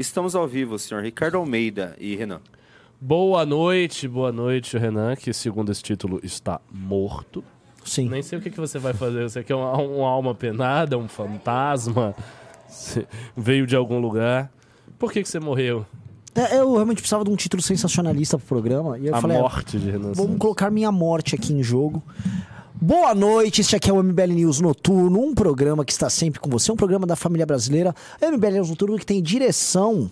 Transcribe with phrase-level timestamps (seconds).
[0.00, 2.40] Estamos ao vivo, senhor Ricardo Almeida e Renan.
[2.98, 7.44] Boa noite, boa noite, Renan, que segundo esse título está morto.
[7.84, 8.08] Sim.
[8.08, 9.28] Nem sei o que, que você vai fazer.
[9.28, 12.14] Você quer uma, uma alma penada, um fantasma?
[12.66, 14.50] Você veio de algum lugar?
[14.98, 15.84] Por que, que você morreu?
[16.34, 18.98] É, eu realmente precisava de um título sensacionalista pro programa.
[18.98, 22.02] E eu A falei, ah, morte de Renan vamos colocar minha morte aqui em jogo.
[22.82, 26.48] Boa noite, este aqui é o MBL News Noturno, um programa que está sempre com
[26.48, 27.94] você, um programa da família brasileira.
[28.22, 30.10] MBL News Noturno que tem direção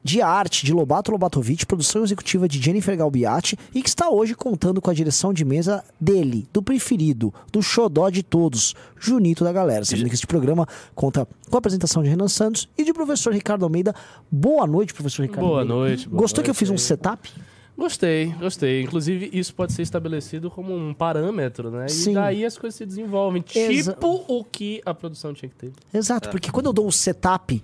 [0.00, 4.80] de arte de Lobato Lobatovic, produção executiva de Jennifer Galbiati e que está hoje contando
[4.80, 9.84] com a direção de mesa dele, do preferido, do xodó de todos, Junito da galera.
[9.84, 13.64] Sabendo que este programa conta com a apresentação de Renan Santos e de professor Ricardo
[13.64, 13.92] Almeida.
[14.30, 15.74] Boa noite, professor Ricardo Boa Almeida.
[15.74, 17.28] noite, boa Gostou que eu noite fiz um setup?
[17.76, 18.82] Gostei, gostei.
[18.82, 21.88] Inclusive, isso pode ser estabelecido como um parâmetro, né?
[21.88, 22.12] Sim.
[22.12, 23.44] E daí as coisas se desenvolvem.
[23.54, 25.72] Exa- Tipo o que a produção tinha que ter.
[25.92, 27.60] Exato, porque quando eu dou um setup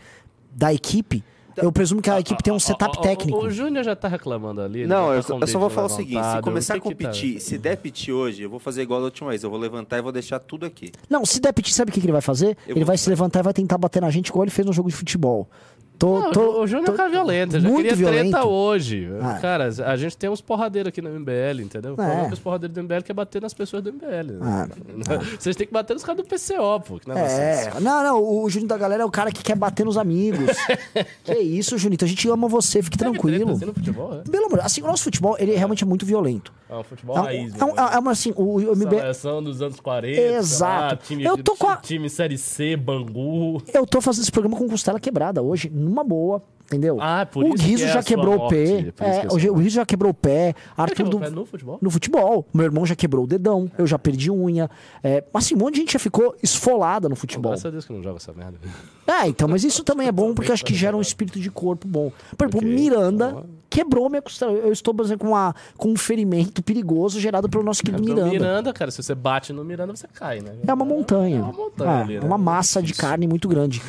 [0.52, 1.22] da equipe,
[1.56, 3.38] eu presumo que a equipe tem um setup ó, técnico.
[3.44, 4.86] O, Júnior já tá reclamando ali.
[4.86, 6.80] Não, eu, tá com o eu só vou falar o seguinte: se começar a O
[6.80, 9.42] que tá- competir, se der piti hoje, eu vou fazer igual da última vez.
[9.44, 10.90] Eu vou levantar e vou deixar tudo aqui.
[11.08, 12.56] Não, se der piti, sabe o que, que ele vai fazer?
[12.66, 14.66] Eu ele vou- vai se levantar e vai tentar bater na gente igual ele fez
[14.66, 15.48] no jogo de futebol.
[16.00, 18.22] Tô, Não, tô- o Júnior tô- é um cara violento, eu já muito queria treta
[18.22, 18.48] violento.
[18.48, 19.06] hoje.
[19.20, 19.38] Ah.
[19.38, 21.92] Cara, a gente tem uns porradeiros aqui no MBL, entendeu?
[21.92, 21.96] É.
[21.96, 24.32] Falando que os porradeiros do MBL quer bater nas pessoas do MBL.
[24.32, 24.38] né?
[24.40, 24.66] Ah,
[25.38, 26.98] Vocês têm que bater nos caras do PCO, pô.
[27.06, 27.66] Não é.
[27.76, 30.46] É, não, não, o Juninho da galera é o cara que quer bater nos amigos.
[31.22, 33.36] que isso, Junito, a gente ama você, fique Teve tranquilo.
[33.36, 34.30] treta assim no futebol, é?
[34.30, 36.50] Pelo amor, assim, o nosso futebol, ele realmente é muito violento.
[36.66, 37.60] É um futebol É, raiz.
[37.60, 37.90] é, um- né?
[37.92, 40.18] é uma, assim, o, o MBL, Seleção dos anos 40.
[40.18, 40.94] Exato.
[40.94, 43.60] lá, time, Eu tô com a- time Série C, Bangu.
[43.74, 46.98] eu tô fazendo esse programa com costela quebrada hoje, numa boa, entendeu?
[47.00, 48.92] Ah, por o isso que Guizo é já sua quebrou o pé.
[49.00, 50.54] é É, o, Guizo já quebrou o pé.
[50.76, 51.78] Arthur do, pé no futebol?
[51.82, 52.46] no futebol.
[52.54, 54.70] Meu irmão já quebrou o dedão, eu já perdi unha.
[55.02, 57.50] É, assim, um monte de gente já ficou esfolada no futebol.
[57.50, 58.58] Graças a Deus que não joga essa merda.
[59.06, 61.86] É, então, mas isso também é bom porque acho que gera um espírito de corpo
[61.88, 62.12] bom.
[62.38, 62.74] Por exemplo, Ok.
[62.74, 64.52] Miranda quebrou minha costela.
[64.52, 68.24] Eu estou, por exemplo, com, uma, com um ferimento perigoso gerado pelo nosso querido Miranda.
[68.26, 68.44] Miranda.
[68.46, 70.52] Miranda, cara, se você bate no Miranda, você cai, né?
[70.66, 71.38] É uma montanha.
[71.38, 72.26] É uma montanha É, ali, né?
[72.26, 73.80] uma massa de carne muito grande.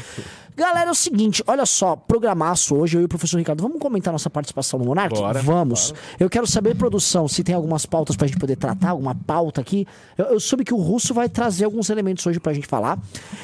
[0.56, 4.12] Galera, é o seguinte, olha só, programaço hoje, eu e o professor Ricardo, vamos comentar
[4.12, 5.16] nossa participação no Monark?
[5.16, 5.94] Bora, vamos.
[6.20, 9.88] Eu quero saber, produção, se tem algumas pautas pra gente poder tratar, alguma pauta aqui.
[10.18, 13.00] Eu, eu soube que o Russo vai trazer alguns elementos hoje pra gente falar.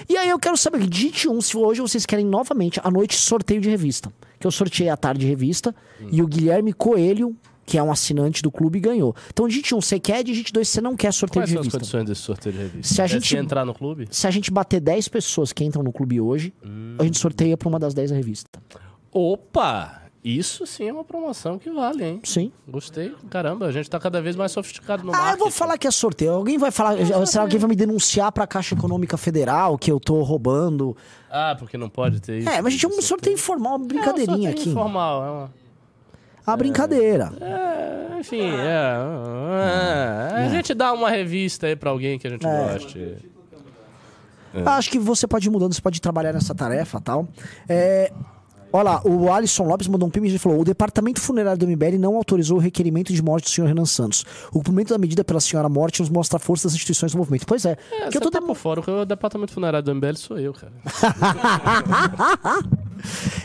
[0.08, 3.62] E aí eu quero saber, digite um, se hoje vocês querem novamente, à noite, sorteio
[3.62, 4.12] de revista.
[4.40, 5.74] Que eu sorteei à tarde de revista,
[6.12, 9.16] e o Guilherme Coelho, que é um assinante do clube, ganhou.
[9.34, 11.66] Então digite um, você quer, digite dois, você não quer sorteio Quais de são as
[11.66, 11.80] revista.
[11.80, 12.94] condições desse sorteio de revista?
[12.94, 14.08] Se a É gente- entrar no clube?
[14.10, 16.54] Se a gente bater 10 pessoas que entram no clube hoje,
[16.98, 18.50] a gente sorteia pra uma das 10 a revista.
[19.12, 20.04] Opa!
[20.24, 22.20] Isso sim é uma promoção que vale, hein?
[22.24, 22.52] Sim.
[22.68, 23.16] Gostei.
[23.30, 25.40] Caramba, a gente tá cada vez mais sofisticado no Ah, eu marketing.
[25.40, 26.34] vou falar que é sorteio.
[26.34, 26.98] Alguém vai falar.
[27.26, 30.98] Será alguém vai me denunciar pra Caixa Econômica Federal que eu tô roubando?
[31.32, 32.50] Ah, porque não pode ter isso.
[32.50, 34.70] É, mas a gente é um sorteio informal, uma brincadeirinha é um sorteio aqui.
[34.70, 35.54] informal, é uma...
[36.46, 37.32] A brincadeira.
[37.42, 38.98] É, enfim, é,
[40.34, 42.74] é, A gente dá uma revista aí pra alguém que a gente É.
[42.74, 43.18] goste.
[44.66, 47.28] Acho que você pode ir mudando, você pode trabalhar nessa tarefa tal.
[47.70, 48.12] É.
[48.72, 51.98] Olha lá, o Alisson Lopes mandou um pim e falou: o departamento funerário do MBL
[52.00, 54.26] não autorizou o requerimento de morte do senhor Renan Santos.
[54.50, 57.46] O cumprimento da medida pela senhora morte nos mostra a força das instituições do movimento.
[57.46, 57.78] Pois é.
[57.92, 60.54] É, que eu tô tá demo- por fora, o departamento funerário do MBL sou eu,
[60.54, 60.72] cara.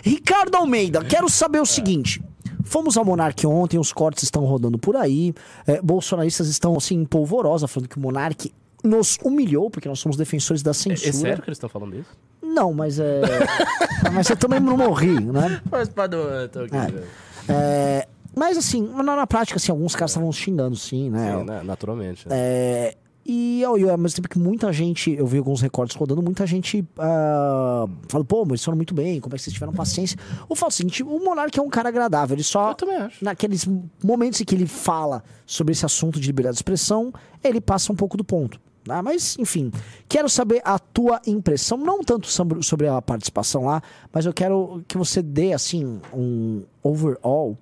[0.03, 2.23] Ricardo Almeida, quero saber o seguinte.
[2.65, 5.35] Fomos ao Monark ontem, os cortes estão rodando por aí.
[5.67, 8.53] é, bolsonaristas estão assim, polvorosa, falando que o Monark
[8.83, 11.09] nos humilhou, porque nós somos defensores da É, censura.
[11.09, 12.11] é sério que eles estão falando isso?
[12.43, 13.21] Não, mas é.
[14.13, 15.61] mas eu também não morri, né?
[15.71, 16.75] Mas, Padrão, tô aqui.
[16.77, 17.53] É.
[17.53, 21.39] É, mas assim, na, na prática, assim, alguns caras estavam xingando, sim, né?
[21.39, 21.63] Sim, né?
[21.63, 22.29] Naturalmente.
[22.29, 22.35] né?
[22.37, 26.45] É, e ao, ao mesmo tempo que muita gente, eu vi alguns recortes rodando, muita
[26.45, 30.19] gente ah, fala, pô, mas eles foram muito bem, como é que vocês tiveram paciência?
[30.51, 32.71] Eu falo o seguinte, o Monark é um cara agradável, ele só.
[32.71, 33.25] Eu também acho.
[33.25, 33.69] Naqueles
[34.03, 37.13] momentos em que ele fala sobre esse assunto de liberdade de expressão,
[37.45, 38.61] ele passa um pouco do ponto.
[38.87, 39.01] Né?
[39.03, 39.71] mas, enfim,
[40.09, 43.83] quero saber a tua impressão, não tanto sobre, a participação lá,
[44.13, 47.57] mas eu quero que você dê, assim, um overall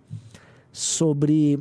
[0.73, 1.59] sobre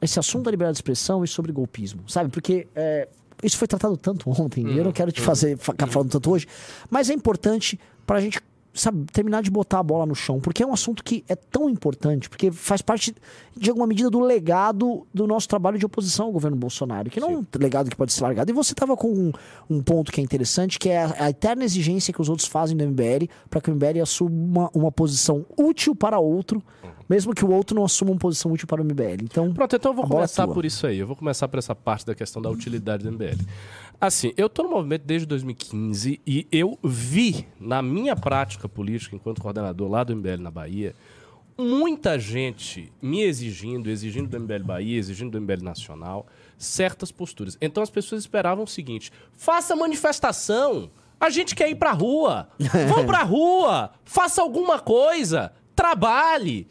[0.00, 2.30] esse assunto da liberdade de expressão e sobre golpismo, sabe?
[2.30, 3.08] Porque é,
[3.42, 6.46] isso foi tratado tanto ontem, e eu não quero te fazer ficar falando tanto hoje,
[6.90, 8.40] mas é importante pra gente,
[8.80, 11.68] sabe, terminar de botar a bola no chão, porque é um assunto que é tão
[11.68, 13.14] importante, porque faz parte,
[13.56, 17.30] de alguma medida, do legado do nosso trabalho de oposição ao governo Bolsonaro, que não
[17.30, 18.50] é um legado que pode ser largado.
[18.50, 19.32] E você tava com um,
[19.68, 22.76] um ponto que é interessante, que é a, a eterna exigência que os outros fazem
[22.76, 26.62] do MBL para que o MBL assuma uma posição útil para outro,
[27.08, 29.22] mesmo que o outro não assuma uma posição útil para o MBL.
[29.22, 30.54] Então, Pronto, então eu vou é começar tua.
[30.54, 30.98] por isso aí.
[30.98, 33.42] Eu vou começar por essa parte da questão da utilidade do MBL.
[34.00, 39.42] Assim, eu tô no movimento desde 2015 e eu vi na minha prática política enquanto
[39.42, 40.94] coordenador lá do MBL na Bahia,
[41.58, 47.58] muita gente me exigindo, exigindo do MBL Bahia, exigindo do MBL Nacional, certas posturas.
[47.60, 52.48] Então as pessoas esperavam o seguinte: faça manifestação, a gente quer ir pra rua,
[52.88, 56.68] vão pra rua, faça alguma coisa, trabalhe.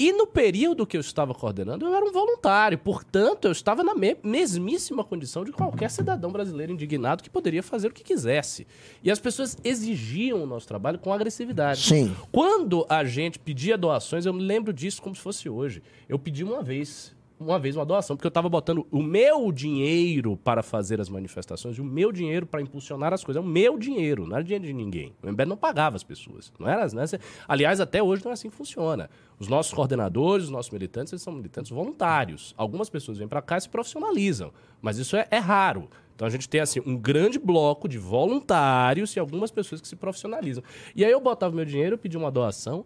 [0.00, 2.78] E no período que eu estava coordenando, eu era um voluntário.
[2.78, 7.88] Portanto, eu estava na me mesmíssima condição de qualquer cidadão brasileiro indignado que poderia fazer
[7.88, 8.66] o que quisesse.
[9.04, 11.82] E as pessoas exigiam o nosso trabalho com agressividade.
[11.82, 12.16] Sim.
[12.32, 15.82] Quando a gente pedia doações, eu me lembro disso como se fosse hoje.
[16.08, 20.36] Eu pedi uma vez uma vez uma doação, porque eu estava botando o meu dinheiro
[20.36, 23.42] para fazer as manifestações o meu dinheiro para impulsionar as coisas.
[23.42, 25.14] É o meu dinheiro, não era dinheiro de ninguém.
[25.22, 26.52] O MBL não pagava as pessoas.
[26.58, 29.08] Não era, era, aliás, até hoje não é assim que funciona.
[29.38, 32.54] Os nossos coordenadores, os nossos militantes, eles são militantes voluntários.
[32.56, 34.52] Algumas pessoas vêm para cá e se profissionalizam,
[34.82, 35.88] mas isso é, é raro.
[36.14, 39.96] Então a gente tem assim um grande bloco de voluntários e algumas pessoas que se
[39.96, 40.62] profissionalizam.
[40.94, 42.84] E aí eu botava meu dinheiro, eu pedi uma doação,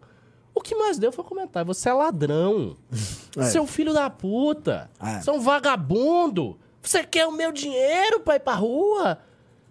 [0.55, 2.77] o que mais deu foi comentar: você é ladrão.
[3.37, 3.43] É.
[3.47, 4.89] Seu filho da puta.
[5.03, 5.21] É.
[5.21, 6.57] Você é um vagabundo.
[6.81, 9.19] Você quer o meu dinheiro pra ir pra rua?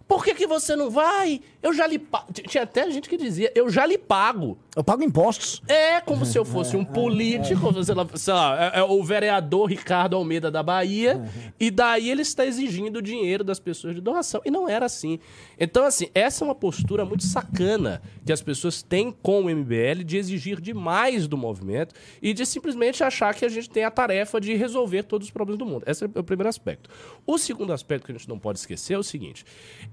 [0.05, 1.39] Por que, que você não vai?
[1.63, 2.27] Eu já lhe pago.
[2.33, 4.57] Tinha até gente que dizia: eu já lhe pago.
[4.75, 5.61] Eu pago impostos.
[5.67, 9.69] É como se eu fosse um político, sei lá, sei lá, é, é o vereador
[9.69, 11.23] Ricardo Almeida da Bahia,
[11.59, 14.41] e daí ele está exigindo dinheiro das pessoas de doação.
[14.43, 15.19] E não era assim.
[15.57, 20.03] Então, assim, essa é uma postura muito sacana que as pessoas têm com o MBL
[20.03, 24.41] de exigir demais do movimento e de simplesmente achar que a gente tem a tarefa
[24.41, 25.83] de resolver todos os problemas do mundo.
[25.87, 26.89] Esse é o primeiro aspecto.
[27.25, 29.45] O segundo aspecto que a gente não pode esquecer é o seguinte: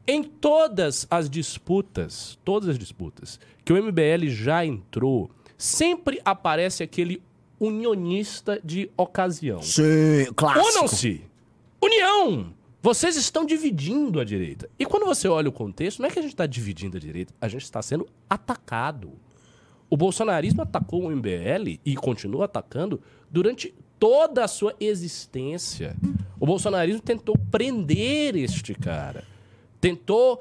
[0.06, 7.22] em todas as disputas, todas as disputas que o MBL já entrou, sempre aparece aquele
[7.60, 9.62] unionista de ocasião.
[9.62, 10.78] Sim, clássico.
[10.78, 11.24] Unam-se!
[11.82, 12.52] União!
[12.82, 14.68] Vocês estão dividindo a direita.
[14.78, 17.34] E quando você olha o contexto, não é que a gente está dividindo a direita,
[17.38, 19.12] a gente está sendo atacado.
[19.90, 25.94] O bolsonarismo atacou o MBL e continua atacando durante toda a sua existência.
[26.38, 29.24] O bolsonarismo tentou prender este cara.
[29.78, 30.40] Tentou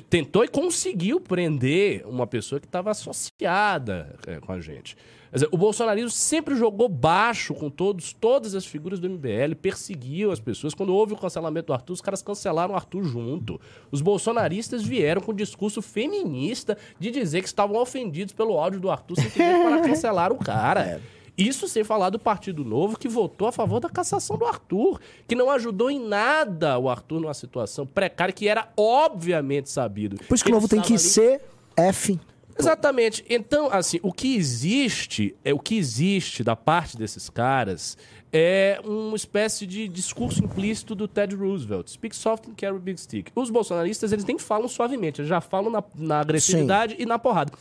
[0.00, 4.96] tentou e conseguiu prender uma pessoa que estava associada é, com a gente.
[5.32, 10.40] Dizer, o bolsonarismo sempre jogou baixo com todos, todas as figuras do MBL, perseguiu as
[10.40, 10.72] pessoas.
[10.72, 13.60] Quando houve o cancelamento do Arthur, os caras cancelaram o Arthur junto.
[13.90, 19.16] Os bolsonaristas vieram com discurso feminista de dizer que estavam ofendidos pelo áudio do Arthur
[19.16, 21.02] simplesmente para cancelar o cara.
[21.36, 24.98] Isso sem falar do Partido Novo, que votou a favor da cassação do Arthur,
[25.28, 30.16] que não ajudou em nada o Arthur numa situação precária que era obviamente sabido.
[30.26, 31.42] Por isso que o novo tem que ali- ser
[31.76, 32.18] F.
[32.58, 33.22] Exatamente.
[33.28, 37.98] Então, assim, o que existe, é o que existe da parte desses caras
[38.32, 41.90] é uma espécie de discurso implícito do Ted Roosevelt.
[41.90, 43.30] Speak soft and carry big stick.
[43.34, 47.52] Os bolsonaristas, eles nem falam suavemente, eles já falam na, na agressividade e na porrada.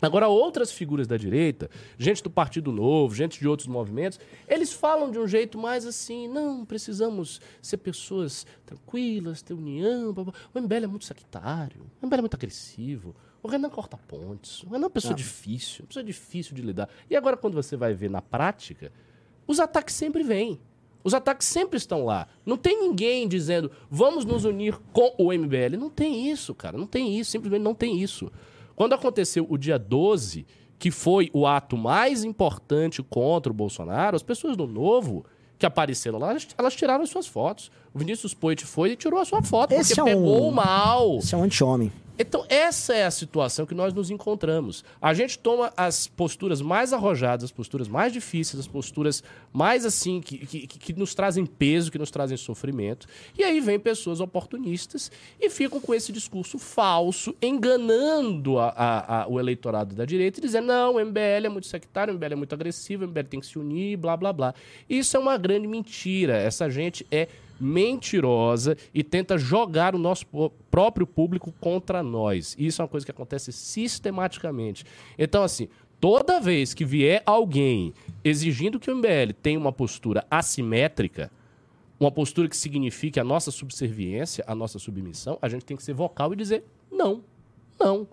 [0.00, 5.10] Agora, outras figuras da direita, gente do Partido Novo, gente de outros movimentos, eles falam
[5.10, 10.12] de um jeito mais assim, não, precisamos ser pessoas tranquilas, ter união.
[10.12, 10.34] blá, blá.
[10.54, 13.14] O MBL é muito sectário, o MBL é muito agressivo.
[13.42, 14.62] O Renan corta pontes.
[14.64, 16.88] O Renan é uma pessoa difícil, uma pessoa difícil de lidar.
[17.08, 18.92] E agora, quando você vai ver na prática,
[19.46, 20.60] os ataques sempre vêm.
[21.04, 22.26] Os ataques sempre estão lá.
[22.44, 25.76] Não tem ninguém dizendo, vamos nos unir com o MBL.
[25.78, 26.76] Não tem isso, cara.
[26.76, 27.30] Não tem isso.
[27.30, 28.30] Simplesmente não tem isso.
[28.78, 30.46] Quando aconteceu o dia 12,
[30.78, 35.24] que foi o ato mais importante contra o Bolsonaro, as pessoas do Novo
[35.58, 37.72] que apareceram lá, elas, tiraram as suas fotos.
[37.92, 41.18] O Vinícius Poit foi e tirou a sua foto, Esse porque é um- pegou mal.
[41.18, 41.90] Esse é um anti-homem.
[42.18, 44.84] Então, essa é a situação que nós nos encontramos.
[45.00, 49.22] A gente toma as posturas mais arrojadas, as posturas mais difíceis, as posturas
[49.52, 53.06] mais assim, que, que, que nos trazem peso, que nos trazem sofrimento.
[53.38, 59.28] E aí vem pessoas oportunistas e ficam com esse discurso falso, enganando a- a- a-
[59.28, 62.36] o eleitorado da direita e dizendo: não, o MBL é muito sectário, o MBL é
[62.36, 64.54] muito agressivo, o MBL tem que se unir, blá, blá, blá.
[64.88, 66.36] Isso é uma grande mentira.
[66.36, 67.28] Essa gente é
[67.60, 70.26] mentirosa e tenta jogar o nosso
[70.70, 72.54] próprio público contra nós.
[72.58, 74.84] Isso é uma coisa que acontece sistematicamente.
[75.18, 75.68] Então, assim,
[76.00, 77.92] toda vez que vier alguém
[78.24, 81.30] exigindo que o MBL tenha uma postura assimétrica,
[81.98, 85.94] uma postura que signifique a nossa subserviência, a nossa submissão, a gente tem que ser
[85.94, 87.22] vocal e dizer não,
[87.78, 88.06] não.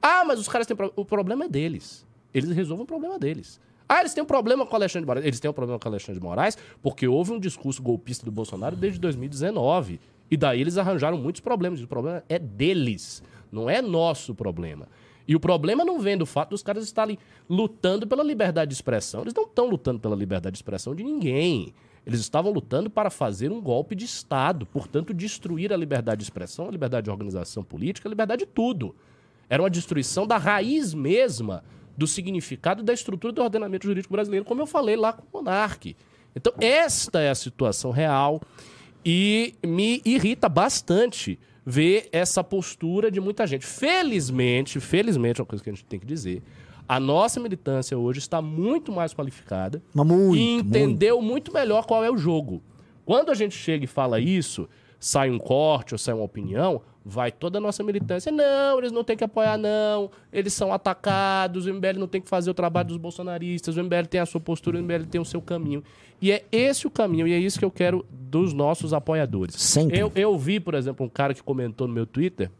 [0.00, 1.00] Ah, mas os caras têm problema.
[1.00, 2.06] O problema é deles.
[2.32, 3.60] Eles resolvem o problema deles.
[3.88, 5.26] Ah, eles têm um problema com o Alexandre de Moraes.
[5.26, 8.32] Eles têm um problema com o Alexandre de Moraes porque houve um discurso golpista do
[8.32, 10.00] Bolsonaro desde 2019.
[10.30, 11.80] E daí eles arranjaram muitos problemas.
[11.80, 14.88] O problema é deles, não é nosso problema.
[15.28, 19.22] E o problema não vem do fato dos caras estarem lutando pela liberdade de expressão.
[19.22, 21.74] Eles não estão lutando pela liberdade de expressão de ninguém.
[22.04, 26.68] Eles estavam lutando para fazer um golpe de Estado, portanto, destruir a liberdade de expressão,
[26.68, 28.94] a liberdade de organização política, a liberdade de tudo.
[29.48, 31.64] Era uma destruição da raiz mesma
[31.96, 35.96] do significado da estrutura do ordenamento jurídico brasileiro, como eu falei lá com o Monarque.
[36.34, 38.40] Então, esta é a situação real
[39.04, 43.64] e me irrita bastante ver essa postura de muita gente.
[43.64, 46.42] Felizmente, felizmente, é uma coisa que a gente tem que dizer,
[46.88, 51.52] a nossa militância hoje está muito mais qualificada muito, e entendeu muito.
[51.52, 52.62] melhor qual é o jogo.
[53.04, 57.30] Quando a gente chega e fala isso, sai um corte ou sai uma opinião, vai
[57.30, 58.32] toda a nossa militância.
[58.32, 60.10] Não, eles não têm que apoiar, não.
[60.32, 64.06] Eles são atacados, o MBL não tem que fazer o trabalho dos bolsonaristas, o MBL
[64.10, 65.84] tem a sua postura, o MBL tem o seu caminho.
[66.20, 69.54] E é esse o caminho, e é isso que eu quero dos nossos apoiadores.
[69.54, 69.98] Sempre.
[69.98, 72.50] Eu, eu vi, por exemplo, um cara que comentou no meu Twitter,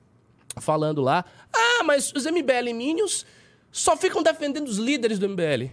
[0.58, 3.26] falando lá, ah, mas os MBL Minions
[3.72, 5.70] só ficam defendendo os líderes do MBL.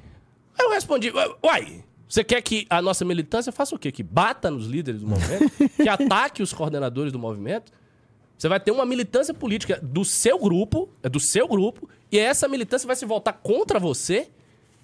[0.57, 1.11] Aí eu respondi,
[1.43, 3.91] uai, você quer que a nossa militância faça o quê?
[3.91, 5.51] Que bata nos líderes do movimento?
[5.81, 7.71] que ataque os coordenadores do movimento?
[8.37, 12.47] Você vai ter uma militância política do seu grupo, é do seu grupo, e essa
[12.47, 14.27] militância vai se voltar contra você?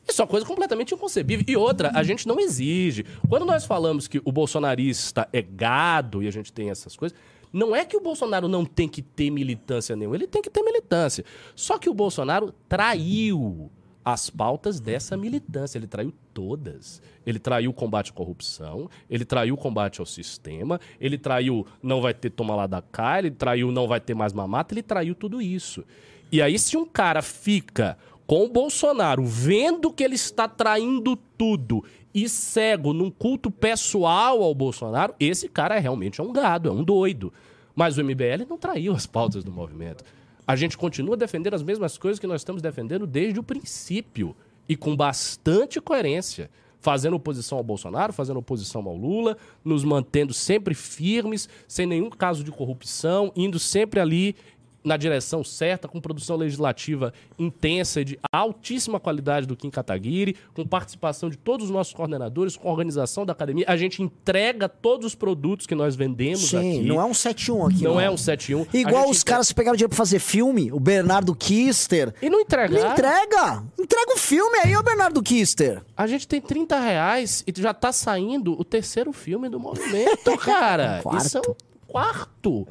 [0.07, 1.45] Isso é uma coisa completamente inconcebível.
[1.47, 3.05] E outra, a gente não exige.
[3.29, 7.15] Quando nós falamos que o bolsonarista é gado e a gente tem essas coisas,
[7.53, 10.63] não é que o Bolsonaro não tem que ter militância nenhuma, ele tem que ter
[10.63, 11.23] militância.
[11.55, 13.69] Só que o Bolsonaro traiu
[14.13, 15.77] as pautas dessa militância.
[15.77, 17.01] Ele traiu todas.
[17.25, 22.01] Ele traiu o combate à corrupção, ele traiu o combate ao sistema, ele traiu não
[22.01, 25.13] vai ter toma lá da cá, ele traiu não vai ter mais mamata, ele traiu
[25.13, 25.83] tudo isso.
[26.31, 31.83] E aí, se um cara fica com o Bolsonaro vendo que ele está traindo tudo
[32.13, 36.83] e cego num culto pessoal ao Bolsonaro, esse cara é realmente um gado, é um
[36.83, 37.33] doido.
[37.75, 40.03] Mas o MBL não traiu as pautas do movimento.
[40.49, 44.35] A gente continua defendendo as mesmas coisas que nós estamos defendendo desde o princípio
[44.67, 46.49] e com bastante coerência.
[46.79, 52.43] Fazendo oposição ao Bolsonaro, fazendo oposição ao Lula, nos mantendo sempre firmes, sem nenhum caso
[52.43, 54.35] de corrupção, indo sempre ali
[54.83, 60.65] na direção certa, com produção legislativa intensa e de altíssima qualidade do Kim Kataguiri, com
[60.65, 63.65] participação de todos os nossos coordenadores, com organização da academia.
[63.67, 66.87] A gente entrega todos os produtos que nós vendemos Sim, aqui.
[66.87, 67.83] não é um 7-1 aqui.
[67.83, 68.67] Não é um 7-1.
[68.73, 72.13] A Igual os caras que pegaram dinheiro pra fazer filme, o Bernardo Kister.
[72.21, 72.79] E não entregar.
[72.79, 73.63] Não entrega!
[73.77, 75.81] Entrega o filme aí, ô Bernardo Kister.
[75.95, 80.99] A gente tem 30 reais e já tá saindo o terceiro filme do movimento, cara.
[81.03, 81.25] Quarto.
[81.25, 81.55] Isso é um
[81.87, 82.67] quarto.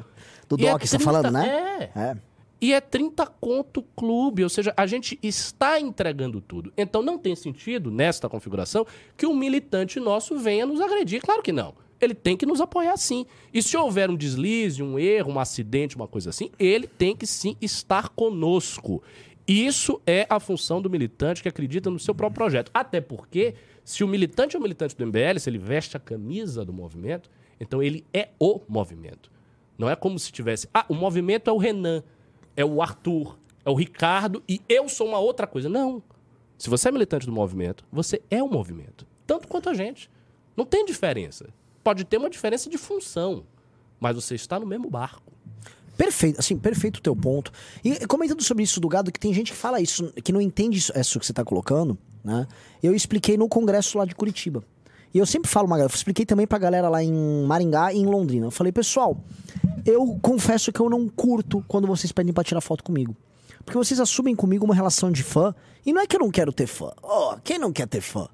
[0.49, 1.91] Do E é Doc, você tá 30 falando, né?
[1.95, 2.01] É.
[2.01, 2.17] É.
[2.61, 6.73] E é 30 conto clube, ou seja, a gente está entregando tudo.
[6.77, 8.85] Então não tem sentido, nesta configuração,
[9.17, 11.23] que um militante nosso venha nos agredir.
[11.23, 11.75] Claro que não.
[12.01, 13.27] Ele tem que nos apoiar sim.
[13.53, 17.27] E se houver um deslize, um erro, um acidente, uma coisa assim, ele tem que
[17.27, 19.03] sim estar conosco.
[19.47, 22.71] Isso é a função do militante que acredita no seu próprio projeto.
[22.75, 26.65] Até porque, se o militante é o militante do MBL, se ele veste a camisa
[26.65, 29.31] do movimento, então ele é o movimento.
[29.79, 30.69] Não é como se tivesse.
[30.75, 32.03] Ah, o movimento é o Renan,
[32.57, 35.69] é o Arthur, é o Ricardo e eu sou uma outra coisa.
[35.69, 36.03] Não.
[36.59, 39.07] Se você é militante do movimento, você é o movimento.
[39.25, 40.11] Tanto quanto a gente.
[40.57, 41.49] Não tem diferença.
[41.85, 43.45] Pode ter uma diferença de função,
[44.01, 45.33] mas você está no mesmo barco.
[45.97, 47.53] Perfeito, assim, perfeito o teu ponto.
[47.85, 50.79] E comentando sobre isso do gado, que tem gente que fala isso, que não entende
[50.79, 52.47] isso, isso que você tá colocando, né?
[52.83, 54.65] Eu expliquei no congresso lá de Curitiba.
[55.13, 58.07] E eu sempre falo, Magalhães, eu expliquei também pra galera lá em Maringá e em
[58.07, 58.47] Londrina.
[58.47, 59.17] Eu falei, pessoal,
[59.85, 63.17] eu confesso que eu não curto quando vocês pedem pra tirar foto comigo.
[63.65, 65.55] Porque vocês assumem comigo uma relação de fã.
[65.85, 66.93] E não é que eu não quero ter fã.
[67.03, 68.29] Oh, quem não quer ter fã?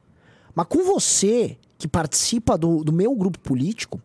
[0.54, 4.00] Mas com você, que participa do, do meu grupo político,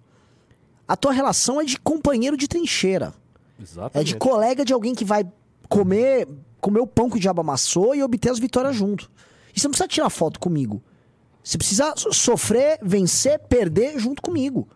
[0.88, 3.14] a tua relação é de companheiro de trincheira.
[3.60, 4.08] É Exatamente.
[4.08, 5.24] de colega de alguém que vai
[5.68, 6.28] comer,
[6.60, 9.10] comer o pão que o diabo amassou e obter as vitórias junto.
[9.56, 10.82] E você não precisa tirar foto comigo.
[11.44, 14.68] Você precisa so- sofrer, vencer, perder junto comigo.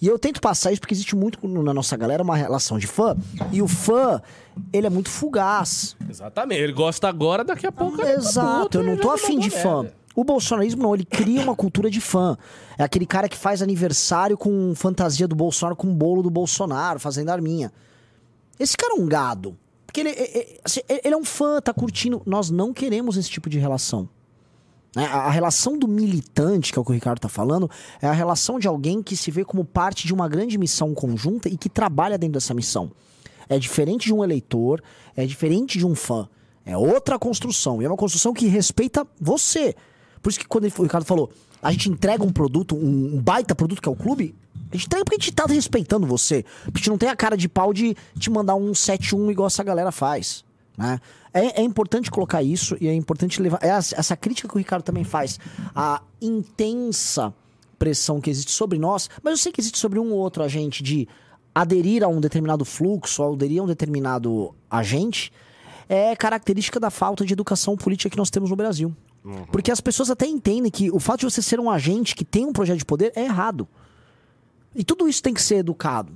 [0.00, 3.16] E eu tento passar isso porque existe muito na nossa galera uma relação de fã.
[3.50, 4.22] E o fã,
[4.72, 5.96] ele é muito fugaz.
[6.08, 6.60] Exatamente.
[6.62, 8.00] Ele gosta agora, daqui a pouco.
[8.00, 9.86] ele tá Exato, eu não tô me afim de fã.
[10.14, 12.36] O bolsonarismo não, ele cria uma cultura de fã.
[12.76, 17.30] É aquele cara que faz aniversário com fantasia do Bolsonaro, com bolo do Bolsonaro, fazendo
[17.30, 17.72] arminha.
[18.58, 19.56] Esse cara é um gado.
[19.84, 22.22] Porque ele, é- é- assim, ele é um fã, tá curtindo.
[22.24, 24.08] Nós não queremos esse tipo de relação.
[24.94, 25.04] Né?
[25.06, 28.58] A relação do militante, que é o que o Ricardo tá falando, é a relação
[28.58, 32.18] de alguém que se vê como parte de uma grande missão conjunta e que trabalha
[32.18, 32.90] dentro dessa missão.
[33.48, 34.82] É diferente de um eleitor,
[35.16, 36.28] é diferente de um fã.
[36.64, 37.80] É outra construção.
[37.80, 39.74] E é uma construção que respeita você.
[40.20, 41.30] Por isso que quando o Ricardo falou,
[41.62, 44.34] a gente entrega um produto, um, um baita produto que é o clube,
[44.70, 46.44] a gente entrega porque a gente tá respeitando você.
[46.64, 49.46] Porque a gente não tem a cara de pau de te mandar um 7-1 igual
[49.46, 50.44] essa galera faz.
[50.78, 51.00] Né?
[51.34, 53.58] É, é importante colocar isso e é importante levar.
[53.60, 55.38] é essa essa crítica que o Ricardo também faz.
[55.74, 57.34] A intensa
[57.78, 60.82] pressão que existe sobre nós, mas eu sei que existe sobre um ou outro agente
[60.82, 61.08] de
[61.54, 65.32] aderir a um determinado fluxo, ou aderir a um determinado agente,
[65.88, 68.94] é característica da falta de educação política que nós temos no Brasil.
[69.50, 72.46] Porque as pessoas até entendem que o fato de você ser um agente que tem
[72.46, 73.66] um projeto de poder é errado.
[74.74, 76.12] E tudo isso tem que ser educado.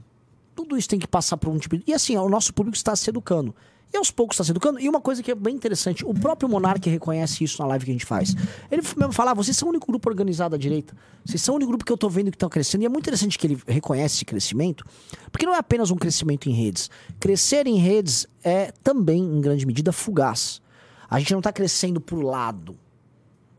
[0.55, 1.85] Tudo isso tem que passar por um tipo de...
[1.87, 3.55] E assim, o nosso público está se educando.
[3.93, 4.81] E aos poucos está se educando.
[4.81, 7.91] E uma coisa que é bem interessante, o próprio Monark reconhece isso na live que
[7.91, 8.35] a gente faz.
[8.71, 10.97] Ele mesmo fala, ah, vocês são o único grupo organizado à direita.
[11.25, 12.83] Vocês são o único grupo que eu tô vendo que estão crescendo.
[12.83, 14.83] E é muito interessante que ele reconhece esse crescimento,
[15.31, 16.89] porque não é apenas um crescimento em redes.
[17.21, 20.63] Crescer em redes é também, em grande medida, fugaz.
[21.11, 22.75] A gente não está crescendo por lado.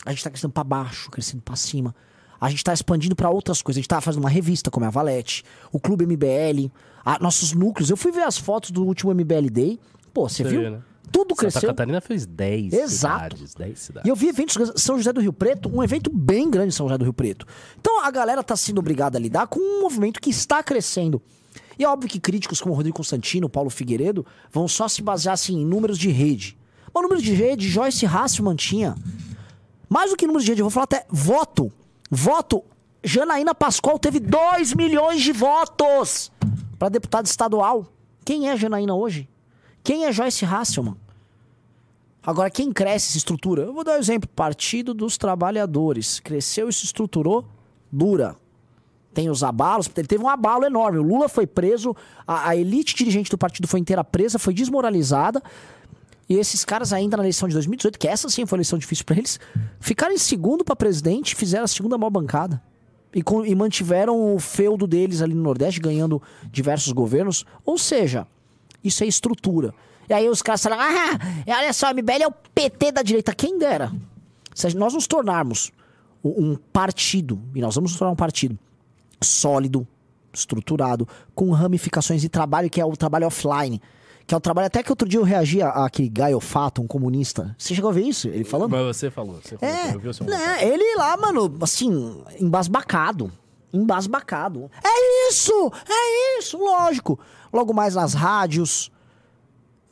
[0.04, 1.96] A gente está crescendo para baixo, crescendo para cima.
[2.42, 3.78] A gente está expandindo para outras coisas.
[3.78, 6.72] A gente tá fazendo uma revista como a Valete, o Clube MBL,
[7.06, 7.90] a- nossos núcleos.
[7.92, 9.80] Eu fui ver as fotos do último MBL Day.
[10.13, 10.72] Pô, você Você viu?
[10.72, 10.82] né?
[11.12, 11.70] Tudo Santa cresceu.
[11.70, 13.36] Catarina fez 10 Exato.
[13.38, 13.53] cidades.
[13.55, 14.10] 10 E cidades.
[14.10, 16.98] eu vi eventos São José do Rio Preto, um evento bem grande em São José
[16.98, 17.46] do Rio Preto.
[17.79, 21.22] Então a galera está sendo obrigada a lidar com um movimento que está crescendo.
[21.77, 25.60] E é óbvio que críticos como Rodrigo Constantino, Paulo Figueiredo, vão só se basear assim,
[25.62, 26.58] em números de rede.
[26.93, 28.96] Mas números de rede, Joyce Hasselman tinha.
[29.89, 31.72] Mais do que números de rede, eu vou falar até voto.
[32.10, 32.63] Voto.
[33.03, 36.32] Janaína Pascoal teve 2 milhões de votos
[36.79, 37.86] para deputado estadual.
[38.24, 39.27] Quem é Janaína hoje?
[39.84, 40.96] Quem é Joyce Hasselman?
[42.25, 43.63] Agora, quem cresce se estrutura?
[43.63, 44.30] Eu vou dar um exemplo.
[44.34, 46.20] Partido dos Trabalhadores.
[46.22, 47.46] Cresceu e se estruturou,
[47.91, 48.36] dura.
[49.13, 49.89] Tem os abalos.
[49.96, 51.00] Ele teve um abalo enorme.
[51.00, 51.93] O Lula foi preso,
[52.26, 55.43] a, a elite dirigente do partido foi inteira presa, foi desmoralizada.
[56.30, 59.04] E esses caras ainda na eleição de 2018, que essa sim foi uma eleição difícil
[59.04, 59.38] pra eles,
[59.82, 62.63] ficaram em segundo pra presidente, fizeram a segunda maior bancada.
[63.13, 67.46] E, com- e mantiveram o feudo deles ali no Nordeste, ganhando diversos governos.
[67.65, 68.26] Ou seja,
[68.84, 69.74] isso é estrutura.
[70.10, 73.34] E aí os caras falam, ah, olha só, a MBL é o PT da direita.
[73.34, 73.91] Quem dera.
[74.54, 75.72] Se nós nos tornarmos
[76.24, 78.58] um partido, e nós vamos nos tornar um partido
[79.22, 79.88] sólido,
[80.34, 83.82] estruturado, com ramificações de trabalho, que é o trabalho offline.
[84.26, 86.88] Que é o trabalho, até que outro dia eu reagi a- àquele Gaio Fato, um
[86.88, 87.54] comunista.
[87.58, 88.28] Você chegou a ver isso?
[88.30, 88.72] Ele falando?
[88.72, 89.39] Mas você falou.
[89.43, 93.32] Você falou É, eu vi o seu né, ele lá, mano, assim, embasbacado.
[93.74, 94.72] Embasbacado.
[94.84, 95.72] É isso!
[95.89, 97.19] É isso, lógico.
[97.54, 98.92] Logo mais nas rádios.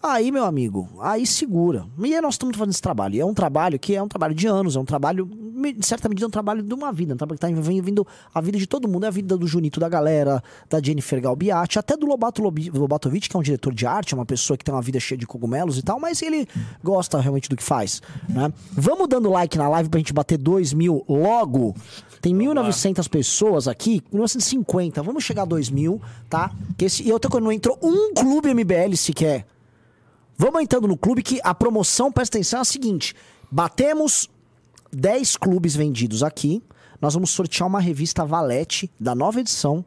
[0.03, 1.85] Aí, meu amigo, aí segura.
[2.03, 3.15] E nós estamos fazendo esse trabalho.
[3.15, 5.29] E é um trabalho que é um trabalho de anos, é um trabalho,
[5.61, 7.13] de certa medida, é um trabalho de uma vida.
[7.13, 9.05] Um trabalho que está envolvendo a vida de todo mundo.
[9.05, 13.35] É a vida do Junito da galera, da Jennifer Galbiati, até do Lobato Lobatovic, que
[13.35, 15.77] é um diretor de arte, é uma pessoa que tem uma vida cheia de cogumelos
[15.77, 16.47] e tal, mas ele
[16.83, 18.01] gosta realmente do que faz.
[18.27, 18.51] Né?
[18.71, 21.75] Vamos dando like na live pra gente bater 2 mil logo.
[22.21, 25.01] Tem 1.900 pessoas aqui, 1950.
[25.01, 26.51] Vamos chegar a 2 mil, tá?
[26.77, 29.47] Que esse, e outra coisa, não entrou um clube MBL sequer.
[30.37, 33.15] Vamos entrando no clube que a promoção, presta atenção, é a seguinte:
[33.51, 34.29] batemos
[34.91, 36.61] 10 clubes vendidos aqui.
[36.99, 39.83] Nós vamos sortear uma revista Valete da nova edição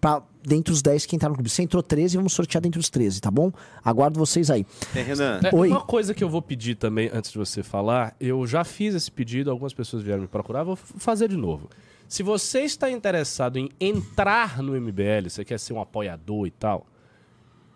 [0.00, 1.50] para dentre os 10 que entraram no clube.
[1.50, 3.52] Você entrou 13, vamos sortear dentre os 13, tá bom?
[3.84, 4.66] Aguardo vocês aí.
[4.94, 5.68] É, Renan, É, Oi.
[5.68, 9.10] Uma coisa que eu vou pedir também, antes de você falar, eu já fiz esse
[9.10, 11.68] pedido, algumas pessoas vieram me procurar, vou fazer de novo.
[12.06, 16.86] Se você está interessado em entrar no MBL, você quer ser um apoiador e tal,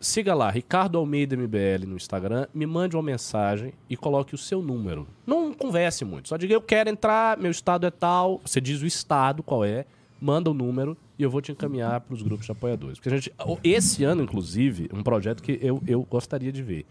[0.03, 4.61] siga lá, Ricardo Almeida MBL no Instagram, me mande uma mensagem e coloque o seu
[4.61, 5.07] número.
[5.27, 8.87] Não converse muito, só diga eu quero entrar, meu estado é tal, você diz o
[8.87, 9.87] estado qual é,
[10.21, 12.99] manda o número e eu vou te encaminhar para os grupos de apoiadores.
[12.99, 13.33] Porque a gente,
[13.65, 16.85] esse ano, inclusive, um projeto que eu, eu gostaria de ver.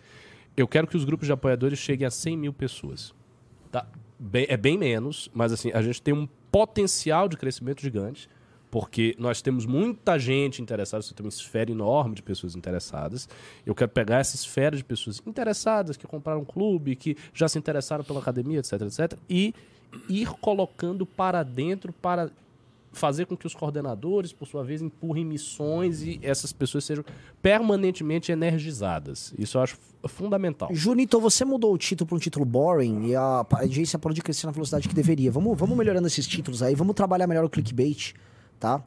[0.56, 3.14] Eu quero que os grupos de apoiadores cheguem a 100 mil pessoas.
[3.72, 3.86] Tá?
[4.20, 8.30] Bem- é bem menos, mas assim, a gente tem um potencial de crescimento gigante,
[8.72, 13.28] porque nós temos muita gente interessada, você tem uma esfera enorme de pessoas interessadas.
[13.66, 17.60] Eu quero pegar essa esfera de pessoas interessadas, que compraram um clube, que já se
[17.60, 19.54] interessaram pela academia, etc, etc, e
[20.08, 22.32] ir colocando para dentro para
[22.94, 27.04] fazer com que os coordenadores, por sua vez, empurrem missões e essas pessoas sejam
[27.42, 29.34] permanentemente energizadas.
[29.38, 30.70] Isso eu acho fundamental.
[30.74, 34.46] Junito, você mudou o título para um título boring e a agência parou de crescer
[34.46, 35.32] na velocidade que deveria.
[35.32, 38.14] Vamos, vamos melhorando esses títulos aí, vamos trabalhar melhor o clickbait,
[38.62, 38.82] tá?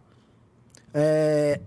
[0.94, 1.60] É,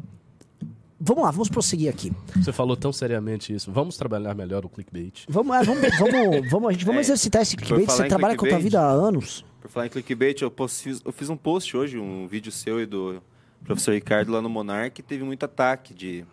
[1.00, 2.12] Vamos lá, vamos prosseguir aqui.
[2.38, 3.72] Você falou tão seriamente isso.
[3.72, 5.26] Vamos trabalhar melhor o clickbait.
[5.30, 7.86] Vamos, é, vamos, vamos, vamos, a gente, vamos É, exercitar esse clickbait.
[7.88, 8.64] Você trabalha com a tua clickbait.
[8.64, 9.46] vida há anos.
[9.62, 12.82] por falar em clickbait, eu, pos- fiz, eu fiz um post hoje, um vídeo seu
[12.82, 13.22] e do
[13.64, 16.26] professor Ricardo lá no Monark, que teve muito ataque de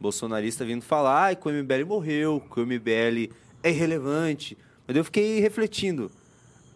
[0.00, 3.30] bolsonarista vindo falar ah, que o MBL morreu, que o MBL
[3.62, 4.56] é irrelevante.
[4.86, 6.10] Mas eu fiquei refletindo.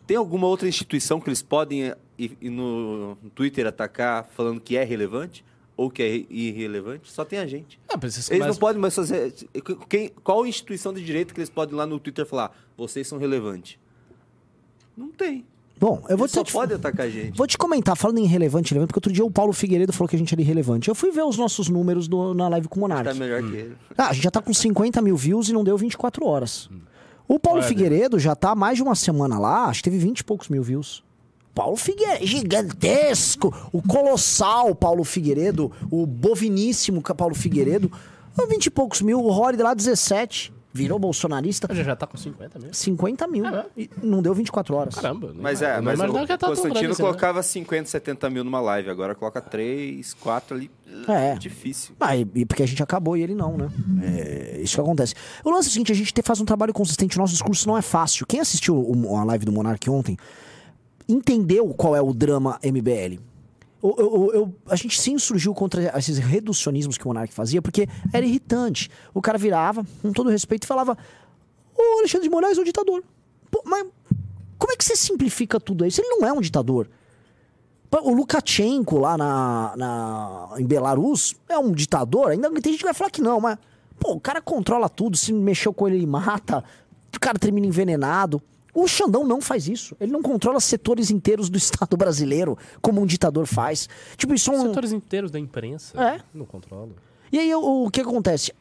[0.07, 4.85] Tem alguma outra instituição que eles podem ir, ir no, Twitter atacar falando que é
[4.85, 5.45] relevante?
[5.77, 7.11] Ou que é irrelevante?
[7.11, 7.81] Só tem a gente.
[8.01, 9.33] Mas esses- Eles não podem mais fazer.
[9.89, 13.19] Quem, qual instituição de direito que eles podem ir lá no Twitter falar vocês são
[13.19, 13.79] relevantes?
[14.97, 15.45] Não tem.
[15.81, 17.37] Bom, eu vou Ele só te, pode atacar a gente.
[17.37, 20.15] vou te comentar, falando em relevante, relevante, porque outro dia o Paulo Figueiredo falou que
[20.15, 20.89] a gente era irrelevante.
[20.89, 23.05] Eu fui ver os nossos números do- na live com o Monark.
[23.05, 23.77] Tá melhor que ele.
[23.97, 26.69] Ah, a gente já tá com 50 mil views e não deu 24 horas.
[27.27, 27.67] O Paulo Olha.
[27.69, 30.49] Figueiredo já tá há mais de uma semana lá, acho que teve 20 e poucos
[30.49, 31.03] mil views.
[31.55, 37.91] Paulo Figueiredo, gigantesco, o colossal Paulo Figueiredo, o boviníssimo Paulo Figueiredo,
[38.49, 42.59] 20 e poucos mil, o Rory lá 17, virou bolsonarista, gente já tá com 50
[42.59, 42.73] mesmo.
[42.75, 43.67] 50 mil, É.
[43.77, 44.95] e não deu 24 horas.
[44.95, 45.35] Caramba.
[45.39, 47.09] Mas é, mas o que tá Constantino assim, né?
[47.09, 48.89] colocava 50, 70 mil numa live.
[48.89, 50.71] Agora coloca 3, 4 ali.
[51.07, 51.35] É.
[51.35, 51.95] Difícil.
[52.01, 53.69] Ah, e, e porque a gente acabou e ele não, né?
[54.03, 55.15] É isso que acontece.
[55.45, 57.69] O lance é o seguinte, a gente te- faz um trabalho consistente, o nosso discurso
[57.69, 58.27] não é fácil.
[58.27, 58.83] Quem assistiu
[59.19, 60.17] a live do Monark ontem
[61.09, 63.19] entendeu qual é o drama MBL.
[63.83, 67.89] Eu- eu- eu- a gente se insurgiu contra esses reducionismos que o Monark fazia, porque
[68.13, 68.89] era irritante.
[69.13, 70.97] O cara virava, com todo respeito, e falava:
[71.77, 73.03] O Alexandre de Moraes é um ditador.
[73.51, 73.87] Pô, mas
[74.59, 76.01] como é que você simplifica tudo isso?
[76.01, 76.89] Ele não é um ditador.
[78.05, 82.31] O Lukashenko lá na, na, em Belarus é um ditador?
[82.31, 83.59] Ainda tem gente que vai falar que não, mas.
[83.99, 86.65] Pô, o cara controla tudo, se mexeu com ele, ele mata,
[87.15, 88.41] o cara termina envenenado.
[88.75, 89.97] O Xandão não faz isso.
[90.01, 93.89] Ele não controla setores inteiros do Estado brasileiro, como um ditador faz.
[94.17, 94.63] Tipo, isso é um.
[94.63, 96.01] Setores inteiros da imprensa.
[96.03, 96.21] É.
[96.33, 96.91] Não controla.
[97.31, 98.53] E aí, o, o que acontece?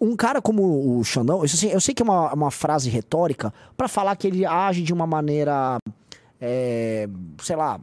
[0.00, 3.54] Um cara como o Xandão, isso assim, eu sei que é uma, uma frase retórica
[3.76, 5.78] pra falar que ele age de uma maneira,
[6.40, 7.80] é, sei lá,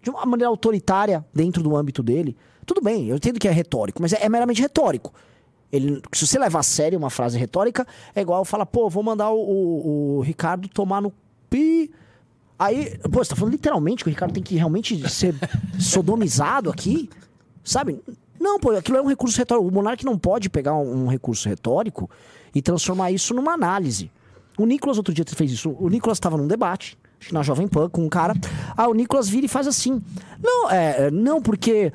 [0.00, 2.36] de uma maneira autoritária dentro do âmbito dele.
[2.64, 5.12] Tudo bem, eu entendo que é retórico, mas é, é meramente retórico.
[5.72, 9.30] Ele, se você levar a sério uma frase retórica, é igual falar, pô, vou mandar
[9.30, 11.12] o, o- o Ricardo tomar no
[11.50, 11.90] pi.
[12.58, 15.34] Aí, pô, você tá falando literalmente que o Ricardo tem que realmente ser
[15.78, 17.10] sodomizado aqui?
[17.64, 18.00] Sabe?
[18.40, 19.68] Não, pô, aquilo é um recurso retórico.
[19.68, 22.08] O monarca não pode pegar um, um recurso retórico
[22.54, 24.10] e transformar isso numa análise.
[24.58, 25.76] O Nicolas outro dia fez isso.
[25.78, 28.34] O Nicolas estava num debate, acho que na Jovem Pan, com um cara.
[28.76, 30.00] Ah, o Nicolas vira e faz assim.
[30.42, 31.92] Não, é, é, não, porque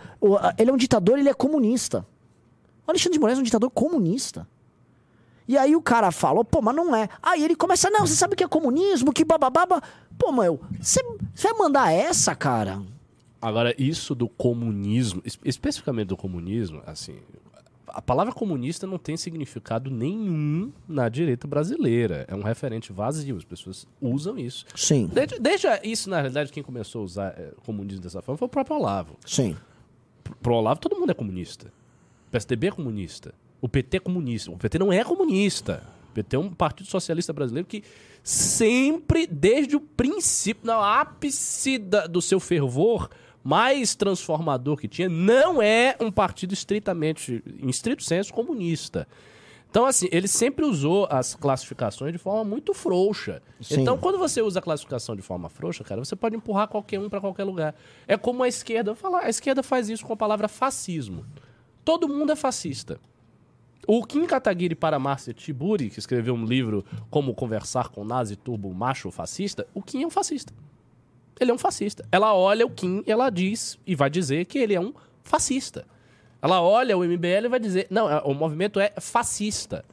[0.58, 2.06] ele é um ditador, ele é comunista.
[2.92, 4.46] O Alexandre de Moraes é um ditador comunista.
[5.48, 7.10] E aí o cara fala, pô, mas não é.
[7.22, 9.82] Aí ele começa, não, você sabe o que é comunismo, que babababa.
[10.18, 11.02] Pô, meu, você
[11.36, 12.82] vai mandar essa, cara?
[13.42, 17.18] Agora, isso do comunismo, es- especificamente do comunismo, assim,
[17.88, 22.24] a palavra comunista não tem significado nenhum na direita brasileira.
[22.30, 24.66] É um referente vazio, as pessoas usam isso.
[24.76, 28.46] Sim, Desde, desde isso, na realidade, quem começou a usar eh, comunismo dessa forma foi
[28.46, 29.18] o próprio Olavo.
[29.26, 29.56] sim.
[30.42, 31.74] Pro Olavo, todo mundo é comunista.
[32.32, 33.34] O PSDB é comunista.
[33.60, 34.52] O PT é comunista.
[34.52, 35.84] O PT não é comunista.
[36.10, 37.84] O PT é um partido socialista brasileiro que
[38.24, 43.10] sempre, desde o princípio, no ápice da- do seu fervor
[43.44, 49.08] mais transformador que tinha, não é um partido estritamente, em estrito senso, comunista.
[49.70, 53.42] Então, assim, ele sempre usou as classificações de forma muito frouxa.
[53.62, 53.82] Sim.
[53.82, 57.10] Então, quando você usa a classificação de forma frouxa, cara, você pode empurrar qualquer um
[57.10, 57.74] para qualquer lugar.
[58.08, 61.26] É como a esquerda fala, a esquerda faz isso com a palavra fascismo.
[61.84, 63.00] Todo mundo é fascista.
[63.88, 68.72] O Kim Kataguiri para Márcia Tiburi, que escreveu um livro Como Conversar com Nazi Turbo
[68.74, 70.54] Macho Fascista, o Kim é um fascista.
[71.40, 72.06] Ele é um fascista.
[72.12, 75.86] Ela olha o Kim e ela diz, e vai dizer que ele é um fascista.
[76.42, 79.84] Ela olha o MBL e vai dizer, não, é- o movimento é fascista.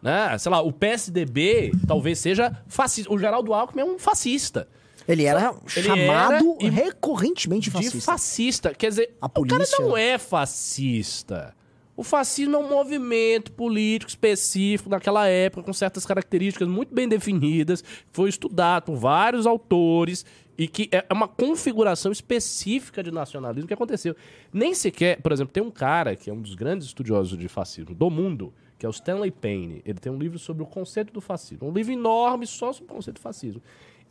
[0.00, 0.36] Né?
[0.38, 3.12] Sei lá, o PSDB talvez seja fascista.
[3.12, 4.68] O Geraldo Alckmin é um fascista.
[5.06, 8.00] Ele era Ele chamado era recorrentemente De fascista.
[8.12, 8.74] fascista.
[8.74, 11.54] Quer dizer, A o cara polícia- não é fascista.
[11.96, 17.84] O fascismo é um movimento político específico naquela época, com certas características muito bem definidas,
[18.10, 20.24] foi estudado por vários autores
[20.58, 24.16] e que é uma configuração específica de nacionalismo que aconteceu.
[24.52, 27.94] Nem sequer, por exemplo, tem um cara que é um dos grandes estudiosos de fascismo
[27.94, 29.80] do mundo, que é o Stanley Payne.
[29.84, 32.94] Ele tem um livro sobre o conceito do fascismo, um livro enorme só sobre o
[32.96, 33.62] conceito do fascismo.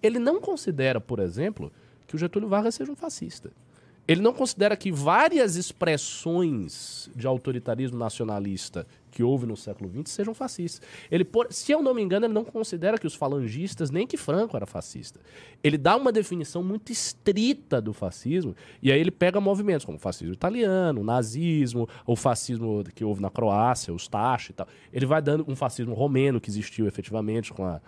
[0.03, 1.71] Ele não considera, por exemplo,
[2.05, 3.51] que o Getúlio Vargas seja um fascista.
[4.05, 10.33] Ele não considera que várias expressões de autoritarismo nacionalista que houve no século XX sejam
[10.33, 10.81] fascistas.
[11.11, 14.57] Ele, se eu não me engano, ele não considera que os falangistas, nem que Franco
[14.57, 15.19] era fascista.
[15.63, 20.01] Ele dá uma definição muito estrita do fascismo, e aí ele pega movimentos como o
[20.01, 24.67] fascismo italiano, o nazismo, o fascismo que houve na Croácia, os Tachi e tal.
[24.91, 27.79] Ele vai dando um fascismo romeno que existiu efetivamente com a,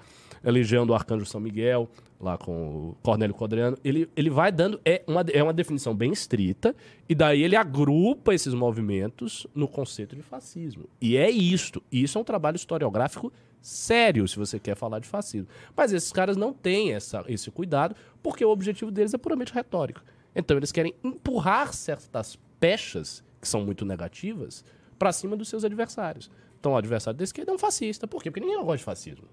[0.44, 1.90] a legião do Arcanjo São Miguel,
[2.26, 6.12] lá com o Cornélio Codreano, ele, ele vai dando, é uma, é uma definição bem
[6.12, 6.76] estrita,
[7.08, 10.90] e daí ele agrupa esses movimentos no conceito de fascismo.
[11.00, 11.82] E é isto.
[11.92, 15.48] Isso é um trabalho historiográfico sério, se você quer falar de fascismo.
[15.76, 20.04] Mas esses caras não têm essa, esse cuidado, porque o objetivo deles é puramente retórico.
[20.36, 24.66] Então eles querem empurrar certas pechas, que são muito negativas,
[24.98, 26.30] para cima dos seus adversários.
[26.60, 28.08] Então o adversário da esquerda é um fascista.
[28.08, 28.32] Por quê?
[28.32, 29.28] Porque ninguém gosta de fascismo.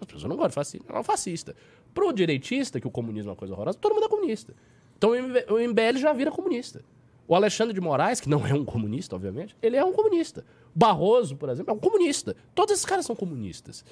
[0.00, 1.56] As pessoas não gostam de fascista, é um fascista.
[1.92, 4.54] Pro direitista, que o comunismo é uma coisa horrorosa, todo mundo é comunista.
[4.96, 6.80] Então o MB o MBL já vira comunista.
[7.26, 10.44] O Alexandre de Moraes, que não é um comunista, obviamente, ele é um comunista.
[10.74, 12.34] Barroso, por exemplo, é um comunista.
[12.54, 13.84] Todos esses caras são comunistas.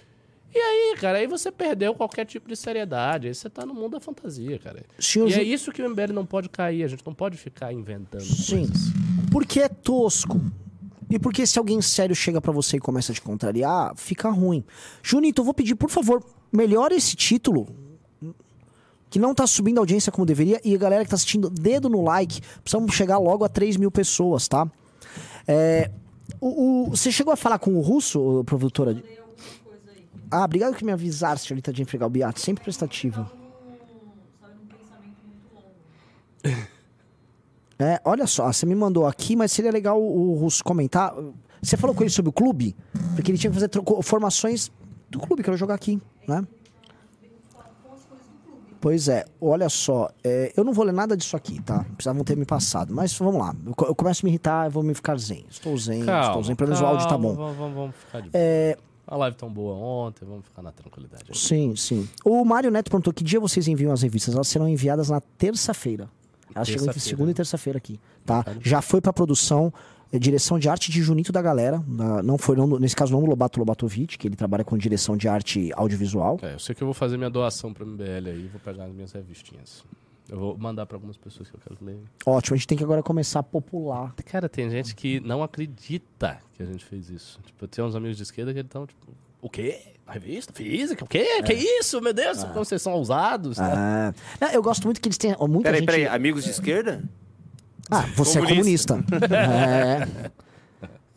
[0.54, 3.26] E aí, cara, aí você perdeu qualquer tipo de seriedade.
[3.28, 4.82] Aí você tá no mundo da fantasia, cara.
[4.98, 6.82] Senhor e Ju- é isso que o MBL não pode cair.
[6.82, 8.58] A gente não pode ficar inventando Sim.
[8.66, 8.76] coisas.
[9.30, 10.40] Porque é tosco.
[11.08, 14.64] E porque se alguém sério chega pra você e começa a te contrariar, fica ruim.
[15.02, 17.68] Junito, eu vou pedir, por favor, melhore esse título.
[19.08, 20.60] Que não tá subindo a audiência como deveria.
[20.64, 22.40] E a galera que tá assistindo, dedo no like.
[22.62, 24.68] Precisamos chegar logo a 3 mil pessoas, tá?
[25.46, 25.90] É,
[26.40, 29.00] o, o- você chegou a falar com o russo, produtora?
[30.28, 32.40] Ah, obrigado que me avisasse, senhorita de Fregal Beato.
[32.40, 33.30] Sempre prestativa.
[37.78, 41.14] É, olha só, você me mandou aqui, mas seria legal o, Russo comentar.
[41.62, 42.74] Você falou com ele sobre o clube?
[43.14, 43.70] Porque ele tinha que fazer
[44.02, 44.70] formações
[45.10, 46.46] do clube, quero jogar aqui, né?
[48.80, 51.84] Pois é, olha só, é, eu não vou ler nada disso aqui, tá?
[51.96, 53.54] Precisavam ter me passado, mas vamos lá.
[53.64, 55.44] Eu, eu começo a me irritar, eu vou me ficar zen.
[55.50, 57.34] Estou zen, estou zen, pelo menos o áudio tá calma, bom.
[57.34, 58.32] Vamos, vamos, vamos ficar de boa.
[58.40, 61.24] É, A live tão boa ontem, vamos ficar na tranquilidade.
[61.36, 62.08] sim, sim.
[62.24, 64.34] O Mário Neto perguntou que dia vocês enviam as revistas?
[64.34, 66.08] Elas serão enviadas na terça-feira.
[66.54, 68.44] Elas chegam entre segunda e terça-feira aqui, tá?
[68.60, 69.72] Já foi pra produção,
[70.12, 71.82] é, direção de arte de Junito da Galera.
[72.24, 75.28] não foi, não, nesse caso, não do Lobato Lobatovic, que ele trabalha com direção de
[75.28, 76.38] arte audiovisual.
[76.42, 78.92] É, eu sei que eu vou fazer minha doação pro MBL aí, vou pegar as
[78.92, 79.84] minhas revistinhas.
[80.28, 81.98] Eu vou mandar pra algumas pessoas que eu quero ler.
[82.24, 84.12] Ótimo, a gente tem que agora começar a popular.
[84.24, 87.38] Cara, tem gente que não acredita que a gente fez isso.
[87.44, 89.06] Tipo, eu tenho uns amigos de esquerda que estão, tipo,
[89.40, 89.95] o quê?
[90.06, 90.52] A revista?
[90.52, 91.04] Física?
[91.04, 91.42] O quê?
[91.42, 92.00] Que isso?
[92.00, 93.58] Meu Deus, como vocês são ousados.
[93.58, 93.64] né?
[93.68, 95.86] Ah, não, eu gosto muito que eles ó, muita Peraí, gente...
[95.86, 97.02] peraí, amigos de esquerda?
[97.90, 98.94] Ah, você Comunista.
[98.94, 99.26] é comunista.
[100.26, 100.30] é.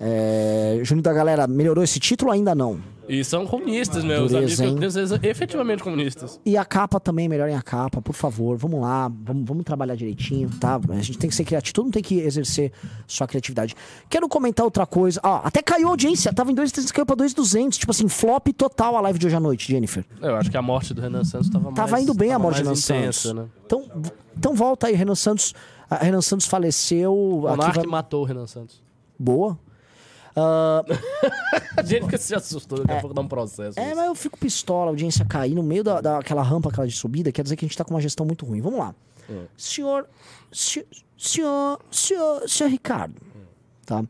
[0.02, 2.80] É, da Galera, melhorou esse título ou ainda não?
[3.10, 4.69] E são comunistas, meus Dureza, hein?
[4.69, 4.95] amigos.
[4.95, 6.39] Eles são efetivamente comunistas.
[6.45, 8.56] E a capa também, melhorem a capa, por favor.
[8.56, 10.80] Vamos lá, vamos, vamos trabalhar direitinho, tá?
[10.89, 12.72] A gente tem que ser criativo, todo mundo tem que exercer
[13.08, 13.76] sua criatividade.
[14.08, 15.19] Quero comentar outra coisa.
[15.24, 17.80] Ó, até caiu a audiência, tava em 2,300, caiu pra 2,200.
[17.80, 20.06] Tipo assim, flop total a live de hoje à noite, Jennifer.
[20.22, 22.58] Eu acho que a morte do Renan Santos tava mais Tava indo bem a morte
[22.58, 23.34] de Renan mais intensa, Santos.
[23.43, 23.50] né?
[23.65, 23.84] Então,
[24.38, 25.56] então volta aí, Renan Santos.
[25.89, 27.12] A Renan Santos faleceu.
[27.12, 27.86] O Monark vai...
[27.88, 28.84] matou o Renan Santos.
[29.17, 29.58] Boa.
[30.36, 30.84] Ah,
[31.78, 33.80] A gente que se assustou, daqui a pouco dá um processo.
[33.80, 33.96] É, isso.
[33.96, 37.32] mas eu fico pistola, a audiência cair no meio da, daquela rampa aquela de subida,
[37.32, 38.62] quer dizer que a gente tá com uma gestão muito ruim.
[38.62, 38.94] Vamos lá.
[39.30, 39.44] É.
[39.58, 40.08] Senhor,
[40.52, 40.86] senhor,
[41.18, 43.15] senhor, senhor, senhor Ricardo,
[43.86, 44.04] tá?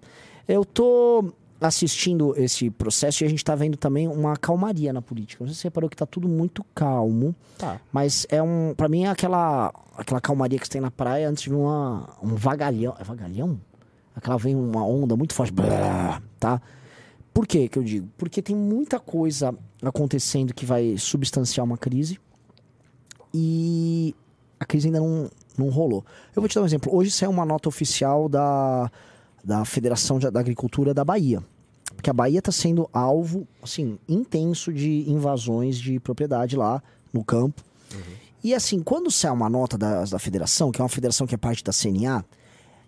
[0.47, 5.43] Eu tô assistindo esse processo e a gente tá vendo também uma calmaria na política.
[5.43, 7.81] Não sei se você reparou que tá tudo muito calmo, Tá.
[7.91, 11.43] mas é um, para mim é aquela aquela calmaria que você tem na praia antes
[11.43, 13.59] de uma, um vagalhão, é vagalhão?
[14.19, 16.61] Aquela vem uma onda muito forte, blá, tá?
[17.33, 18.07] Por que que eu digo?
[18.17, 22.19] Porque tem muita coisa acontecendo que vai substanciar uma crise
[23.33, 24.15] e
[24.59, 26.03] a crise ainda não, não rolou.
[26.35, 26.93] Eu vou te dar um exemplo.
[26.93, 28.91] Hoje saiu uma nota oficial da,
[29.43, 31.41] da Federação de- da Agricultura da Bahia.
[31.95, 36.81] Porque a Bahia está sendo alvo, assim, intenso de invasões de propriedade lá
[37.13, 37.63] no campo.
[38.43, 41.37] E assim, quando sai uma nota da, da federação, que é uma federação que é
[41.37, 42.23] parte da CNA,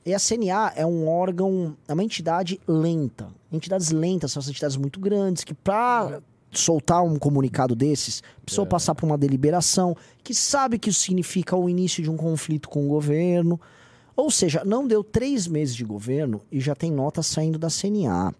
[0.06, 3.28] e a CNA é um órgão, é uma entidade lenta.
[3.52, 8.94] Entidades lentas são as entidades muito grandes que para soltar um comunicado desses, precisou passar
[8.94, 12.90] por uma deliberação, que sabe que isso significa o início de um conflito com o
[12.90, 13.60] governo.
[14.16, 18.34] Ou seja, não deu três meses de governo e já tem nota saindo da CNA.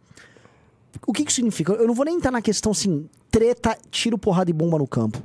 [1.08, 1.72] O que que significa?
[1.74, 5.22] Eu não vou nem entrar na questão assim, treta, tiro, porrada e bomba no campo.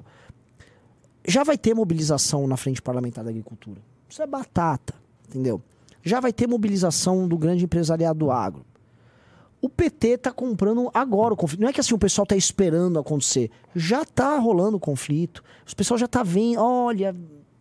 [1.27, 3.81] Já vai ter mobilização na frente parlamentar da agricultura.
[4.09, 4.95] Isso é batata,
[5.29, 5.61] entendeu?
[6.07, 8.65] Já vai ter mobilização do grande empresariado do agro.
[9.61, 11.61] O PT tá comprando agora o conflito.
[11.61, 13.51] Não é que assim o pessoal tá esperando acontecer.
[13.75, 15.43] Já tá rolando o conflito.
[15.69, 17.13] O pessoal já tá vendo, olha,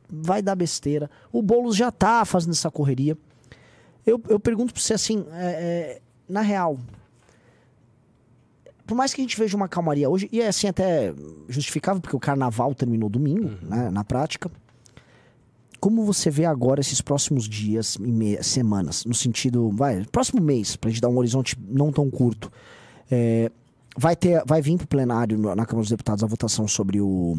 [0.07, 1.09] vai dar besteira.
[1.31, 3.17] O Boulos já tá fazendo essa correria.
[4.05, 6.77] Eu, eu pergunto pra você assim, é, é, na real,
[8.85, 11.15] por mais que a gente veja uma calmaria hoje, e é assim até
[11.49, 14.51] justificável, porque o carnaval terminou domingo, né, na prática.
[15.85, 20.89] Como você vê agora esses próximos dias e semanas, no sentido, vai, próximo mês, pra
[20.89, 22.51] gente dar um horizonte não tão curto,
[23.11, 23.51] é,
[23.95, 27.37] vai ter, vai vir pro plenário no- na Câmara dos Deputados a votação sobre o,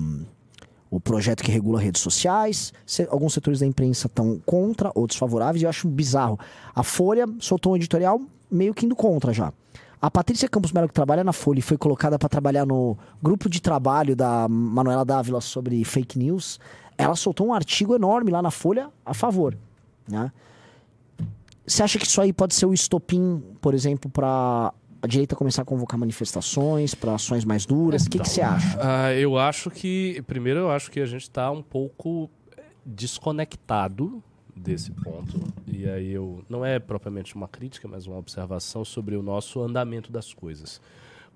[0.88, 2.72] o projeto que regula redes sociais.
[2.86, 6.38] Se- alguns setores da imprensa estão contra, outros favoráveis, e eu acho bizarro.
[6.72, 9.52] A Folha soltou um editorial meio que indo contra já.
[10.00, 13.48] A Patrícia Campos Melo, que trabalha na Folha e foi colocada para trabalhar no grupo
[13.50, 16.60] de trabalho da Manuela Dávila sobre fake news,
[16.98, 19.56] ela soltou um artigo enorme lá na Folha a favor.
[20.08, 20.30] Né?
[21.66, 25.62] Você acha que isso aí pode ser o estopim, por exemplo, para a direita começar
[25.62, 28.06] a convocar manifestações para ações mais duras?
[28.06, 28.78] O que, que você acha?
[28.80, 30.22] Ah, eu acho que.
[30.26, 32.30] Primeiro, eu acho que a gente está um pouco
[32.84, 34.22] desconectado
[34.54, 35.40] desse ponto.
[35.66, 36.44] E aí eu.
[36.48, 40.80] Não é propriamente uma crítica, mas uma observação sobre o nosso andamento das coisas.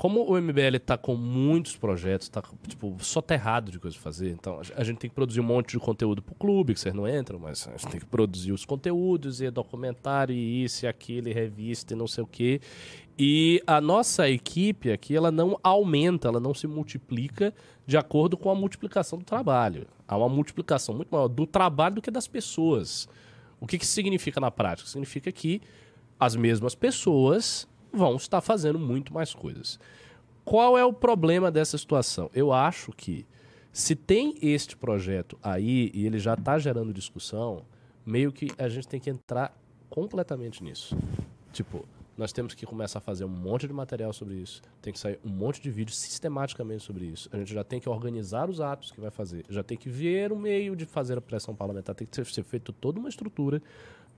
[0.00, 4.58] Como o MBL está com muitos projetos, está tipo, soterrado de coisa pra fazer, então
[4.74, 7.38] a gente tem que produzir um monte de conteúdo pro clube, que vocês não entram,
[7.38, 11.34] mas a gente tem que produzir os conteúdos, e documentário, e isso, e aquilo, e
[11.34, 12.62] revista, e não sei o quê.
[13.18, 17.52] E a nossa equipe aqui, ela não aumenta, ela não se multiplica
[17.86, 19.86] de acordo com a multiplicação do trabalho.
[20.08, 23.06] Há uma multiplicação muito maior do trabalho do que das pessoas.
[23.60, 24.88] O que, que significa na prática?
[24.88, 25.60] Significa que
[26.18, 29.78] as mesmas pessoas vão estar fazendo muito mais coisas.
[30.44, 32.30] Qual é o problema dessa situação?
[32.34, 33.26] Eu acho que
[33.72, 37.62] se tem este projeto aí e ele já está gerando discussão,
[38.04, 39.56] meio que a gente tem que entrar
[39.88, 40.96] completamente nisso.
[41.52, 44.60] Tipo, nós temos que começar a fazer um monte de material sobre isso.
[44.82, 47.30] Tem que sair um monte de vídeos sistematicamente sobre isso.
[47.32, 49.44] A gente já tem que organizar os atos que vai fazer.
[49.48, 51.94] Já tem que ver o meio de fazer a pressão parlamentar.
[51.94, 53.62] Tem que ser feito toda uma estrutura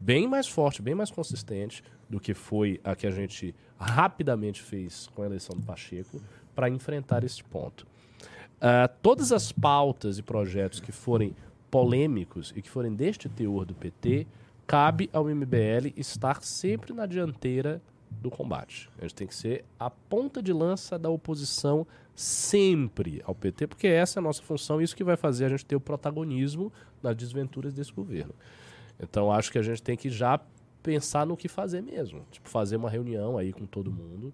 [0.02, 5.08] bem mais forte, bem mais consistente do que foi a que a gente rapidamente fez
[5.14, 6.20] com a eleição do Pacheco
[6.54, 7.86] para enfrentar esse ponto.
[8.56, 11.34] Uh, todas as pautas e projetos que forem
[11.70, 14.26] polêmicos e que forem deste teor do PT,
[14.66, 18.90] cabe ao MBL estar sempre na dianteira do combate.
[18.98, 23.86] A gente tem que ser a ponta de lança da oposição sempre ao PT, porque
[23.86, 26.70] essa é a nossa função e isso que vai fazer a gente ter o protagonismo
[27.02, 28.34] nas desventuras desse governo.
[29.02, 30.40] Então acho que a gente tem que já
[30.82, 32.24] pensar no que fazer mesmo.
[32.30, 34.32] Tipo, fazer uma reunião aí com todo mundo,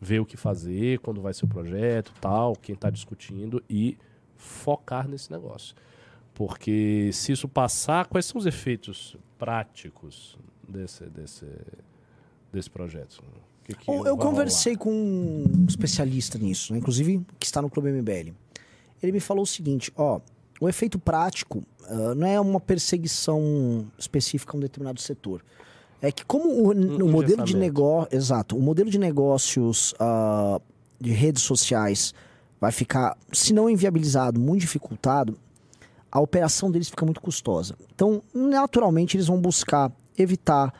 [0.00, 3.96] ver o que fazer, quando vai ser o projeto, tal, quem está discutindo e
[4.36, 5.74] focar nesse negócio.
[6.34, 11.46] Porque se isso passar, quais são os efeitos práticos desse, desse,
[12.52, 13.22] desse projeto?
[13.64, 14.84] Que que eu, conversei rolar?
[14.84, 16.78] com um especialista nisso, né?
[16.78, 18.32] inclusive que está no Clube MBL.
[19.02, 20.20] Ele me falou o seguinte, ó,
[20.60, 25.44] o efeito prático uh, não é uma perseguição específica a um determinado setor.
[26.00, 30.60] É que como o, um, o modelo de negócio, exato, o modelo de negócios uh,
[31.00, 32.14] de redes sociais
[32.60, 35.38] vai ficar, se não inviabilizado, muito dificultado,
[36.10, 37.76] a operação deles fica muito custosa.
[37.94, 40.72] Então, naturalmente, eles vão buscar evitar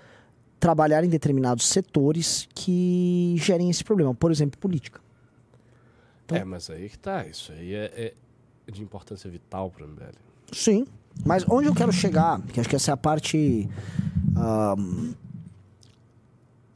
[0.58, 5.00] trabalhar em determinados setores que gerem esse problema, por exemplo, política.
[6.24, 8.14] Então, é, mas aí que tá, isso aí é, é
[8.70, 10.14] de importância vital para o MBL.
[10.52, 10.86] Sim,
[11.24, 13.68] mas onde eu quero chegar, que acho que essa é a parte
[14.36, 15.14] uh,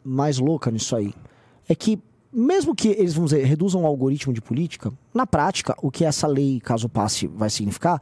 [0.05, 1.15] mais louca nisso aí,
[1.69, 1.99] é que
[2.33, 6.27] mesmo que eles, vamos dizer, reduzam o algoritmo de política, na prática, o que essa
[6.27, 8.01] lei, caso passe, vai significar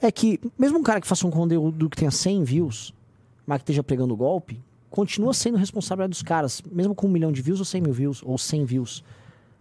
[0.00, 2.94] é que mesmo um cara que faça um conteúdo que tenha 100 views,
[3.46, 7.42] mas que esteja pregando golpe, continua sendo responsável dos caras, mesmo com um milhão de
[7.42, 9.04] views ou 100 mil views, ou 100 views.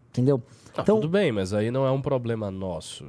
[0.10, 0.42] Entendeu?
[0.76, 3.06] Ah, então, tudo bem, mas aí não é um problema nosso.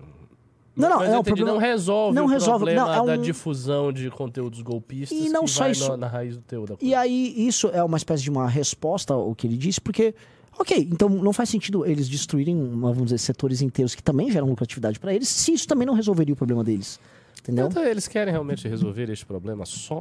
[0.77, 3.07] Não, não, mas é um problema, não resolve não o resolve, problema não, é um...
[3.07, 6.85] da difusão de conteúdos golpistas e não só isso, na, raiz do teu da coisa.
[6.85, 10.15] E aí isso é uma espécie de uma resposta ao que ele disse, porque
[10.59, 14.99] ok, então não faz sentido eles destruírem, vamos dizer, setores inteiros que também geram lucratividade
[15.01, 17.01] para eles, se isso também não resolveria o problema deles.
[17.43, 17.67] Entendeu?
[17.67, 20.01] Então, eles querem realmente resolver este problema só?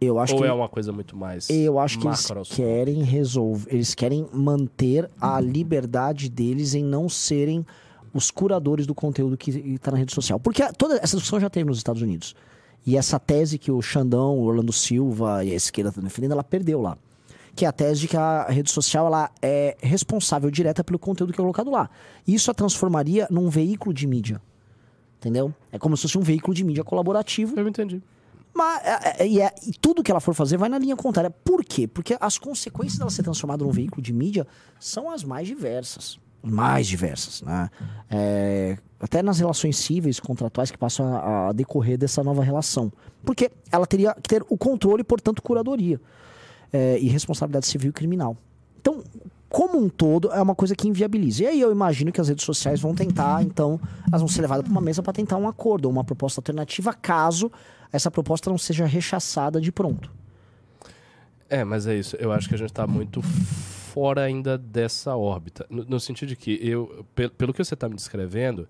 [0.00, 3.72] Eu acho Ou que é uma coisa muito mais Eu acho que eles querem resolver,
[3.72, 7.66] eles querem manter a liberdade deles em não serem
[8.12, 10.38] os curadores do conteúdo que está na rede social.
[10.40, 12.34] Porque toda essa discussão já teve nos Estados Unidos.
[12.86, 16.44] E essa tese que o Xandão, o Orlando Silva e a esquerda estão defendendo, ela
[16.44, 16.96] perdeu lá.
[17.54, 21.32] Que é a tese de que a rede social ela é responsável direta pelo conteúdo
[21.32, 21.90] que é colocado lá.
[22.26, 24.40] E isso a transformaria num veículo de mídia.
[25.18, 25.54] Entendeu?
[25.70, 27.58] É como se fosse um veículo de mídia colaborativo.
[27.58, 28.02] Eu entendi.
[28.54, 31.30] Mas, é, é, e, é, e tudo que ela for fazer vai na linha contrária.
[31.30, 31.86] Por quê?
[31.86, 34.46] Porque as consequências dela ser transformada num veículo de mídia
[34.78, 37.70] são as mais diversas mais diversas, né?
[38.10, 42.92] É, até nas relações cíveis, contratuais que passam a, a, decorrer dessa nova relação.
[43.24, 46.00] Porque ela teria que ter o controle, portanto, curadoria
[46.72, 48.36] é, e responsabilidade civil e criminal.
[48.80, 49.02] Então,
[49.48, 51.42] como um todo, é uma coisa que inviabiliza.
[51.42, 54.64] E aí eu imagino que as redes sociais vão tentar, então, elas vão ser levadas
[54.64, 57.50] para uma mesa para tentar um acordo, ou uma proposta alternativa, caso
[57.92, 60.10] essa proposta não seja rechaçada de pronto.
[61.48, 62.14] É, mas é isso.
[62.16, 63.20] Eu acho que a gente está muito
[63.90, 65.66] fora ainda dessa órbita.
[65.68, 68.68] No, no sentido de que, eu, pelo, pelo que você está me descrevendo,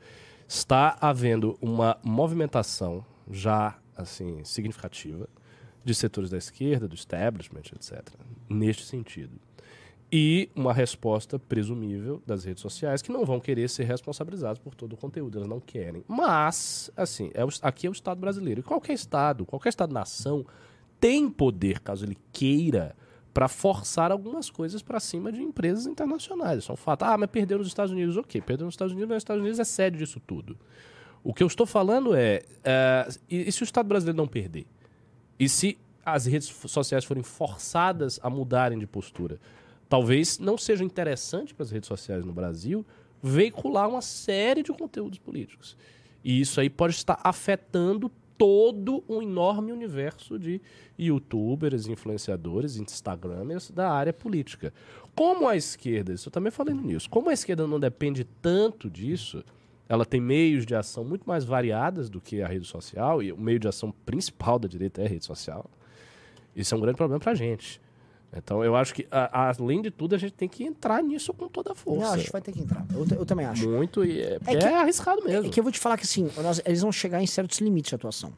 [0.48, 5.28] está havendo uma movimentação já assim significativa
[5.84, 8.02] de setores da esquerda, do establishment, etc.,
[8.48, 9.38] neste sentido.
[10.12, 14.94] E uma resposta presumível das redes sociais que não vão querer ser responsabilizadas por todo
[14.94, 16.02] o conteúdo, elas não querem.
[16.08, 18.60] Mas, assim, é o, aqui é o Estado brasileiro.
[18.60, 20.44] E qualquer Estado, qualquer Estado-nação
[20.98, 22.96] tem poder, caso ele queira,
[23.32, 26.60] para forçar algumas coisas para cima de empresas internacionais.
[26.60, 27.04] Isso é um fato.
[27.04, 28.16] Ah, mas perdeu nos Estados Unidos.
[28.16, 30.58] Ok, perdeu nos Estados Unidos, mas os Estados Unidos é sede disso tudo.
[31.22, 34.66] O que eu estou falando é, é, e, e se o Estado brasileiro não perder?
[35.38, 39.38] E se as redes sociais forem forçadas a mudarem de postura?
[39.88, 42.86] Talvez não seja interessante para as redes sociais no Brasil
[43.22, 45.76] veicular uma série de conteúdos políticos.
[46.24, 48.10] E isso aí pode estar afetando
[48.40, 50.62] todo um enorme universo de
[50.98, 54.72] youtubers, influenciadores, instagramers da área política.
[55.14, 59.44] Como a esquerda, isso eu também falei News, como a esquerda não depende tanto disso,
[59.86, 63.36] ela tem meios de ação muito mais variadas do que a rede social, e o
[63.36, 65.70] meio de ação principal da direita é a rede social.
[66.56, 67.78] Isso é um grande problema pra gente.
[68.36, 71.48] Então eu acho que, a, além de tudo, a gente tem que entrar nisso com
[71.48, 72.00] toda a força.
[72.06, 72.86] Não, a gente vai ter que entrar.
[72.94, 73.68] Eu, eu também acho.
[73.68, 75.46] Muito, e é, é, que- é arriscado mesmo.
[75.48, 77.88] É que eu vou te falar que assim, nós- eles vão chegar em certos limites
[77.88, 78.32] de atuação.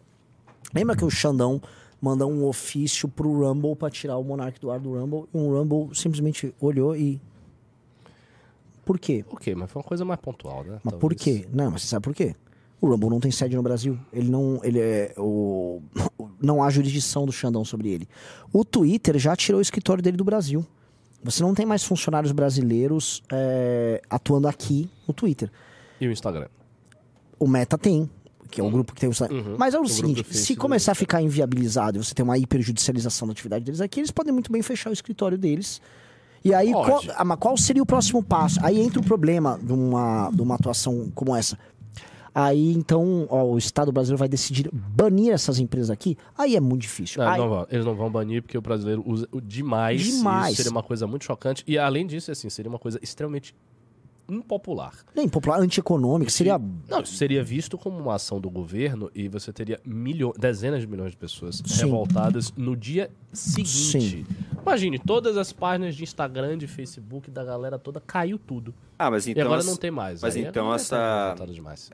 [0.74, 1.60] Lembra que o Xandão
[2.00, 5.50] mandou um ofício pro Rumble pra tirar o Monark do ar do Rumble e um
[5.50, 7.20] Rumble simplesmente olhou e.
[8.84, 9.24] Por quê?
[9.30, 10.80] Ok, mas foi uma coisa mais pontual, né?
[10.82, 11.22] Mas por Talvez.
[11.22, 11.48] quê?
[11.52, 12.34] Não, mas você sabe por quê?
[12.82, 13.96] O Rumble não tem sede no Brasil.
[14.12, 14.60] Ele não.
[14.64, 15.14] Ele é.
[15.16, 15.80] O,
[16.42, 18.08] não há jurisdição do Xandão sobre ele.
[18.52, 20.66] O Twitter já tirou o escritório dele do Brasil.
[21.22, 25.48] Você não tem mais funcionários brasileiros é, atuando aqui no Twitter.
[26.00, 26.48] E o Instagram?
[27.38, 28.10] O Meta tem,
[28.50, 29.12] que é o grupo que tem o.
[29.32, 29.54] Uhum.
[29.56, 30.98] Mas é o, O seguinte, se começar a Insta.
[30.98, 34.60] ficar inviabilizado e você tem uma hiperjudicialização da atividade deles aqui, eles podem muito bem
[34.60, 35.80] fechar o escritório deles.
[36.44, 37.00] E aí, qual,
[37.38, 38.58] qual seria o próximo passo?
[38.64, 41.56] Aí entra o problema de uma, de uma atuação como essa.
[42.34, 46.16] Aí, então, ó, o Estado brasileiro vai decidir banir essas empresas aqui.
[46.36, 47.22] Aí é muito difícil.
[47.22, 47.66] Não, Aí- não vão.
[47.70, 50.02] Eles não vão banir porque o brasileiro usa demais.
[50.02, 50.56] Demais.
[50.56, 51.62] Seria uma coisa muito chocante.
[51.66, 53.54] E além disso, assim, seria uma coisa extremamente
[54.28, 54.94] impopular.
[55.14, 56.58] nem popular, antieconômico, seria.
[56.88, 60.32] Não, seria visto como uma ação do governo e você teria milho...
[60.38, 61.84] dezenas de milhões de pessoas Sim.
[61.84, 64.24] revoltadas no dia seguinte.
[64.62, 68.72] Imagine, todas as páginas de Instagram, de Facebook da galera toda caiu tudo.
[69.06, 69.44] Ah, mas e então.
[69.44, 70.22] agora essa- não tem mais.
[70.22, 71.34] mas Aí a então essa-.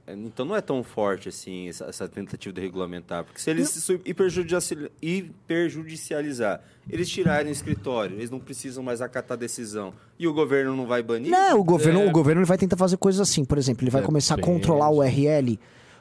[0.09, 3.25] Então não é tão forte assim essa, essa tentativa de regulamentar.
[3.25, 9.37] Porque se eles se hiperjudici- hiperjudicializar, eles tirarem o escritório, eles não precisam mais acatar
[9.37, 9.93] a decisão.
[10.19, 11.31] E o governo não vai banir?
[11.31, 12.07] Não, o governo, É.
[12.07, 13.45] o governo vai tentar fazer coisas assim.
[13.45, 15.59] Por exemplo, ele vai começar a controlar o URL.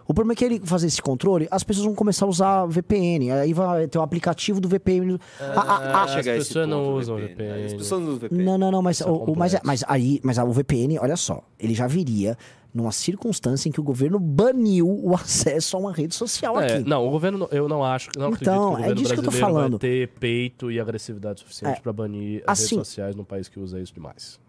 [0.07, 3.29] O problema é que ele fazer esse controle, as pessoas vão começar a usar VPN.
[3.31, 5.19] Aí vai ter o aplicativo do VPN.
[5.39, 7.77] Ah, ah, ah, as pessoas não usam As VPN.
[7.77, 8.43] pessoas não usam VPN.
[8.43, 9.61] não, não, não, mas, é o, o- mas, complexo.
[9.65, 12.37] mas aí, mas o VPN, olha só, ele já viria
[12.73, 16.87] numa circunstância em que o governo baniu o acesso a uma rede social É, aqui.
[16.89, 19.19] não, o governo, eu não acho, não acredito Então, que o é governo disso que
[19.19, 19.71] eu tô falando.
[19.71, 21.81] vai ter peito e agressividade suficiente É.
[21.81, 24.39] pra banir as Assim- redes sociais num país que usa isso demais.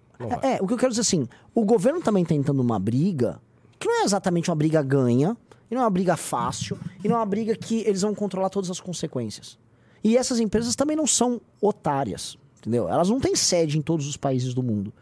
[0.43, 3.41] É, é, o que eu quero dizer assim, o governo também tá tentando uma briga,
[3.79, 5.37] que não é exatamente uma briga ganha,
[5.71, 8.49] e não é uma briga fácil, e não é uma briga que eles vão controlar
[8.51, 9.59] todas as consequências.
[10.03, 12.89] E essas empresas também não são otárias, entendeu?
[12.89, 14.93] Elas não têm sede em todos os países do mundo.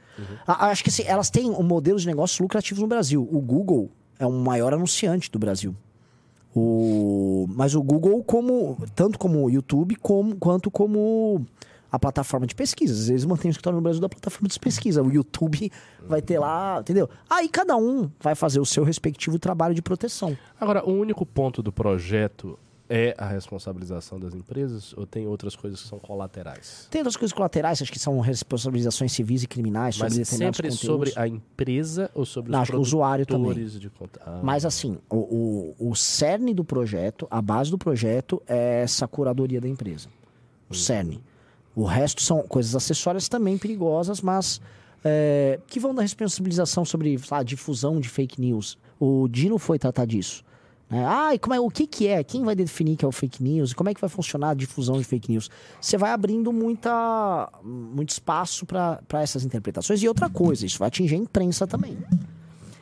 [0.47, 3.29] A- acho que assim, elas têm um modelo de negócios lucrativos no Brasil.
[3.31, 5.75] O Google é o maior anunciante do Brasil.
[6.55, 7.47] O...
[7.51, 11.45] Mas o Google, como tanto como o YouTube, como, quanto como
[11.91, 13.13] a plataforma de pesquisa.
[13.13, 15.03] Eles mantêm o escritório no Brasil da plataforma de pesquisa.
[15.03, 15.71] O YouTube
[16.09, 17.09] vai ter lá, entendeu?
[17.29, 20.37] Aí cada um vai fazer o seu respectivo trabalho de proteção.
[20.61, 22.59] Agora, o único ponto do projeto
[22.89, 26.87] é a responsabilização das empresas ou tem outras coisas que são colaterais?
[26.89, 30.79] Tem outras coisas colaterais, acho que são responsabilizações civis e criminais sobre Mas sempre conteúdos.
[30.81, 33.55] sobre a empresa ou sobre Não, os acho o usuário também.
[33.67, 34.21] de conta?
[34.25, 39.09] Ah, Mas assim, o, o, o cerne do projeto, a base do projeto é essa
[39.09, 40.09] curadoria da empresa.
[40.71, 41.21] O cerne.
[41.77, 44.63] O resto são coisas acessórias também perigosas, mas
[45.05, 48.79] é, que vão da responsabilização sobre lá, difusão de fake news.
[48.99, 50.43] O Dino foi tratar disso.
[50.89, 51.05] né?
[51.07, 52.25] Ah, e como é, o que, que é?
[52.25, 53.75] Quem vai definir que é o fake news?
[53.75, 55.51] Como é que vai funcionar a difusão de fake news?
[55.79, 60.03] Você vai abrindo muita, muito espaço para essas interpretações.
[60.03, 61.99] E outra coisa, isso vai atingir a imprensa também.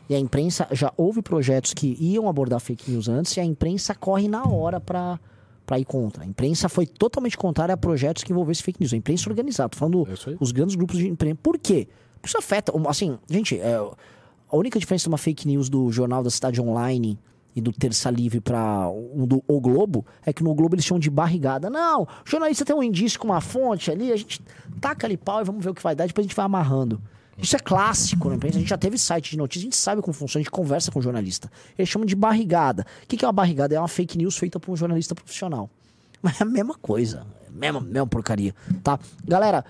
[0.09, 3.93] E a imprensa já houve projetos que iam abordar fake news antes e a imprensa
[3.95, 5.19] corre na hora para
[5.67, 6.25] para ir contra.
[6.25, 8.93] A imprensa foi totalmente contrária a projetos que envolvessem fake news.
[8.93, 11.39] A imprensa organizada, tô falando É os grandes grupos de imprensa.
[11.43, 11.89] Por quê?
[12.15, 16.23] Porque isso afeta, assim, gente, é, a única diferença de uma fake news do Jornal
[16.23, 17.19] da Cidade Online
[17.55, 21.01] e do Terça Livre para um do O Globo é que no Globo eles chamam
[21.01, 21.71] de barrigada.
[21.71, 24.41] Não, o jornalista tem um indício com uma fonte ali, a gente
[24.81, 27.01] taca ali pau e vamos ver o que vai dar, depois a gente vai amarrando.
[27.39, 28.57] Isso é clássico na imprensa.
[28.57, 30.91] A gente já teve site de notícias, a gente sabe como funciona, a gente conversa
[30.91, 31.51] com o jornalista.
[31.77, 32.87] Eles chamam de barrigada.
[33.03, 33.75] O que é uma barrigada?
[33.75, 35.69] É uma fake news feita por um jornalista profissional.
[36.23, 37.27] Mas é a mesma coisa.
[37.47, 38.99] É mesma, mesma porcaria, tá?
[39.25, 39.65] Galera,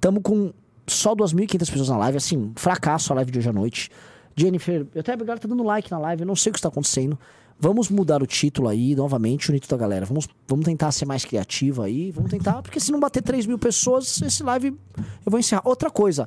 [0.00, 0.52] tamo com
[0.86, 2.16] só 2.500 pessoas na live.
[2.16, 3.90] Assim, fracasso a live de hoje à noite.
[4.36, 6.58] Jennifer, eu até a galera tá dando like na live, eu não sei o que
[6.58, 7.18] está acontecendo.
[7.62, 10.06] Vamos mudar o título aí, novamente, unito da galera.
[10.06, 12.10] Vamos, vamos tentar ser mais criativo aí.
[12.10, 14.68] Vamos tentar, porque se não bater 3 mil pessoas, esse live
[14.98, 15.60] eu vou encerrar.
[15.66, 16.26] Outra coisa.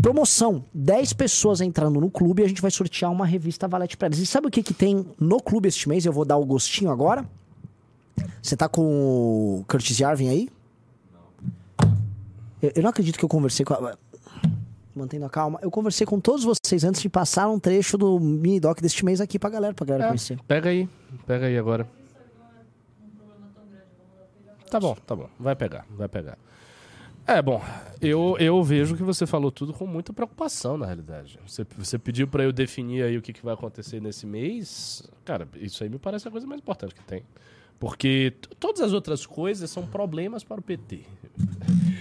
[0.00, 4.06] Promoção: 10 pessoas entrando no clube e a gente vai sortear uma revista Valete pra
[4.06, 4.18] eles.
[4.20, 6.06] E sabe o que, que tem no clube este mês?
[6.06, 7.24] Eu vou dar o gostinho agora.
[8.42, 8.82] Você tá com
[9.60, 10.48] o Curtis Yarvin aí?
[12.62, 13.96] Eu, eu não acredito que eu conversei com a.
[14.94, 15.60] Mantendo a calma.
[15.62, 19.20] Eu conversei com todos vocês antes de passar um trecho do mini doc deste mês
[19.20, 20.38] aqui pra galera, pra galera É, conhecer.
[20.48, 20.88] pega aí,
[21.26, 21.86] pega aí agora.
[24.70, 25.28] Tá bom, tá bom.
[25.38, 26.36] Vai pegar, vai pegar.
[27.28, 27.62] É, bom,
[28.00, 31.38] eu, eu vejo que você falou tudo com muita preocupação, na realidade.
[31.46, 35.02] Você, você pediu pra eu definir aí o que, que vai acontecer nesse mês.
[35.26, 37.22] Cara, isso aí me parece a coisa mais importante que tem.
[37.78, 41.02] Porque todas as outras coisas são problemas para o PT.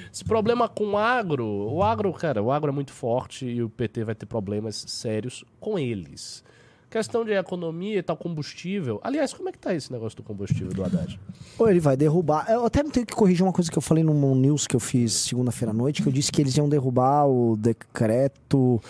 [0.10, 3.70] Esse problema com o agro, o agro, cara, o agro é muito forte e o
[3.70, 6.42] PT vai ter problemas sérios com eles.
[6.90, 9.00] Questão de economia e tal, combustível.
[9.04, 11.20] Aliás, como é que tá esse negócio do combustível do Haddad?
[11.60, 12.50] Ou ele vai derrubar.
[12.50, 15.12] Eu até tenho que corrigir uma coisa que eu falei no news que eu fiz
[15.14, 18.82] segunda-feira à noite, que eu disse que eles iam derrubar o decreto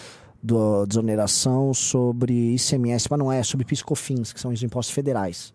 [0.41, 5.53] da desoneração sobre ICMS, mas não é, sobre PiscoFins, que são os impostos federais.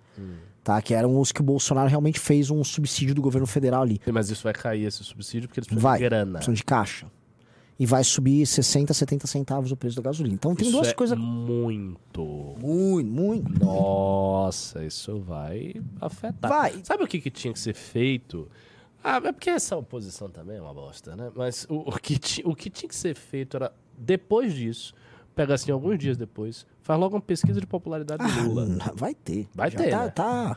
[0.64, 0.80] Tá?
[0.82, 4.00] Que eram os que o Bolsonaro realmente fez um subsídio do governo federal ali.
[4.12, 5.98] Mas isso vai cair, esse subsídio, porque eles precisam Vai.
[5.98, 6.32] de grana.
[6.34, 7.06] Precisam de caixa.
[7.82, 10.34] E vai subir 60, 70 centavos o preço da gasolina.
[10.36, 11.18] Então tem isso duas é coisas.
[11.18, 12.22] muito.
[12.60, 13.64] Muito, muito.
[13.64, 16.48] Nossa, isso vai afetar.
[16.48, 16.80] Vai.
[16.84, 18.48] Sabe o que, que tinha que ser feito?
[19.02, 21.32] Ah, é porque essa oposição também é uma bosta, né?
[21.34, 24.94] Mas o, o que, ti- o que tinha que ser feito era, depois disso,
[25.34, 28.68] pega assim, alguns dias depois, faz logo uma pesquisa de popularidade do Lula.
[28.80, 29.48] Ah, vai ter.
[29.52, 30.10] Vai Já ter, Tá, né?
[30.10, 30.56] tá.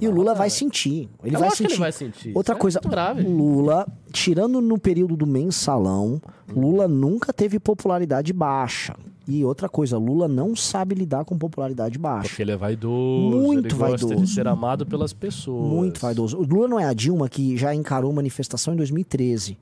[0.00, 1.08] E Vai o Lula vai sentir.
[1.24, 1.72] Ele É vai sentir.
[1.72, 2.32] ele vai sentir.
[2.34, 3.22] Outra Isso é coisa, muito grave.
[3.22, 6.20] Lula, tirando no período do mensalão,
[6.54, 8.94] Lula nunca teve popularidade baixa.
[9.28, 12.28] E outra coisa, Lula não sabe lidar com popularidade baixa.
[12.28, 14.32] Porque ele é vaidoso, Muito ele gosta de vaidoso.
[14.34, 15.68] ser amado pelas pessoas.
[15.68, 16.36] Muito vaidoso.
[16.38, 19.58] O Lula não é a Dilma que já encarou manifestação em 2013.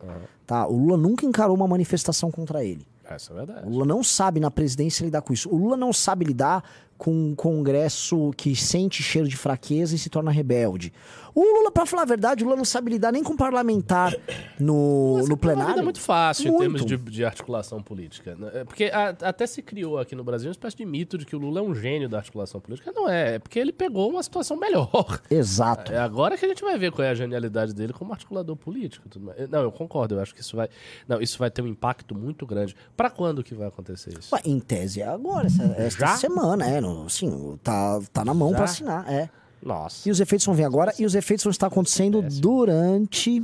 [0.46, 0.66] Tá?
[0.68, 2.86] O Lula nunca encarou uma manifestação contra ele.
[3.08, 3.66] Essa é a verdade.
[3.66, 5.48] O Lula não sabe na presidência lidar com isso.
[5.48, 6.62] O Lula não sabe lidar
[6.96, 10.92] com um congresso que sente cheiro de fraqueza e se torna rebelde.
[11.34, 14.14] O Lula, pra falar a verdade, o Lula não sabe lidar nem com parlamentar
[14.60, 15.72] no, Mas no é plenário.
[15.72, 16.60] vida muito fácil em Muito.
[16.60, 18.36] termos de, de articulação política.
[18.36, 18.50] né?
[18.54, 21.34] É Porque a- até se criou aqui no Brasil uma espécie de mito de que
[21.34, 22.92] o Lula é um gênio da articulação política.
[22.94, 25.20] Não é, é porque ele pegou uma situação melhor.
[25.28, 25.92] Exato.
[25.92, 29.08] É agora que a gente vai ver qual é a genialidade dele como articulador político.
[29.50, 30.68] Não, eu concordo, eu acho que isso vai.
[31.08, 32.76] Não, isso vai ter um impacto muito grande.
[32.96, 34.32] Pra quando que vai acontecer isso?
[34.34, 36.16] Ué, em tese é agora, essa, esta Já?
[36.16, 36.80] semana, é.
[36.80, 39.28] No, assim, tá, tá na mão pra assinar, é.
[39.64, 40.06] Nossa.
[40.08, 43.42] E os efeitos vão vir agora, e os efeitos vão estar acontecendo durante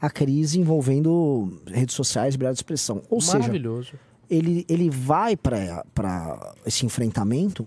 [0.00, 3.02] a crise envolvendo redes sociais liberdade de expressão.
[3.10, 3.52] Ou seja,
[4.30, 5.84] ele, ele vai pra
[6.66, 7.66] esse enfrentamento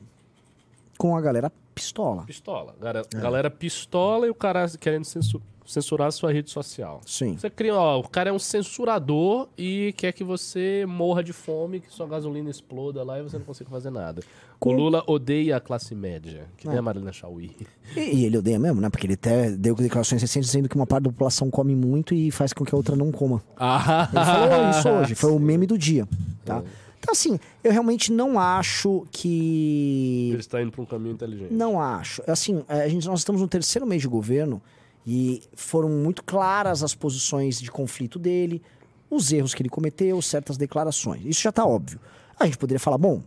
[0.98, 2.24] com a galera pistola.
[2.24, 2.74] Pistola.
[2.80, 3.20] Galera, É.
[3.20, 7.02] galera pistola e o cara querendo censu- censurar a sua rede social.
[7.06, 7.36] Sim.
[7.38, 11.80] Você cria, ó, o cara é um censurador e quer que você morra de fome,
[11.80, 14.22] que sua gasolina exploda lá e você não consiga fazer nada.
[14.62, 16.70] O Lula odeia a classe média, que É.
[16.72, 17.52] nem a Marilena Chauí.
[17.96, 18.90] E, e ele odeia mesmo, né?
[18.90, 22.32] Porque ele até deu declarações recentes dizendo que uma parte da população come muito e
[22.32, 23.44] faz com que a outra não coma.
[23.58, 26.08] Ah, Ele falou isso hoje, foi o meme do dia,
[26.44, 26.64] tá?
[26.98, 30.30] Então, assim, eu realmente não acho que...
[30.32, 31.54] Ele está indo para um caminho inteligente.
[31.54, 32.24] Não acho.
[32.26, 34.60] Assim, a gente, nós estamos no terceiro mês de governo
[35.06, 38.62] e foram muito claras as posições de conflito dele,
[39.10, 41.22] os erros que ele cometeu, certas declarações.
[41.26, 42.00] Isso já está óbvio.
[42.40, 43.22] A gente poderia falar, bom,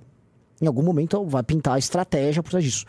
[0.61, 2.85] em algum momento vai pintar a estratégia por trás disso.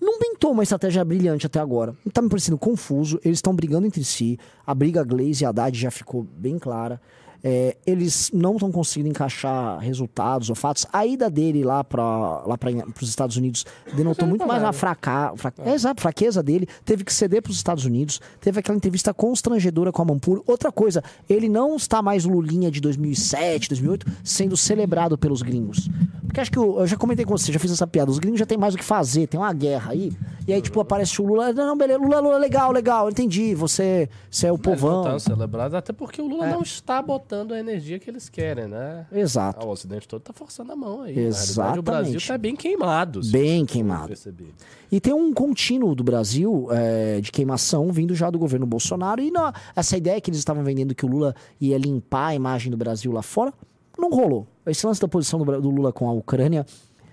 [0.00, 1.94] Não pintou uma estratégia brilhante até agora.
[2.12, 3.20] Tá me parecendo confuso.
[3.22, 4.38] Eles estão brigando entre si.
[4.66, 7.00] A briga Glaze e Haddad já ficou bem clara.
[7.42, 10.86] É, eles não estão conseguindo encaixar resultados ou fatos.
[10.92, 12.58] A ida dele lá para lá
[13.00, 13.64] os Estados Unidos
[13.94, 16.68] denotou muito mais uma fraca, fra, é, exato, fraqueza dele.
[16.84, 18.20] Teve que ceder para os Estados Unidos.
[18.40, 20.42] Teve aquela entrevista constrangedora com a Mampur.
[20.46, 25.88] Outra coisa, ele não está mais Lulinha de 2007, 2008 sendo celebrado pelos gringos.
[26.26, 28.10] Porque acho que eu, eu já comentei com você, já fiz essa piada.
[28.10, 30.12] Os gringos já tem mais o que fazer, tem uma guerra aí.
[30.46, 31.52] E aí, tipo, aparece o Lula.
[31.52, 33.54] Não, não, beleza, Lula, Lula, legal, legal, entendi.
[33.54, 35.00] Você, você é o não povão.
[35.02, 36.52] estão celebrados, até porque o Lula É.
[36.52, 39.06] não está botando a energia que eles querem, né?
[39.12, 39.60] Exato.
[39.62, 41.18] Ah, o Ocidente todo está forçando a mão aí.
[41.18, 41.78] Exatamente.
[41.78, 43.20] o Brasil está bem queimado.
[43.30, 44.08] Bem queimado.
[44.08, 44.52] perceber.
[44.90, 49.20] E tem um contínuo do Brasil é, de queimação vindo já do governo Bolsonaro.
[49.22, 52.70] E na- essa ideia que eles estavam vendendo que o Lula ia limpar a imagem
[52.70, 53.52] do Brasil lá fora,
[53.98, 54.46] não rolou.
[54.66, 56.64] Esse lance da posição do, do Lula com a Ucrânia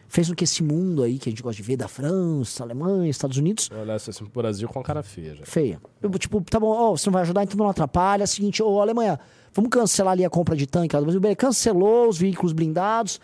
[0.09, 3.09] fez com que esse mundo aí que a gente gosta de ver da França, Alemanha,
[3.09, 5.35] Estados Unidos, Olha assim pro Brasil com a cara feia.
[5.35, 5.45] já.
[5.45, 5.81] feia.
[6.01, 8.23] Eu, tipo, tá bom, ó, você não vai ajudar, então não atrapalha.
[8.23, 9.19] É o seguinte, ô Alemanha,
[9.57, 11.19] vamos cancelar ali a compra de tanque lá do Brasil.
[11.19, 13.19] Beleza, cancelou os veículos blindados,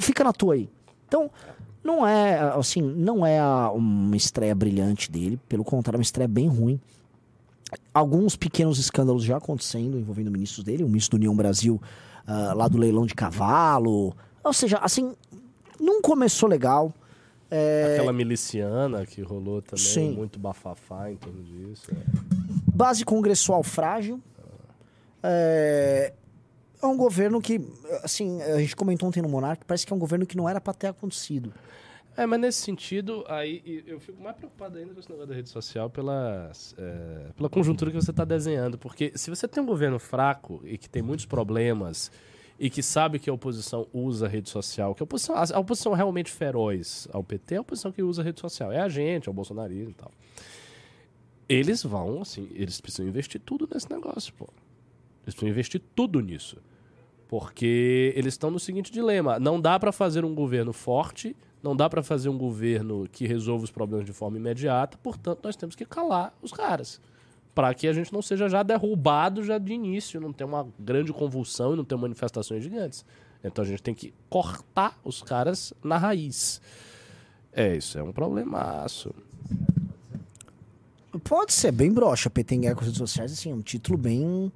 [0.00, 0.68] fica na tua aí.
[1.06, 1.30] Então,
[1.84, 6.48] Não é, assim, não é uma estreia brilhante dele, pelo contrário, é uma estreia bem
[6.48, 6.80] ruim.
[7.92, 11.78] Alguns pequenos escândalos já acontecendo envolvendo ministros dele, o ministro do União Brasil,
[12.26, 14.16] ah, lá do leilão de cavalo.
[14.42, 15.14] Ou seja, assim,
[15.78, 16.90] não começou legal.
[17.50, 20.12] É, Aquela miliciana que rolou também, Sim.
[20.12, 21.90] muito bafafá em torno disso.
[21.90, 21.96] é.
[22.74, 24.18] base congressual frágil.
[25.26, 26.12] É,
[26.82, 27.58] é um governo que,
[28.02, 30.60] assim, a gente comentou ontem no Monark, parece que é um governo que não era
[30.60, 31.52] para ter acontecido.
[32.16, 35.48] É, mas nesse sentido, aí eu fico mais preocupado ainda com esse negócio da rede
[35.48, 38.78] social pela, é, pela conjuntura que você está desenhando.
[38.78, 42.12] Porque se você tem um governo fraco e que tem muitos problemas
[42.56, 45.92] e que sabe que a oposição usa a rede social, que a oposição, a, oposição
[45.92, 48.70] realmente feroz ao PT é a oposição que usa a rede social.
[48.70, 50.12] É a gente, é o bolsonarismo e tal.
[51.48, 54.48] Eles vão, assim, eles precisam investir tudo nesse negócio, pô.
[55.24, 56.58] Eles precisam investir tudo nisso.
[57.28, 61.88] Porque eles estão no seguinte dilema: não dá para fazer um governo forte, não dá
[61.88, 65.84] para fazer um governo que resolva os problemas de forma imediata, portanto, nós temos que
[65.84, 67.00] calar os caras.
[67.54, 71.12] Para que a gente não seja já derrubado já de início, não tenha uma grande
[71.12, 73.04] convulsão e não tenha manifestações gigantes.
[73.42, 76.60] Então a gente tem que cortar os caras na raiz.
[77.52, 79.14] É, isso é um problemaço.
[81.22, 84.52] Pode ser bem broxa, guerra com as redes sociais, assim, é um título bem...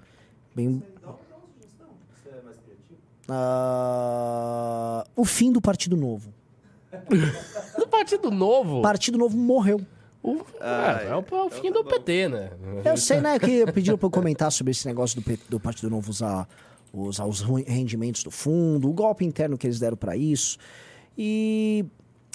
[0.58, 0.82] bem...
[3.30, 6.32] Ah, o fim do Partido Novo.
[7.78, 9.80] No Partido Novo, O Partido Novo morreu.
[10.22, 12.50] o- Ah, é, é o, é o fim do PT, né?
[12.84, 16.10] Eu sei, né, que pediram pra eu comentar sobre esse negócio do, do Partido Novo
[16.10, 16.48] usar,
[16.92, 20.58] usar os rendimentos do fundo, o golpe interno que eles deram pra isso.
[21.16, 21.84] E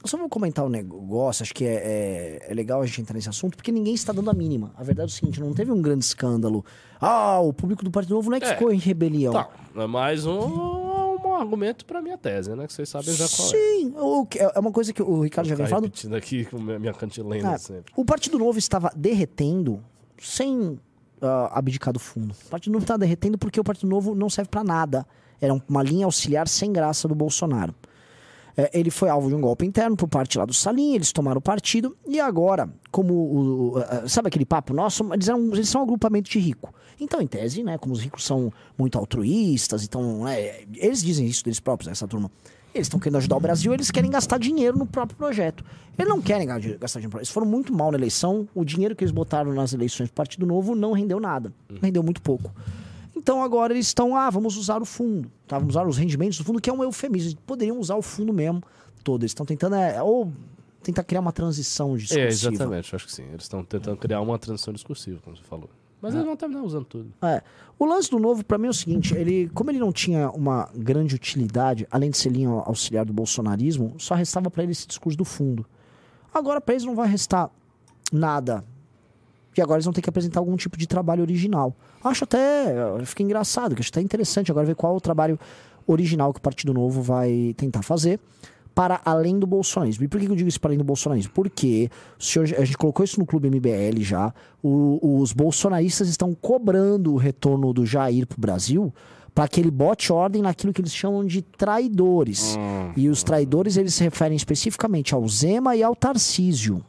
[0.08, 3.30] só vou comentar um negócio, acho que é, é- é legal a gente entrar nesse
[3.30, 4.74] assunto, porque ninguém está dando a mínima.
[4.76, 6.64] A verdade é o seguinte, não teve um grande escândalo.
[7.00, 8.54] Ah, o público do Partido Novo não é que É.
[8.54, 9.34] ficou em rebelião.
[9.34, 12.68] Tá, é mais um, um argumento pra minha tese, né?
[12.68, 13.52] Que vocês sabem já qual é.
[13.52, 13.94] Sim,
[14.30, 15.86] que- é uma coisa que o Ricardo já vem falando.
[15.86, 17.92] repetindo aqui com minha minha cantilena Ah, sempre.
[17.96, 19.84] o Partido Novo estava derretendo
[20.20, 20.80] sem
[21.22, 22.36] ah, abdicar do fundo.
[22.46, 25.06] O Partido Novo estava derretendo porque o Partido Novo não serve para nada.
[25.42, 27.74] Era uma linha auxiliar sem graça do Bolsonaro.
[28.56, 31.40] É, ele foi alvo de um golpe interno por parte lá do Salim, eles tomaram
[31.40, 33.78] o partido, e agora, como o.
[33.80, 35.12] o- sabe aquele papo nosso?
[35.14, 36.72] Eles, eram, eles são um agrupamento de rico.
[37.00, 41.44] Então, em tese, né, como os ricos são muito altruístas, então, né, eles dizem isso
[41.44, 42.30] deles próprios, essa turma.
[42.76, 45.64] Eles estão querendo ajudar o Brasil, eles querem gastar dinheiro no próprio projeto.
[45.98, 47.18] Eles não querem ga- gastar dinheiro.
[47.20, 48.48] Eles foram muito mal na eleição.
[48.56, 51.54] O dinheiro que eles botaram nas eleições do Partido Novo não rendeu nada.
[51.82, 52.52] Rendeu muito pouco.
[53.24, 55.32] Então agora eles estão, ah, vamos usar o fundo.
[55.48, 55.58] Tá?
[55.58, 57.30] Vamos usar os rendimentos do fundo, que é um eufemismo.
[57.30, 58.62] Eles poderiam usar o fundo mesmo
[59.02, 59.24] todo.
[59.24, 60.30] Eles estão tentando, é, ou
[60.84, 62.26] tentar criar uma transição discursiva.
[62.26, 63.24] É, exatamente, acho que sim.
[63.30, 65.70] Eles estão tentando criar uma transição discursiva, como você falou.
[66.02, 67.14] Mas eles vão terminar usando tudo.
[67.22, 67.42] É.
[67.80, 70.70] O lance do novo, pra mim, é o seguinte: ele, como ele não tinha uma
[70.76, 75.18] grande utilidade, além de ser linha auxiliar do bolsonarismo, só restava pra ele esse discurso
[75.18, 75.66] do fundo.
[76.34, 77.50] Agora, pra eles não vai restar
[78.12, 78.66] nada.
[79.56, 81.76] E agora eles vão ter que apresentar algum tipo de trabalho original.
[82.04, 82.74] Acho até.
[83.06, 85.40] Fica engraçado, que acho até interessante agora ver qual é o trabalho
[85.86, 88.20] original que o Partido Novo vai tentar fazer
[88.74, 90.04] para além do bolsonarismo.
[90.04, 91.32] E por que eu digo isso para além do bolsonarismo?
[91.34, 94.34] Porque senhor, a gente colocou isso no Clube MBL já.
[94.64, 98.94] o- os bolsonaristas estão cobrando o retorno do Jair para o Brasil
[99.36, 102.56] para que ele bote ordem naquilo que eles chamam de traidores.
[102.96, 106.84] E os traidores eles se referem especificamente ao Zema e ao Tarcísio.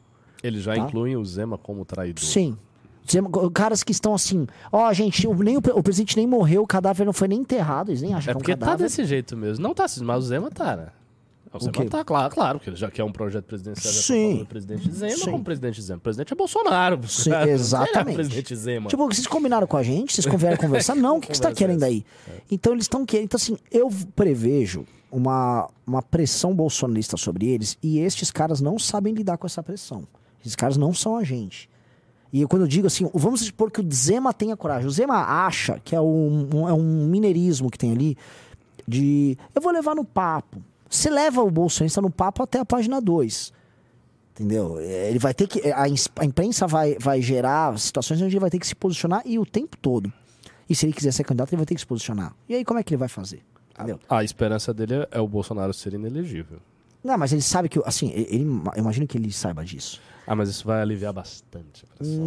[0.44, 0.82] Eles já Tá.
[0.82, 2.22] incluem o Zema como traidor.
[2.24, 2.56] Sim.
[3.10, 6.66] Zema- caras que estão assim, ó, gente, o, nem, o, o presidente nem morreu, o
[6.66, 8.84] cadáver não foi nem enterrado, eles nem acham É que é porque um tá cadáver.
[8.84, 9.62] desse jeito mesmo.
[9.62, 10.86] Não tá, mas o Zema tá, né?
[11.52, 14.38] O Zema tá, claro, claro, que ele já quer um projeto presidencial tá Sim.
[14.38, 15.30] do presidente Zema Sim.
[15.30, 15.98] como presidente Zema.
[15.98, 17.00] O presidente é Bolsonaro.
[17.06, 17.48] Sim, cara.
[17.48, 18.14] É exatamente.
[18.16, 18.88] presidente Zema.
[18.88, 20.12] Tipo, vocês combinaram com a gente?
[20.20, 20.96] Vocês vieram conversar?
[20.96, 22.04] Não, o que, que você tá querendo aí?
[22.50, 23.26] Então eles estão querendo.
[23.26, 29.14] Então, assim, eu prevejo uma, uma pressão bolsonarista sobre eles e estes caras não sabem
[29.14, 30.04] lidar com essa pressão.
[30.44, 31.68] Esses caras não são a gente.
[32.32, 34.86] E quando eu digo assim, vamos supor que o Zema tenha coragem.
[34.86, 35.16] O Zema
[35.46, 38.16] acha que é um, um- é um mineirismo que tem ali
[38.86, 39.38] de.
[39.54, 40.60] Eu vou levar no papo.
[40.90, 43.52] Você leva o bolsonarista no papo até a página 2.
[44.32, 44.78] Entendeu?
[44.80, 45.70] É, Ele vai ter que.
[45.70, 49.38] A, a imprensa vai, vai gerar situações onde ele vai ter que se posicionar e
[49.38, 50.12] o tempo todo.
[50.68, 52.34] E se ele quiser ser candidato, ele vai ter que se posicionar.
[52.48, 53.42] E aí, como é que ele vai fazer?
[53.74, 54.00] Entendeu?
[54.08, 56.58] A esperança dele é- o Bolsonaro ser inelegível.
[57.02, 57.80] Não, mas ele sabe que.
[57.84, 60.00] Assim, ele, ele- eu imagino que ele saiba disso.
[60.26, 61.84] Ah, mas isso vai aliviar bastante.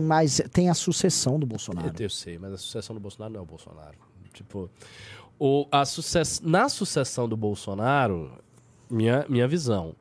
[0.08, 1.88] Mas tem a sucessão do Bolsonaro.
[1.88, 3.98] Eu, eu sei, mas a sucessão do Bolsonaro não é o Bolsonaro.
[4.34, 4.70] Tipo,
[5.40, 8.32] o, a sucess, na sucessão do Bolsonaro,
[8.90, 9.96] minha, minha visão,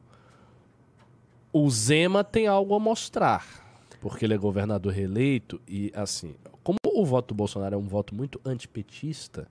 [1.52, 3.46] o Zema tem algo a mostrar,
[4.00, 8.14] porque ele é governador reeleito e, assim, como o voto do Bolsonaro é um voto
[8.14, 9.48] muito antipetista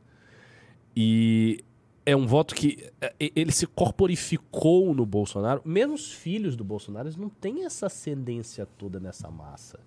[0.95, 1.63] e
[2.05, 5.61] é um voto que é, e- ele se corporificou no Bolsonaro.
[5.65, 9.79] Mesmo os filhos do Bolsonaro eles não têm essa ascendência toda nessa massa.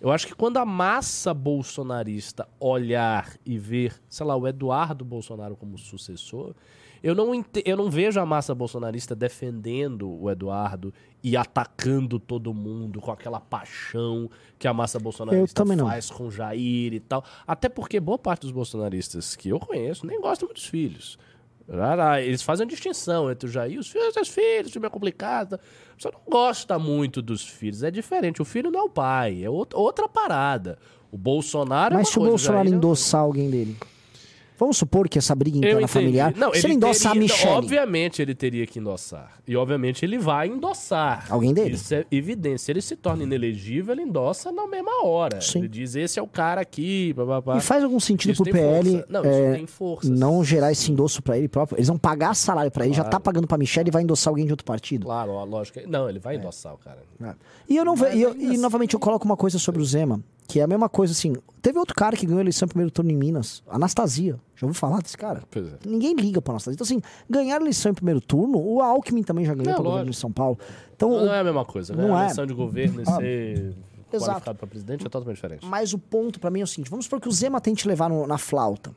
[0.00, 5.56] Eu acho que quando a massa bolsonarista olhar e ver, sei lá, o Eduardo Bolsonaro
[5.56, 6.54] como sucessor,
[7.02, 7.32] eu não,
[7.64, 10.92] eu não vejo a massa bolsonarista defendendo o Eduardo
[11.22, 17.00] e atacando todo mundo com aquela paixão que a massa bolsonarista faz com Jair e
[17.00, 17.24] tal.
[17.46, 21.18] Até porque boa parte dos bolsonaristas que eu conheço nem gostam muito dos filhos.
[22.22, 24.90] Eles fazem a distinção entre o Jair e os filhos, os filhos, o time é
[24.90, 25.58] complicado.
[25.98, 28.42] Você não gosta muito dos filhos, é diferente.
[28.42, 30.78] O filho não é o pai, é out- outra parada.
[31.10, 33.76] O Bolsonaro é Mas uma se o coisa, Bolsonaro Jair é endossar alguém dele?
[34.56, 36.32] Vamos supor que essa briga interna familiar.
[36.36, 37.54] Não, se ele endossar teria- a Michelle.
[37.56, 39.32] Obviamente ele teria que endossar.
[39.48, 41.26] E obviamente ele vai endossar.
[41.28, 41.74] Alguém dele.
[41.74, 42.62] Isso é evidente.
[42.62, 45.40] Se ele se torna inelegível, ele endossa na mesma hora.
[45.40, 45.58] Sim.
[45.58, 47.12] Ele diz: esse é o cara aqui.
[47.14, 47.56] Babá.
[47.56, 49.06] E faz algum sentido Isso pro PL força.
[49.08, 50.08] Não, é, isso tem força.
[50.10, 51.76] não gerar esse endosso pra ele próprio?
[51.76, 53.24] Eles vão pagar salário pra ele, já tá Claro.
[53.24, 55.06] pagando pra Michelle e vai endossar alguém de outro partido.
[55.06, 55.80] Claro, lógico.
[55.80, 56.98] que- Não, ele vai endossar o cara.
[57.22, 57.34] É.
[57.68, 59.84] E eu não Mas e, eu- e, assim- novamente eu coloco uma coisa sobre o
[59.84, 61.34] Zema, que é a mesma coisa assim.
[61.62, 64.38] Teve outro cara que ganhou a eleição primeiro turno em Minas, Anastasia.
[64.54, 65.42] Já ouviu falar desse cara?
[65.50, 65.72] Pois é.
[65.86, 66.74] Ninguém liga pra Anastasia.
[66.74, 69.82] Então, assim, ganhar a eleição em primeiro turno, o Alckmin também já ganhou Não, para
[69.82, 70.10] governo lógico.
[70.14, 70.58] de São Paulo.
[70.94, 72.06] Então, Não é a mesma coisa, né?
[72.06, 72.22] Não a é.
[72.24, 73.74] eleição de governo e Ah, ser
[74.12, 74.30] exato.
[74.30, 75.66] qualificado para presidente é totalmente diferente.
[75.66, 78.08] Mas o ponto pra mim é o seguinte: vamos supor que o Zema tente levar
[78.10, 78.92] no- na flauta.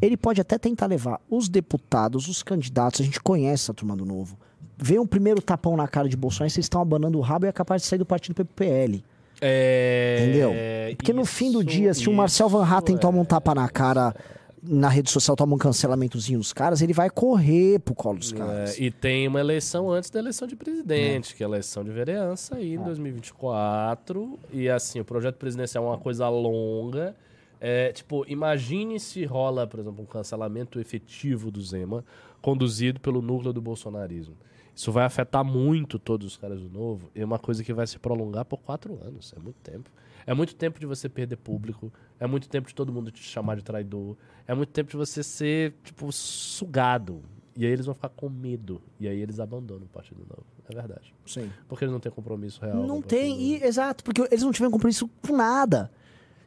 [0.00, 4.06] Ele pode até tentar levar os deputados, os candidatos, a gente conhece essa turma do
[4.06, 4.38] novo.
[4.78, 7.52] Vê um primeiro tapão na cara de Bolsonaro, vocês estão abanando o rabo e é
[7.52, 9.04] capaz de sair do partido PPL.
[9.40, 10.18] É...
[10.20, 10.52] Entendeu?
[10.96, 13.54] Porque no fim do dia, se o Marcel Van Hatten isso toma um é- tapa
[13.54, 14.14] na cara,
[14.62, 18.78] na rede social toma um cancelamentozinho dos caras, ele vai correr pro colo dos caras.
[18.78, 21.90] É, e tem uma eleição antes da eleição de presidente, que é a eleição de
[21.90, 24.38] vereança aí em 2024.
[24.52, 27.14] E assim, o projeto presidencial é uma coisa longa.
[27.60, 32.04] É, tipo, imagine se rola, por exemplo, um cancelamento efetivo do Zema,
[32.40, 34.34] conduzido pelo núcleo do bolsonarismo.
[34.80, 37.10] Isso vai afetar muito todos os caras do novo.
[37.14, 39.30] E é uma coisa que vai se prolongar por quatro anos.
[39.36, 39.90] É muito tempo.
[40.26, 41.92] É muito tempo de você perder público.
[42.18, 44.16] É muito tempo de todo mundo te chamar de traidor.
[44.48, 47.20] É muito tempo de você ser, tipo, sugado.
[47.54, 48.80] E aí eles vão ficar com medo.
[48.98, 50.46] E aí eles abandonam o Partido Novo.
[50.66, 51.12] É verdade.
[51.26, 51.52] Sim.
[51.68, 52.86] Porque eles não têm compromisso real.
[52.86, 55.92] Não tem, e, exato, porque eles não tiveram compromisso com nada.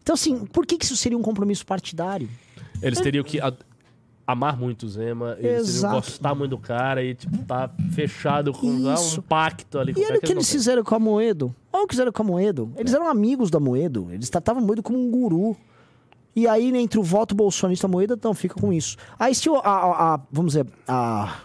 [0.02, 2.28] Então, assim, por que, que isso seria um compromisso partidário?
[2.82, 3.40] Eles teriam que
[4.26, 5.36] amar muito o Zema.
[5.40, 9.20] Eles que gostar muito do cara e, tipo, tá fechado com Isso.
[9.20, 11.54] um pacto ali com E olha o que eles fizeram com a Moedo.
[11.72, 12.72] Olha o que fizeram com a Moedo.
[12.78, 14.08] Eles eram amigos da Moedo.
[14.12, 15.56] Eles tratavam Moedo como um guru.
[16.36, 18.98] E aí, né, entre o voto bolsonarista e a Moedo, então fica com isso.
[19.20, 21.42] Aí, se o, a, a- a- vamos dizer, a,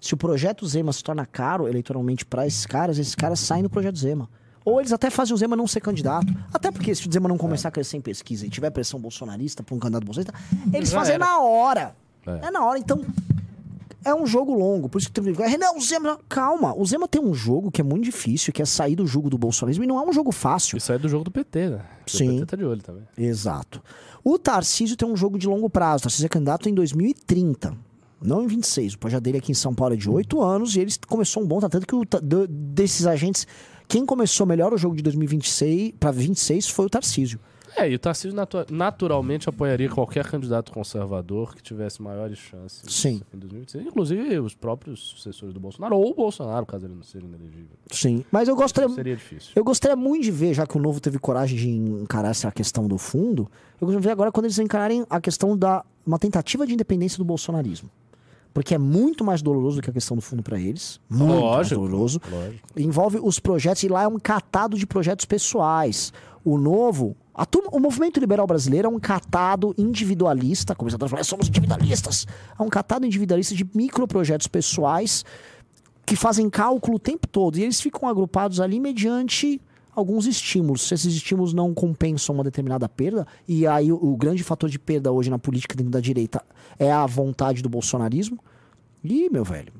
[0.00, 3.70] se o projeto Zema se torna caro eleitoralmente para esses caras, esses caras saem do
[3.70, 4.28] projeto Zema.
[4.64, 6.26] Ou eles até fazem o Zema não ser candidato.
[6.52, 9.62] Até porque se o Zema não começar a crescer em pesquisa e tiver pressão bolsonarista
[9.62, 10.34] para um candidato bolsonarista,
[10.72, 11.24] eles Já fazem era.
[11.24, 11.94] na hora.
[12.26, 12.46] É.
[12.46, 12.50] É.
[12.50, 12.78] na hora.
[12.78, 13.04] Então,
[14.04, 14.88] é um jogo longo.
[14.88, 16.18] Por isso que tem gente Renan, o Zema.
[16.28, 16.74] Calma.
[16.76, 19.38] O Zema tem um jogo que é muito difícil, que é sair do jogo do
[19.38, 19.84] bolsonarismo.
[19.84, 20.78] E não é um jogo fácil.
[20.88, 21.84] Aí é do jogo do PT, né?
[21.98, 22.28] Porque Sim.
[22.28, 23.04] O PT tá de olho também.
[23.16, 23.82] Exato.
[24.24, 26.00] O Tarcísio tem um jogo de longo prazo.
[26.00, 27.76] O Tarcísio é candidato em 2030.
[28.20, 28.94] Não em 26.
[28.94, 31.46] O projeto dele aqui em São Paulo é de 8 anos e ele começou um
[31.46, 31.60] bom.
[31.60, 32.04] Tá tanto que o
[32.48, 33.46] desses agentes.
[33.88, 37.38] Quem começou melhor o jogo de 2026 para 26 foi o Tarcísio.
[37.76, 43.22] É, e o Tarcísio natu- naturalmente apoiaria qualquer candidato conservador que tivesse maiores chances Sim.
[43.34, 43.86] em 2026.
[43.86, 47.76] Inclusive os próprios sucessores do Bolsonaro, ou o Bolsonaro, caso ele não seja inelegível.
[47.90, 48.24] Sim.
[48.30, 48.88] Mas eu gostaria.
[48.94, 49.52] Seria difícil.
[49.56, 51.68] Eu gostaria muito de ver, já que o Novo teve coragem de
[52.02, 53.50] encarar essa questão do fundo,
[53.80, 57.16] eu gostaria de ver agora quando eles encararem a questão da uma tentativa de independência
[57.18, 57.88] do bolsonarismo.
[58.52, 61.00] Porque é muito mais doloroso do que a questão do fundo para eles.
[61.08, 61.54] Muito Lógico.
[61.54, 62.20] mais doloroso.
[62.30, 62.68] Lógico.
[62.76, 66.12] Envolve os projetos, e lá é um catado de projetos pessoais.
[66.44, 67.16] O Novo.
[67.34, 71.48] A turma- o movimento liberal brasileiro é um catado individualista, como os atores falam, somos
[71.48, 72.26] individualistas.
[72.58, 75.24] É um catado individualista de microprojetos pessoais
[76.04, 77.56] que fazem cálculo o tempo todo.
[77.58, 79.60] E eles ficam agrupados ali mediante
[79.94, 80.82] alguns estímulos.
[80.88, 84.78] Se esses estímulos não compensam uma determinada perda, e aí o, o grande fator de
[84.78, 86.42] perda hoje na política dentro da direita
[86.78, 88.38] é a vontade do bolsonarismo.
[89.02, 89.72] E, meu velho,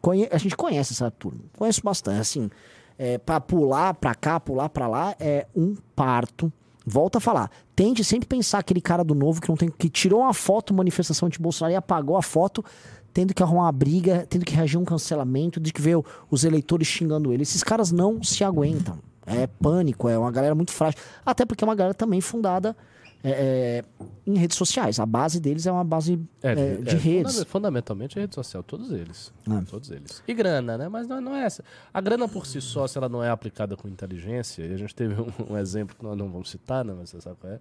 [0.00, 1.40] conhe- a gente conhece essa turma.
[1.58, 2.20] Conheço bastante.
[2.20, 2.50] Assim,
[2.98, 6.50] é, pra pular pra cá, pular pra lá, é um parto.
[6.86, 7.50] Volta a falar.
[7.74, 11.28] Tente sempre pensar aquele cara do novo que não tem que tirou uma foto, manifestação
[11.28, 12.64] de Bolsonaro e apagou a foto,
[13.12, 15.98] tendo que arrumar uma briga, tendo que reagir a um cancelamento, de que ver
[16.30, 17.42] os eleitores xingando ele.
[17.42, 18.98] Esses caras não se aguentam.
[19.26, 21.00] É pânico, é uma galera muito frágil.
[21.24, 22.76] Até porque é uma galera também fundada
[23.24, 23.84] é, é,
[24.26, 25.00] em redes sociais.
[25.00, 27.32] A base deles é uma base é, de é, redes.
[27.36, 29.32] funda- Fundamentalmente é rede social, todos eles.
[29.50, 29.60] É.
[29.62, 30.22] Todos eles.
[30.28, 30.88] E grana, né?
[30.88, 31.64] Mas não, não é essa.
[31.92, 34.94] A grana por si só, se ela não é aplicada com inteligência, e a gente
[34.94, 36.94] teve um, um exemplo que nós não vamos citar, né?
[36.96, 37.58] Mas você sabe qual é.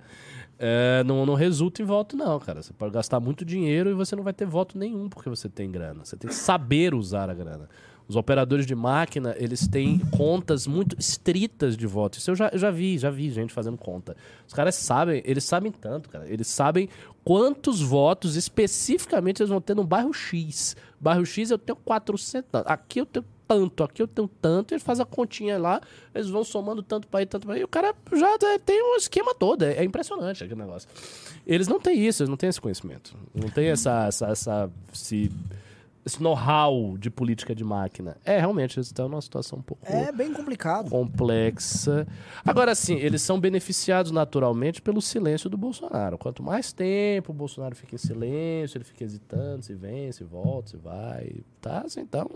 [0.59, 2.61] É, não, não resulta em voto, não, cara.
[2.61, 5.71] Você pode gastar muito dinheiro e você não vai ter voto nenhum porque você tem
[5.71, 6.03] grana.
[6.03, 7.69] Você tem que saber usar a grana.
[8.07, 12.17] Os operadores de máquina, eles têm contas muito estritas de voto.
[12.17, 14.15] Isso eu já, eu já vi, já vi gente fazendo conta.
[14.47, 16.27] Os caras sabem, eles sabem tanto, cara.
[16.27, 16.89] Eles sabem
[17.23, 20.75] quantos votos especificamente eles vão ter no bairro X.
[20.99, 24.73] Bairro X eu tenho 400, não, aqui eu tenho tanto, aqui eu tenho tanto.
[24.73, 25.81] Eles fazem a continha lá,
[26.13, 27.61] eles vão somando tanto para aí, tanto para aí.
[27.61, 29.63] E o cara já tem um esquema todo.
[29.63, 30.89] É, é impressionante aquele negócio.
[31.45, 33.15] Eles não têm isso, eles não têm esse conhecimento.
[33.33, 34.71] Não tem essa, essa, essa
[36.05, 38.17] esse know-how de política de máquina.
[38.25, 40.89] É, realmente, eles estão numa situação um pouco É bem complicado.
[40.89, 42.05] complexa.
[42.45, 46.17] Agora, sim, eles são beneficiados naturalmente pelo silêncio do Bolsonaro.
[46.17, 50.71] Quanto mais tempo o Bolsonaro fica em silêncio, ele fica hesitando, se vem, se volta,
[50.71, 51.37] se vai.
[51.61, 52.29] Tá, assim, então,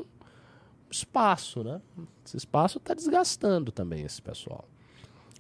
[0.90, 1.82] espaço, né?
[2.26, 4.66] Esse espaço tá desgastando também esse pessoal.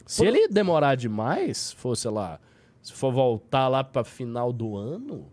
[0.05, 2.39] Se ele demorar demais, for, sei lá,
[2.82, 5.25] se for voltar lá para final do ano,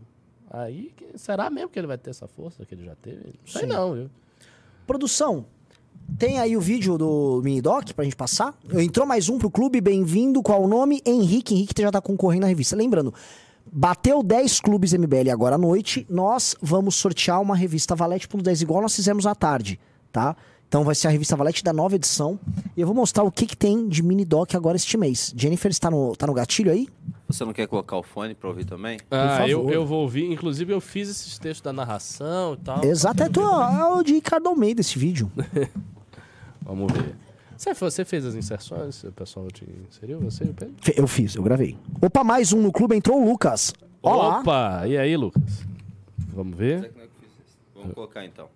[0.54, 3.18] aí será mesmo que ele vai ter essa força que ele já teve?
[3.26, 3.66] Não sei Sim.
[3.66, 4.10] não, viu?
[4.86, 5.46] Produção,
[6.18, 8.56] tem aí o vídeo do Minidoc pra gente passar?
[8.72, 10.42] Entrou mais um pro clube, bem-vindo.
[10.42, 11.02] Qual o nome?
[11.04, 11.54] Henrique.
[11.54, 12.76] Henrique já tá concorrendo na revista.
[12.76, 13.12] Lembrando,
[13.72, 16.06] bateu 10 clubes MBL agora à noite.
[16.08, 19.80] Nós vamos sortear uma revista Valete por 10 igual nós fizemos à tarde,
[20.12, 20.36] tá?
[20.68, 22.38] Então vai ser a revista Valete da nova edição.
[22.76, 25.32] E eu vou mostrar o que, que tem de Minidoc agora este mês.
[25.36, 26.88] Jennifer está no, tá no gatilho aí?
[27.26, 28.98] Você não quer colocar o fone pra ouvir também?
[29.10, 29.72] Ah, eu, favor.
[29.72, 30.30] eu vou ouvir.
[30.30, 32.84] Inclusive, eu fiz esses textos da narração e tal.
[32.84, 35.30] Exato, é, tua- é o de Ricardo Almeida esse vídeo.
[36.62, 37.14] Vamos ver.
[37.56, 39.02] Você, você fez as inserções?
[39.04, 40.20] O pessoal te inseriu?
[40.20, 40.74] Você, Pedro?
[40.96, 41.78] Eu fiz, eu gravei.
[42.02, 43.72] Opa, mais um no clube, entrou o Lucas.
[44.02, 44.40] Olá.
[44.40, 44.86] Opa!
[44.86, 45.64] E aí, Lucas?
[46.34, 46.92] Vamos ver?
[47.74, 48.48] Vamos colocar então.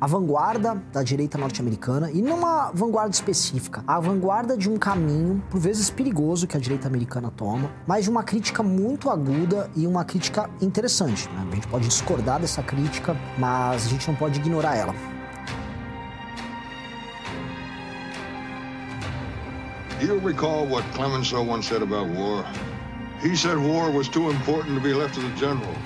[0.00, 5.42] A vanguarda da direita norte-americana e não uma vanguarda específica, a vanguarda de um caminho,
[5.50, 9.86] por vezes perigoso, que a direita americana toma, mas de uma crítica muito aguda e
[9.86, 11.28] uma crítica interessante.
[11.28, 11.46] né?
[11.50, 14.94] A gente pode discordar dessa crítica, mas a gente não pode ignorar ela.
[20.00, 22.42] You recall what Clemenceau once said about war?
[23.22, 25.76] He said war was too important to be left to the generals.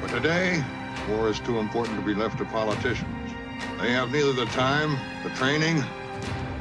[0.00, 0.64] But today,
[1.08, 3.32] war is too important to be left to politicians.
[3.80, 5.82] They have neither the time, the training,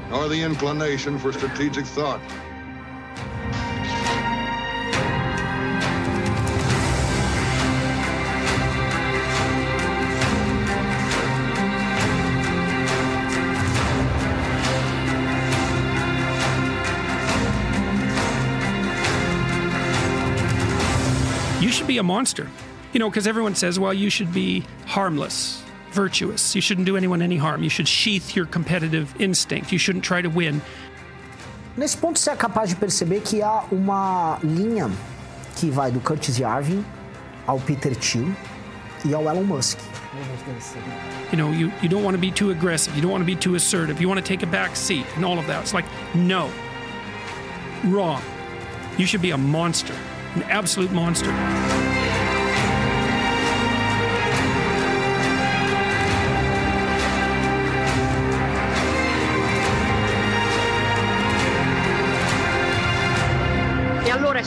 [0.09, 2.21] nor the inclination for strategic thought.
[21.61, 22.49] you should be a monster.
[22.93, 26.55] You know, because everyone says, well, you should be harmless, virtuous.
[26.55, 27.63] You shouldn't do anyone any harm.
[27.63, 29.71] You should sheath your competitive instinct.
[29.71, 30.61] You shouldn't try to win.
[31.77, 34.91] Nesse ponto, você é capaz de perceber que há uma linha
[35.55, 36.83] que vai do Curtis Yarvin
[37.47, 38.27] ao Peter Thiel
[39.05, 39.79] e ao Elon Musk.
[41.31, 42.93] You know, you, you don't want to be too aggressive.
[42.95, 44.01] You don't want to be too assertive.
[44.01, 45.61] You want to take a back seat and all of that.
[45.61, 46.49] It's like, no.
[47.85, 48.21] Wrong.
[48.97, 49.95] You should be a monster,
[50.35, 51.31] an absolute monster.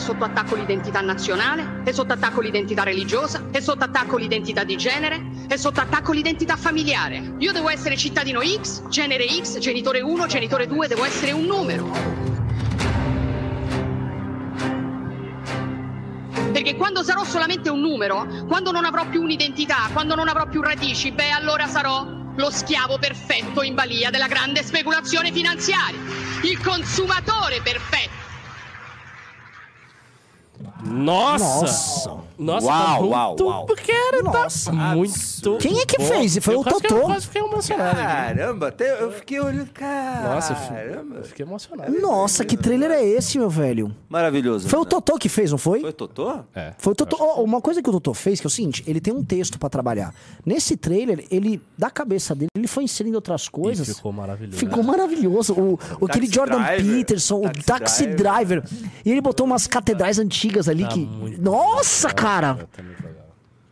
[0.05, 5.19] Sotto attacco l'identità nazionale, è sotto attacco l'identità religiosa, è sotto attacco l'identità di genere,
[5.47, 7.33] è sotto attacco l'identità familiare.
[7.39, 11.89] Io devo essere cittadino X, genere X, genitore 1, genitore 2, devo essere un numero.
[16.51, 20.61] Perché quando sarò solamente un numero, quando non avrò più un'identità, quando non avrò più
[20.61, 25.99] radici, beh allora sarò lo schiavo perfetto in balia della grande speculazione finanziaria,
[26.43, 28.24] il consumatore perfetto.
[30.85, 31.61] Nossa!
[31.61, 32.24] Nossa.
[32.37, 33.11] Nossa, Uau, tá muito...
[33.11, 33.65] uau, uau.
[33.85, 34.71] Cara, Nossa.
[34.71, 35.57] tá muito...
[35.59, 36.05] Quem é que bom.
[36.05, 36.37] fez?
[36.39, 36.95] Foi Eu o Totô.
[36.95, 37.95] Eu quase fiquei emocionado.
[37.97, 39.69] Caramba, até eu fiquei olhando.
[40.23, 41.15] Nossa, eu fi- Caramba.
[41.17, 41.91] eu fiquei emocionado.
[41.99, 43.95] Nossa, que trailer é esse, meu velho?
[44.09, 44.67] Maravilhoso.
[44.69, 44.89] Foi o né?
[44.89, 45.81] Totô que fez, não foi?
[45.81, 46.39] Foi o Totô?
[46.55, 46.73] É.
[46.77, 47.17] Foi o Totô.
[47.19, 49.57] Ó, uma coisa que o Totô fez, que é o seguinte, ele tem um texto
[49.57, 50.13] pra trabalhar.
[50.45, 53.87] Nesse trailer, ele, da cabeça dele, ele foi inserindo outras coisas.
[53.87, 54.57] E ficou maravilhoso.
[54.57, 55.53] Ficou maravilhoso.
[55.53, 56.95] O, o aquele Jordan Driver.
[56.95, 58.63] Peterson, o Taxi Taxi Driver.
[59.05, 60.99] E ele botou umas catedrais antigas ali Tá que.
[60.99, 62.24] muito Nossa, legal.
[62.25, 62.67] Cara!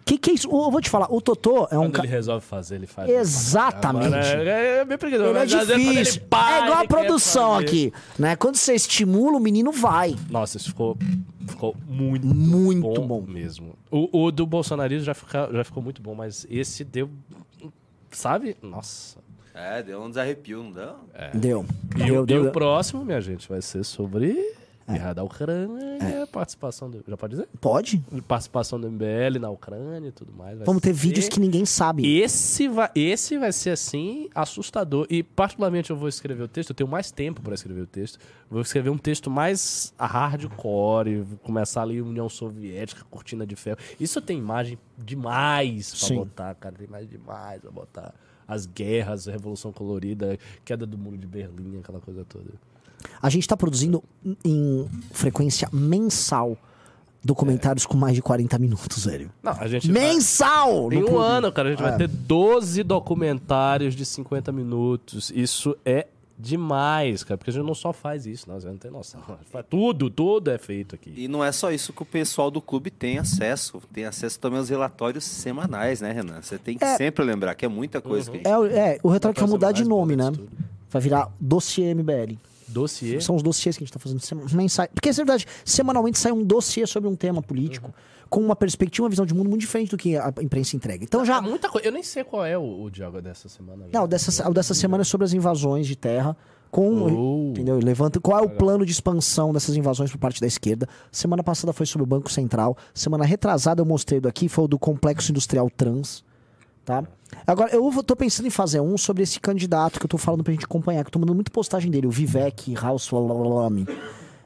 [0.05, 0.47] Que que é isso?
[0.49, 2.07] Eu vou te falar, o Totô é um Quando cara.
[2.07, 3.09] ele resolve fazer, ele faz.
[3.09, 4.07] Exatamente.
[4.07, 5.29] Agora, é, é bem preguiçoso.
[5.29, 6.21] Ele é vezes quando difícil.
[6.21, 8.35] ele para, é igual a produção aqui, né?
[8.35, 10.13] Quando você estimula, o menino vai.
[10.29, 10.97] Nossa, isso ficou,
[11.47, 13.31] ficou muito, Muito bom, bom.
[13.31, 13.75] mesmo.
[13.89, 17.09] O, o do bolsonarismo já, fica, já ficou muito bom, mas esse deu.
[18.11, 18.57] Sabe?
[18.61, 19.17] Nossa.
[19.53, 20.95] É, deu um desarrepio, não deu?
[21.33, 21.65] Deu.
[21.95, 22.51] E, deu, o, deu, e o deu.
[22.51, 24.37] próximo, minha gente, vai ser sobre
[24.87, 27.03] guerra da Ucrânia e a participação do.
[27.07, 27.47] Já pode dizer?
[27.61, 28.03] Pode?
[28.27, 30.59] Participação do MBL na Ucrânia e tudo mais.
[30.59, 32.05] Vamos ter ser- vídeos que ninguém sabe.
[32.19, 35.07] Esse vai, esse vai ser assim assustador.
[35.09, 38.19] E particularmente eu vou escrever o texto, eu tenho mais tempo para escrever o texto.
[38.49, 43.77] Vou escrever um texto mais hardcore, começar ali União Soviética, cortina de ferro.
[43.99, 46.15] Isso tem imagem demais pra Sim.
[46.15, 48.13] botar, cara, tem imagem demais pra botar.
[48.47, 52.51] As guerras, a Revolução Colorida, queda do Muro de Berlim, aquela coisa toda.
[53.21, 54.03] A gente tá produzindo
[54.43, 56.57] em frequência mensal
[57.23, 59.31] documentários com mais de 40 minutos, velho.
[59.41, 60.91] Não, a gente vai- Mensal!
[60.91, 61.23] Em No um Plug.
[61.25, 61.87] ano, cara, a gente É.
[61.89, 65.31] vai ter 12 documentários de 50 minutos.
[65.33, 68.91] Isso é demais, cara, porque a gente não só faz isso, não, você não tem
[68.91, 69.21] noção.
[69.49, 71.13] Faz Tudo, tudo é feito aqui.
[71.15, 73.81] E não é só isso que o pessoal do clube tem acesso.
[73.93, 76.41] Tem acesso também aos relatórios semanais, né, Renan?
[76.41, 76.97] Você tem que É.
[76.97, 78.47] sempre lembrar que é muita coisa que a gente...
[78.49, 80.25] É, o- é, o retrato vai Vai mudar de nome, né?
[80.31, 80.49] tudo.
[80.89, 82.37] Vai virar dossiê MBL.
[82.67, 83.19] Dossiê.
[83.21, 84.21] São os dossiês que a gente tá fazendo
[84.53, 84.89] mensais.
[84.93, 87.93] Porque, é verdade, semanalmente sai um dossiê sobre um tema político, Uhum.
[88.29, 91.03] com uma perspectiva, uma visão de mundo muito diferente do que a imprensa entrega.
[91.03, 91.37] Então já.
[91.37, 91.87] É muita coisa.
[91.87, 93.85] Eu nem sei qual é o, o Diogo dessa semana.
[93.93, 96.35] Não, dessa, o dessa semana é sobre as invasões de terra.
[96.71, 97.49] Com, Oh.
[97.51, 97.77] entendeu?
[97.77, 100.87] Levanta qual é o plano de expansão dessas invasões por parte da esquerda.
[101.11, 102.75] Semana passada foi sobre o Banco Central.
[102.95, 106.23] Semana retrasada eu mostrei do aqui, foi o do Complexo Industrial Trans.
[106.83, 107.03] Tá?
[107.45, 110.53] Agora, eu tô pensando em fazer um sobre esse candidato que eu tô falando pra
[110.53, 113.87] gente acompanhar, que eu tô mandando muita postagem dele, o Vivek Rauswalami.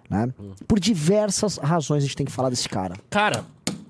[0.10, 0.34] Né?
[0.68, 2.96] Por diversas razões a gente tem que falar desse cara.
[3.10, 3.44] Cara,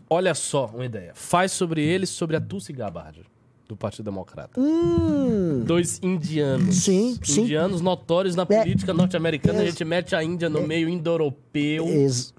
[0.10, 1.12] olha só uma ideia.
[1.14, 3.22] Faz sobre ele, sobre a Tulsi Gabbard,
[3.68, 4.60] do Partido Democrata.
[4.60, 5.64] Hum.
[5.66, 6.76] Dois indianos.
[6.84, 7.42] Sim, sim.
[7.42, 8.46] Indianos notórios na É.
[8.64, 9.60] política norte-americana.
[9.60, 9.66] A É.
[9.68, 11.86] gente mete a Índia no meio indo-europeu.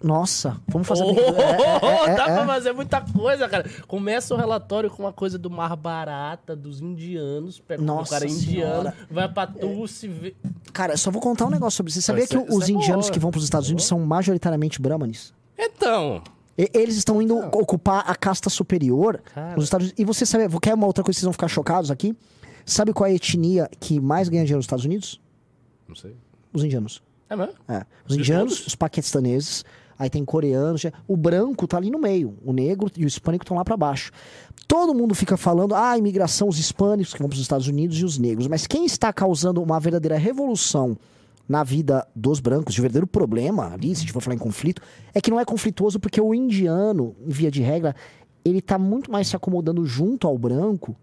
[0.02, 1.02] Nossa, vamos fazer.
[1.04, 2.46] Oh, É, é, é, dá é, pra é.
[2.46, 3.68] fazer muita coisa, cara.
[3.86, 7.60] Começa o relatório com uma coisa do mar barata, dos indianos.
[7.60, 10.08] Pega Nossa o cara indiano, vai pra Tulsi.
[10.08, 10.34] vê-
[10.72, 12.00] Cara, só vou contar um negócio sobre isso.
[12.00, 13.12] Você sabia que é- os é indianos boa.
[13.12, 15.32] que vão para os Estados Unidos são majoritariamente brahmanes?
[15.58, 16.22] Então,
[16.74, 19.54] Eles estão indo ocupar a casta superior Cara.
[19.54, 20.00] nos Estados Unidos.
[20.02, 22.16] E você sabe, quer uma outra coisa que vocês vão ficar chocados aqui?
[22.66, 25.20] Sabe qual é a etnia que mais ganha dinheiro nos Estados Unidos?
[25.86, 26.14] não sei.
[26.52, 27.02] Os indianos.
[27.30, 27.54] É mesmo?
[27.68, 27.84] É.
[28.08, 29.64] Os indianos, os paquistaneses,
[29.98, 30.80] aí tem coreanos.
[30.80, 32.36] já- O branco tá ali no meio.
[32.44, 34.10] O negro e o hispânico estão lá para baixo.
[34.66, 37.98] Todo mundo fica falando, ah, a imigração, os hispânicos que vão para os Estados Unidos
[37.98, 38.46] e os negros.
[38.48, 40.96] Mas quem está causando uma verdadeira revolução
[41.48, 44.82] na vida dos brancos, de verdadeiro problema ali, se a gente for falar em conflito,
[45.14, 47.96] é que não é conflituoso porque o indiano, em via de regra,
[48.44, 50.94] ele tá muito mais se acomodando junto ao branco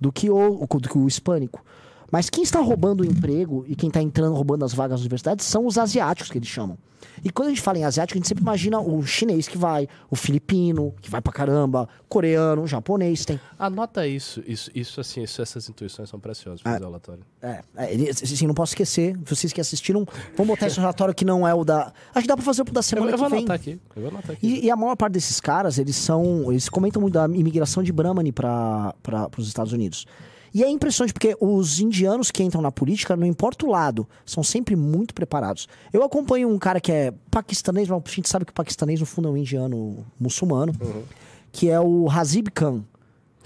[0.00, 1.64] do que o, do que o hispânico.
[2.12, 5.46] Mas quem está roubando o emprego e quem está entrando roubando as vagas nas universidades
[5.46, 6.76] são os asiáticos que eles chamam.
[7.24, 9.88] E quando a gente fala em asiático, a gente sempre imagina o chinês que vai,
[10.10, 13.40] o filipino, que vai pra caramba, coreano, o japonês tem.
[13.58, 14.42] Anota isso.
[14.46, 16.74] Isso, isso assim, isso- essas intuições são preciosas pra Ah.
[16.74, 17.22] fazer o relatório.
[17.40, 19.16] É, é, assim, não posso esquecer.
[19.24, 20.06] Vocês que assistiram,
[20.36, 21.92] vamos botar esse relatório que não é o da.
[22.14, 23.38] Acho que dá pra fazer o da Eu, semana eu vou que vem.
[23.40, 23.80] anotar aqui.
[23.96, 24.46] Eu vou anotar aqui.
[24.46, 26.50] E, e a maior parte desses caras, eles são.
[26.52, 28.94] Eles comentam muito da imigração de Brahmani para
[29.38, 30.06] os Estados Unidos.
[30.54, 34.42] E é impressionante, porque os indianos que entram na política, não importa o lado, são
[34.42, 35.66] sempre muito preparados.
[35.92, 39.06] Eu acompanho um cara que é paquistanês, mas a gente sabe que o paquistanês, no
[39.06, 41.02] fundo, é um indiano muçulmano, Uhum.
[41.50, 42.84] que é o Hazib Khan.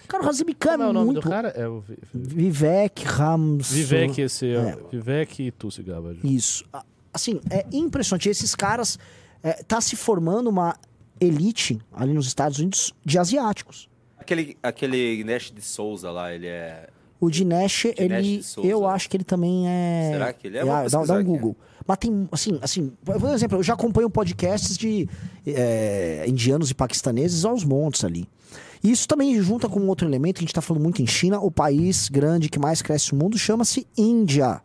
[0.09, 1.21] Cara, o Hazib Khan Como é é o nome muito.
[1.21, 1.49] do cara?
[1.51, 3.73] É o Vi- Vi- Vivek Rams.
[3.73, 4.57] Vivek, esse é.
[4.57, 4.77] É.
[4.91, 6.21] Vivek e Tulsi Gabbard.
[6.25, 6.65] Isso.
[7.13, 8.29] Assim, é impressionante.
[8.29, 8.99] Esses caras.
[9.43, 10.75] É, tá se formando uma
[11.21, 13.89] elite ali nos Estados Unidos de asiáticos.
[14.19, 16.89] Aquele, aquele Nash de Souza lá, ele é...
[17.21, 17.95] O Dinesh, ele.
[18.09, 18.69] Dinesh de Souza.
[18.69, 20.11] Eu acho que ele também é.
[20.13, 20.61] Será que ele é?
[20.61, 21.25] é dá, dá um.
[21.25, 21.57] Google.
[21.87, 25.09] Mas tem, assim, assim, eu vou dar um exemplo, eu já acompanho podcasts de
[25.47, 28.29] é, indianos e paquistaneses aos montes ali.
[28.83, 31.07] E isso também junta com um outro elemento que a gente está falando muito em
[31.07, 34.61] China, o país grande que mais cresce no mundo chama-se Índia.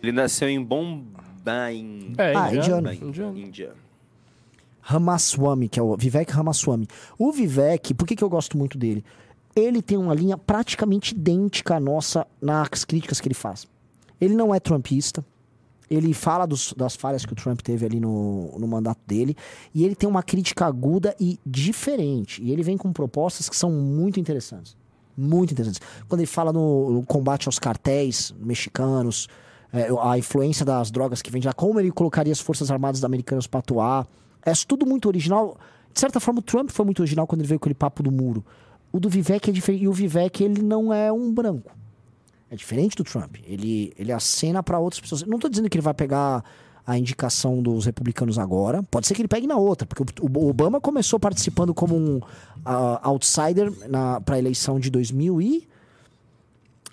[0.00, 2.14] Ele nasceu em Bombay.
[2.16, 2.82] É, Ah, indiano.
[2.82, 3.38] Bombay, indiano.
[3.38, 3.72] Índia.
[4.80, 6.88] Ramaswamy, que é o Vivek Ramaswamy.
[7.18, 9.04] O Vivek, por que, que eu gosto muito dele?
[9.54, 13.66] Ele tem uma linha praticamente idêntica à nossa nas críticas que ele faz.
[14.20, 15.24] Ele não é trumpista.
[15.90, 19.36] Ele fala dos- das falhas que o Trump teve ali no, no mandato dele.
[19.74, 22.40] E ele tem uma crítica aguda e diferente.
[22.42, 24.76] E ele vem com propostas que são muito interessantes.
[25.16, 25.80] Muito interessantes.
[26.08, 29.26] Quando ele fala no, no combate aos cartéis mexicanos,
[29.72, 33.02] é, a influência das drogas que vem de lá, como ele colocaria as Forças Armadas
[33.02, 34.06] americanas para atuar.
[34.44, 35.58] É tudo muito original.
[35.92, 38.12] De certa forma, o Trump foi muito original quando ele veio com aquele papo do
[38.12, 38.44] muro.
[38.92, 39.84] O do Vivek é diferente.
[39.84, 41.70] E o Vivek, ele não é um branco.
[42.50, 43.36] É diferente do Trump.
[43.46, 45.22] Ele, ele acena para outras pessoas.
[45.22, 46.44] Não tô dizendo que ele vai pegar
[46.86, 48.82] a indicação dos republicanos agora.
[48.82, 52.20] Pode ser que ele pegue na outra, porque o Obama começou participando como um
[52.64, 53.70] ah, outsider
[54.24, 55.68] para a eleição de 2000 e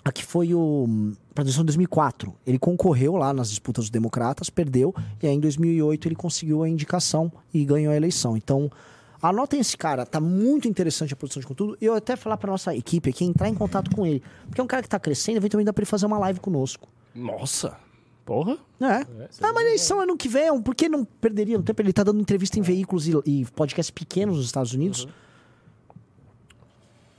[0.04, 2.32] aqui foi o para a eleição de 2004.
[2.46, 6.68] Ele concorreu lá nas disputas dos democratas, perdeu e aí em 2008 ele conseguiu a
[6.68, 8.36] indicação e ganhou a eleição.
[8.36, 8.70] Então
[9.20, 11.76] Anotem esse cara, tá muito interessante a produção de conteúdo.
[11.80, 14.22] E eu até falar pra nossa equipe aqui entrar em contato com ele.
[14.46, 16.88] Porque é um cara que tá crescendo, eventualmente dá pra ele fazer uma live conosco.
[17.14, 17.76] Nossa.
[18.24, 18.58] Porra.
[18.80, 19.06] É.
[19.40, 21.80] ah, mas eleição ano que vem, por que não perderia no tempo?
[21.80, 25.08] Ele tá dando entrevista em veículos e, e podcasts pequenos nos Estados Unidos.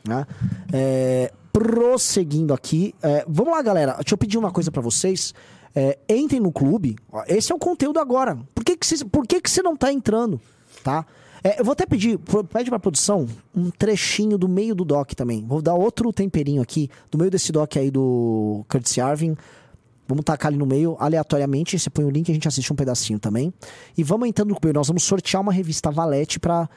[0.07, 0.25] Né?
[0.71, 2.93] É, prosseguindo aqui.
[3.01, 3.93] é, vamos lá, galera.
[3.95, 5.33] Deixa eu pedir uma coisa pra vocês.
[5.75, 6.95] É, entrem no clube.
[7.27, 8.37] Esse é o conteúdo agora.
[8.53, 10.39] Por que, que, você, por que, que você não tá entrando?
[10.83, 11.05] Tá?
[11.43, 12.19] É, eu vou até pedir,
[12.51, 13.25] pede pra produção
[13.55, 15.45] um trechinho do meio do doc também.
[15.45, 19.35] Vou dar outro temperinho aqui, do meio desse doc aí do Curtis Arvin.
[20.07, 21.77] Vamos tacar ali no meio, aleatoriamente.
[21.77, 23.53] Você põe o link e a gente assiste um pedacinho também.
[23.95, 24.73] E vamos entrando no clube.
[24.73, 26.67] Nós vamos sortear uma revista Valete para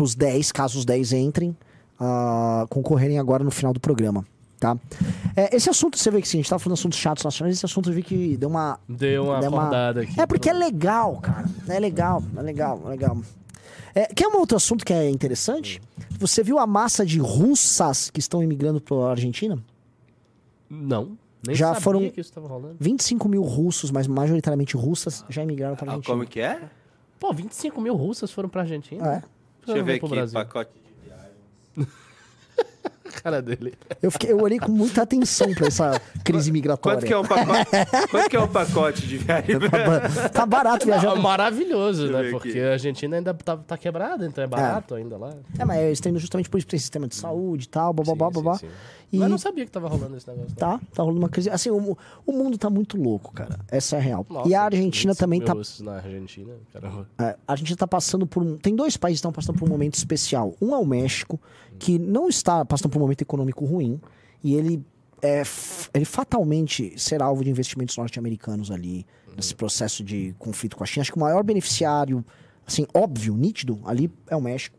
[0.00, 1.54] os 10, caso os 10 entrem,
[2.00, 4.24] ah, concorrerem agora no final do programa.
[4.58, 4.76] Tá?
[5.36, 7.56] É, esse assunto, você vê que sim, a gente tava falando de assuntos chatos nacionais,
[7.56, 8.80] esse assunto eu vi que deu uma.
[8.88, 10.20] Deu uma deu acordada aqui.
[10.20, 11.46] É porque é legal, cara.
[11.68, 13.18] É legal, é legal, é legal.
[13.94, 15.80] É, quer um outro assunto que é interessante?
[16.18, 19.58] Você viu a massa de russas que estão imigrando para a Argentina?
[20.68, 21.16] Não.
[21.46, 22.76] Nem Já sabia foram- que isso tava rolando.
[22.80, 26.14] 25 mil russos, mas majoritariamente russas, já imigraram para a Ah, Argentina.
[26.16, 26.60] como que é?
[27.18, 29.06] Pô, 25 mil russas foram pra Argentina.
[29.06, 29.22] É.
[29.64, 30.34] Deixa eu ver aqui, Brasil.
[30.34, 30.70] pacote.
[31.76, 31.80] A
[33.22, 33.74] cara dele.
[34.02, 36.98] Eu, fiquei, eu olhei com muita atenção para essa crise migratória.
[36.98, 37.70] Quanto que é um pacote?
[38.10, 39.58] Quanto que é um pacote de viagem?
[39.58, 41.12] Tá Tá barato viajar.
[41.12, 42.30] Ah, maravilhoso, né?
[42.30, 42.60] Porque aqui.
[42.60, 45.34] a Argentina ainda tá, tá quebrada, então é barato ainda lá.
[45.58, 48.28] É, mas eles estão indo justamente por isso, tem sistema de saúde e tal, babá,
[48.28, 48.54] Sim, babá.
[48.58, 48.72] sim, sim.
[49.10, 50.50] E Mas eu não sabia que tava rolando esse negócio.
[50.50, 50.56] não.
[50.56, 51.48] tá, tá rolando uma crise.
[51.48, 51.96] Assim, o,
[52.26, 53.58] o mundo tá muito louco, cara.
[53.68, 54.26] Essa é a real.
[54.28, 57.08] Nossa, e a Argentina 25 também tá Na Argentina, caramba.
[57.18, 58.58] É, a gente está passando por um.
[58.58, 60.54] Tem dois países que estão passando por um momento especial.
[60.60, 61.40] Um é o México,
[61.78, 64.00] que não está passando por um momento econômico ruim,
[64.42, 64.84] e ele,
[65.22, 65.42] é,
[65.94, 69.06] ele fatalmente será alvo de investimentos norte-americanos ali,
[69.36, 71.02] nesse processo de conflito com a China.
[71.02, 72.24] Acho que o maior beneficiário,
[72.66, 74.76] assim, óbvio, nítido, ali é o México.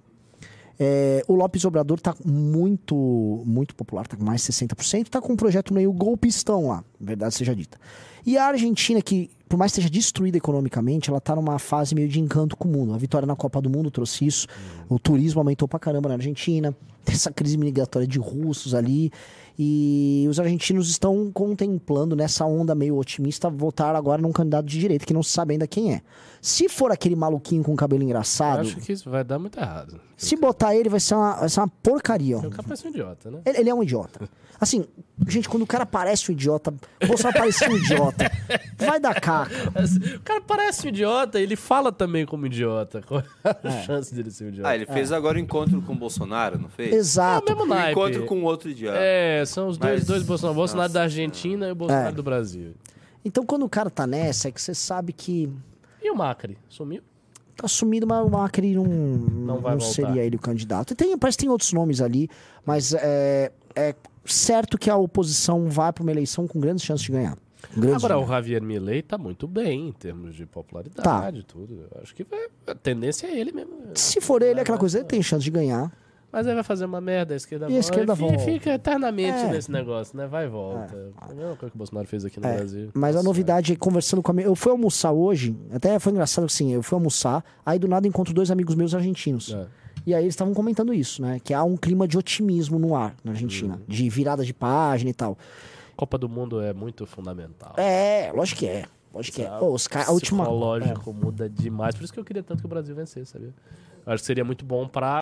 [0.81, 5.33] É, o Lopes Obrador está muito, muito popular, está com mais de 60%, está com
[5.33, 7.77] um projeto meio golpistão lá, verdade seja dita.
[8.25, 12.07] E a Argentina, que por mais que esteja destruída economicamente, ela está numa fase meio
[12.07, 12.93] de encanto com o mundo.
[12.93, 14.47] A vitória na Copa do Mundo trouxe isso,
[14.87, 16.73] o turismo aumentou pra caramba na Argentina,
[17.03, 19.11] tem essa crise migratória de russos ali,
[19.57, 25.03] e os argentinos estão contemplando nessa onda meio otimista votar agora num candidato de direita,
[25.03, 26.01] que não se sabe ainda quem é.
[26.41, 29.99] Se for aquele maluquinho com cabelo Eu engraçado, acho que isso vai dar muito errado.
[30.15, 32.37] se botar ele, vai ser uma, vai ser uma porcaria.
[32.37, 32.39] ó.
[32.41, 33.39] O cara parece um idiota, né?
[33.45, 34.29] Ele, ele é um idiota.
[34.61, 34.85] Assim,
[35.27, 36.73] gente, quando o cara parece um idiota,
[37.07, 38.29] Bolsonaro parece um idiota.
[38.77, 39.51] Vai dar caca.
[40.17, 43.01] O cara parece um idiota, ele fala também como idiota.
[43.07, 44.69] Qual é a chance dele ser um idiota?
[44.69, 46.93] Ah, ele fez agora o encontro com o Bolsonaro, não fez?
[46.93, 47.49] Exato.
[47.51, 48.97] É o mesmo Um encontro com outro idiota.
[48.99, 50.53] É, são os dois, Mas- dois Bolsonaro.
[50.53, 50.93] O Bolsonaro Nossa.
[50.93, 52.11] da Argentina e o Bolsonaro É.
[52.11, 52.73] do Brasil.
[53.23, 55.49] Então, quando o cara tá nessa, é que você sabe que
[56.01, 56.57] E o Macri?
[56.67, 57.01] Sumiu?
[57.55, 59.81] tá sumido, mas o Macri não, não, voltar.
[59.81, 60.95] seria ele o candidato.
[60.95, 62.29] Tem, parece que tem outros nomes ali,
[62.65, 63.93] mas é, é
[64.23, 67.37] certo que a oposição vai para uma eleição com grandes chances de ganhar.
[67.75, 68.25] Grandes Agora, o.
[68.25, 71.85] Javier Milei tá muito bem em termos de popularidade e tudo.
[71.91, 73.73] Eu acho que vai- a tendência é ele mesmo.
[73.93, 75.91] Se for ele, é aquela coisa, ele tem chance de ganhar.
[76.31, 78.39] Mas aí vai fazer uma merda, a esquerda E a esquerda volta.
[78.39, 79.47] Fica eternamente É.
[79.51, 80.27] nesse negócio, né?
[80.27, 80.95] Vai e volta.
[80.95, 82.89] É a mesma coisa que o Bolsonaro fez aqui no É, Brasil.
[82.93, 84.45] Mas a Nossa, novidade é conversando com a minha.
[84.47, 88.31] Eu fui almoçar hoje, até foi engraçado assim, eu fui almoçar, aí do nada encontro
[88.33, 89.53] dois amigos meus argentinos.
[89.53, 89.65] É.
[90.05, 91.39] E aí eles estavam comentando isso, né?
[91.43, 93.81] Que há um clima de otimismo no ar na Argentina, Uhum.
[93.87, 95.37] de virada de página e tal.
[95.95, 97.73] Copa do Mundo é muito fundamental.
[97.75, 98.85] É, lógico que é.
[99.13, 99.51] Lógico que é.
[99.59, 100.07] Os caras.
[100.07, 100.43] A última.
[100.43, 101.95] psicológico muda demais.
[101.95, 103.51] Por isso que eu queria tanto que o Brasil vencesse, sabia?
[104.05, 105.19] Eu acho que seria muito bom pra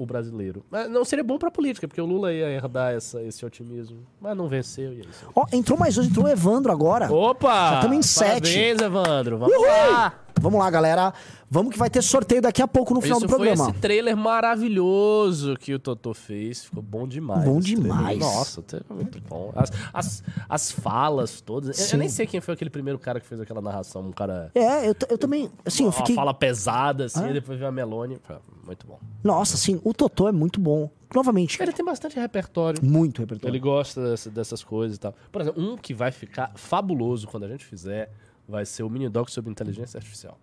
[0.00, 0.64] o brasileiro.
[0.70, 3.98] Mas não seria bom pra política, porque o Lula ia herdar essa, esse otimismo.
[4.18, 5.26] Mas não venceu é isso.
[5.34, 7.12] Ó, entrou mais dois, entrou o Evandro agora.
[7.12, 7.74] Opa!
[7.74, 8.50] Já tamo em sete.
[8.50, 9.38] Parabéns, Evandro.
[9.38, 9.66] Vamos Uhul!
[9.66, 10.14] lá!
[10.40, 11.12] Vamos lá, galera.
[11.50, 13.70] Vamos que vai ter sorteio daqui a pouco no final Isso do foi programa.
[13.70, 16.64] esse trailer maravilhoso que o Totô fez.
[16.64, 17.44] Ficou bom demais.
[17.44, 17.82] Bom trailer.
[17.82, 18.18] demais.
[18.18, 19.52] Nossa, foi muito bom.
[19.54, 21.78] As, as, as falas todas.
[21.78, 24.02] Eu, eu nem sei quem foi aquele primeiro cara que fez aquela narração.
[24.02, 24.50] Um cara.
[24.54, 25.50] É, eu, eu também.
[25.64, 26.14] Assim, eu Uma fiquei.
[26.14, 27.30] fala pesada, assim, Ah.
[27.30, 28.18] e depois veio a Melone.
[28.64, 28.98] Muito bom.
[29.24, 30.90] Nossa, assim, o Totô é muito bom.
[31.12, 32.80] Novamente, Ele tem bastante repertório.
[32.84, 33.50] muito repertório.
[33.52, 35.12] Ele gosta dessa- dessas coisas e tal.
[35.32, 38.12] Por exemplo, um que vai ficar fabuloso quando a gente fizer
[38.50, 40.38] vai ser o mini doc sobre inteligência artificial.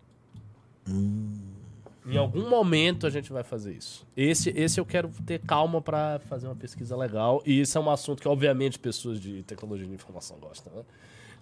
[2.06, 4.08] Em algum momento a gente vai fazer isso.
[4.16, 7.44] Esse, esse eu quero ter calma pra fazer uma pesquisa legal.
[7.46, 10.84] E isso é um assunto que, obviamente, pessoas de tecnologia de informação gostam, né?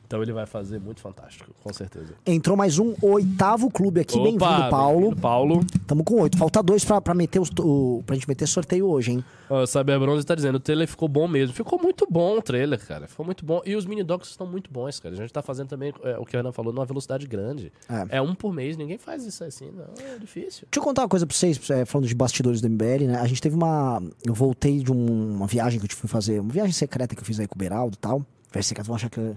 [0.07, 2.13] Então ele vai fazer muito fantástico, com certeza.
[2.25, 4.15] Entrou mais um oitavo clube aqui.
[4.17, 4.37] Bem-vindo,
[4.69, 4.99] Paulo.
[5.01, 5.65] bem-vindo, Paulo.
[5.87, 6.37] Tamo com oito.
[6.37, 9.25] Falta dois pra, pra, meter os, o, pra gente meter sorteio hoje, hein?
[9.49, 11.55] Ó, O Cyber Bronze tá dizendo, o trailer ficou bom mesmo.
[11.55, 13.07] Ficou muito bom o trailer, cara.
[13.07, 13.61] Ficou muito bom.
[13.65, 15.15] E os mini docs estão muito bons, cara.
[15.15, 17.71] A gente tá fazendo também é, o que o Renan falou, numa velocidade grande.
[17.89, 18.17] É.
[18.17, 18.21] É.
[18.21, 19.85] um por mês, ninguém faz isso assim, não.
[20.05, 20.67] É difícil.
[20.71, 23.19] Deixa eu contar uma coisa pra vocês, é, falando de bastidores do MBL, né?
[23.19, 24.01] A gente teve uma.
[24.23, 27.25] Eu voltei de um- uma viagem que eu fui fazer, uma viagem secreta que eu
[27.25, 28.19] fiz aí com o Beraldo e tal.
[28.51, 29.35] Viagem secreta, vão achar que eu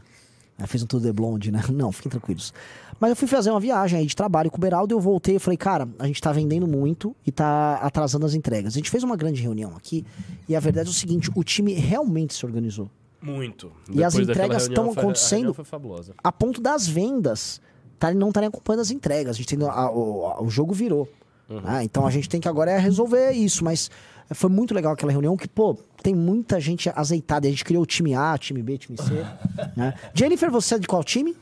[0.58, 1.62] eu fiz um tudo de blonde, né?
[1.72, 2.52] Não, fiquem tranquilos.
[3.00, 5.36] Mas eu fui fazer uma viagem aí de trabalho com o Beraldo e eu voltei
[5.36, 8.74] e falei, cara, a gente tá vendendo muito e tá atrasando as entregas.
[8.74, 10.04] A gente fez uma grande reunião aqui
[10.48, 12.90] e a verdade é o seguinte: o time realmente se organizou.
[13.22, 13.70] Muito.
[13.90, 16.14] E as Depois daquela entregas reunião, tão foi- a acontecendo- foi fabulosa.
[16.22, 17.60] a ponto das vendas
[17.98, 19.34] tá, não estarem acompanhando as entregas.
[19.36, 21.08] A gente tem, a- a- o jogo virou.
[21.48, 21.82] Né?
[21.84, 23.64] Então a gente tem que agora é resolver isso.
[23.64, 23.90] Mas
[24.32, 27.46] foi muito legal aquela reunião que, pô, tem muita gente azeitada.
[27.46, 29.24] A gente criou o time A, time B, time C.
[29.76, 29.94] né?
[30.14, 31.36] Jennifer, você é de qual time?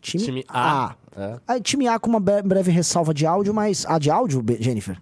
[0.00, 0.96] Time, Time A.
[1.16, 1.38] É.
[1.46, 3.86] Ah, time A com uma bre- breve ressalva de áudio, mas.
[3.86, 5.00] A de áudio, Jennifer?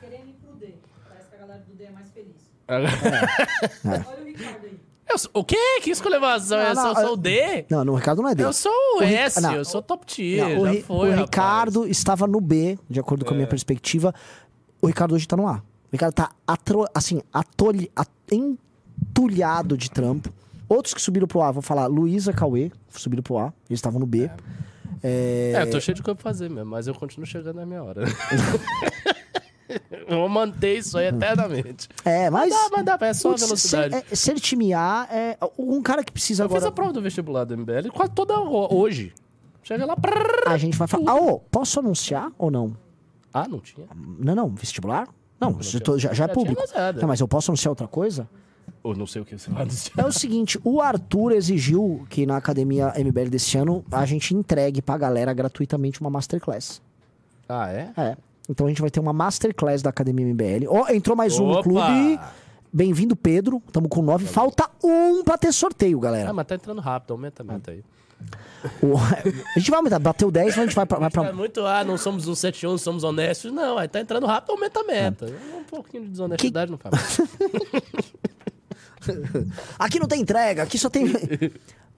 [0.00, 0.72] Querendo ir pro D.
[1.06, 2.34] Parece que a galera do D é mais feliz.
[2.66, 2.76] É.
[3.92, 4.25] Aí.
[5.08, 5.56] Eu sou- o quê?
[5.82, 6.58] Que exclamação?
[6.58, 7.64] Não, Eu sou, sou eu- o D?
[7.70, 8.42] Não, no Ricardo não é D.
[8.44, 9.54] Eu sou o, O S, não.
[9.54, 10.44] eu sou top tier.
[10.56, 11.20] Não, o, já foi, o rapaz.
[11.20, 14.12] Ricardo estava no B, de acordo com a minha perspectiva.
[14.82, 15.54] O Ricardo hoje tá no A.
[15.56, 15.62] O
[15.92, 20.30] Ricardo tá atro, assim, atolhe, at- entulhado de trampo.
[20.68, 24.06] Outros que subiram pro A, vou falar, Luísa Cauê, subiram pro A, eles estavam no
[24.06, 24.28] B.
[25.02, 27.66] É, É, eu tô cheio de coisa pra fazer mesmo, mas eu continuo chegando na
[27.66, 28.02] minha hora.
[30.08, 31.88] eu vou manter isso aí eternamente.
[32.04, 32.50] é, mas.
[32.50, 33.94] Dá, mas dá, é só a velocidade.
[33.94, 36.68] Ser, é, ser time A é um cara que precisa Eu fiz agora.
[36.68, 39.12] a prova do vestibular do MBL quase toda ho- hoje.
[39.62, 39.96] Chega lá.
[39.96, 40.44] prrr.
[40.48, 41.10] A gente vai falar.
[41.10, 42.76] Ah, ô, posso anunciar ou não?
[43.34, 43.86] Ah, não tinha?
[44.18, 45.08] Não, não, vestibular?
[45.40, 46.62] Não, isso eu tô- já, já é Já tinha público.
[47.00, 48.28] Não, mas eu posso anunciar outra coisa?
[48.82, 49.92] Ou não sei o que você vai anunciar.
[49.98, 54.80] É o seguinte, o Arthur exigiu que na academia MBL desse ano a gente entregue
[54.80, 56.80] pra galera gratuitamente uma masterclass.
[57.48, 57.90] Ah, é?
[57.96, 58.16] É.
[58.48, 60.66] Então a gente vai ter uma masterclass da academia MBL.
[60.68, 62.18] Ó, entrou mais um no clube.
[62.72, 63.60] Bem-vindo, Pedro.
[63.72, 64.26] Tamo com nove.
[64.26, 66.32] Falta um pra ter sorteio, Ah, galera.
[66.32, 67.82] mas tá entrando rápido, aumenta, aumenta aí.
[68.82, 68.96] O-
[69.54, 69.98] a gente vai aumentar.
[69.98, 70.98] Bateu 10, mas a gente vai pra.
[70.98, 71.24] Vai pra...
[71.26, 73.52] É muito, ah, não somos um 71, somos honestos.
[73.52, 75.26] Não, aí tá entrando rápido, aumenta a meta.
[75.58, 77.20] Um pouquinho de desonestidade não faz.
[79.78, 81.06] Aqui não tem entrega, aqui só tem.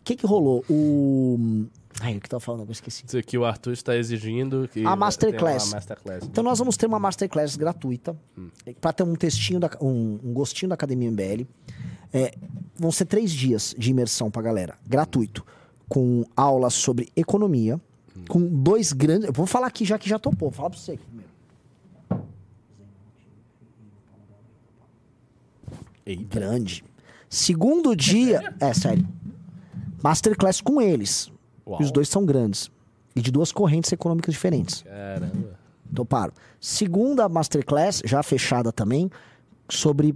[0.01, 0.65] O que que rolou?
[0.70, 1.66] O.
[2.01, 2.69] Ai, o que tava falando?
[2.69, 3.05] Eu esqueci.
[3.07, 5.73] Isso aqui o Arthur está exigindo que A masterclass.
[5.73, 6.25] masterclass.
[6.25, 8.16] Então nós vamos ter uma masterclass gratuita
[8.81, 11.45] para ter um textinho, da, um, um gostinho da Academia MBL.
[12.12, 12.35] É,
[12.77, 15.45] vão ser três dias de imersão pra galera, gratuito,
[15.89, 17.81] com aulas sobre economia,
[18.29, 19.27] com dois grandes.
[19.27, 21.29] Eu vou falar aqui já que já topou, vou falar pra você aqui primeiro.
[26.07, 26.39] Eita.
[26.41, 26.85] Grande.
[27.29, 28.55] Segundo dia.
[28.61, 29.07] É, sério.
[30.03, 31.31] Masterclass com eles.
[31.69, 31.81] Uau.
[31.81, 32.70] E os dois são grandes.
[33.15, 34.82] E de duas correntes econômicas diferentes.
[34.82, 35.59] Caramba.
[35.95, 36.32] Toparam.
[36.61, 39.11] Segunda Masterclass, já fechada também,
[39.69, 40.15] sobre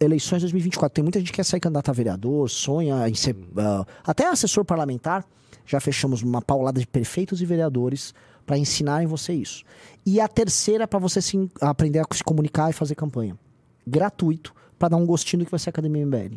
[0.00, 0.94] eleições 2024.
[0.94, 3.36] Tem muita gente que quer sair candidato a vereador, sonha em ser.
[3.56, 5.24] ah, até assessor parlamentar.
[5.66, 8.12] Já fechamos uma paulada de prefeitos e vereadores
[8.46, 9.62] para ensinarem você isso.
[10.04, 13.38] E a terceira para você se, aprender a se comunicar e fazer campanha.
[13.86, 16.34] Gratuito, para dar um gostinho do que vai ser a Academia MBL.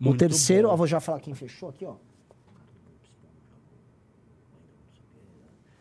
[0.00, 0.74] o Muito terceiro, bom.
[0.74, 1.94] ó, vou já falar quem fechou aqui, ó.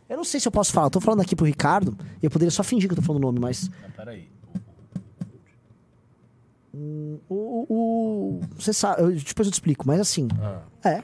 [0.10, 2.30] Eu não sei se eu posso falar, eu tô falando aqui pro Ricardo, e eu
[2.32, 3.70] poderia só fingir que eu tô falando o nome, mas.
[3.86, 4.30] Ah, peraí.
[6.74, 7.20] O.
[7.30, 10.28] o, o- você sabe, eu- depois eu te explico, mas assim.
[10.84, 11.02] É.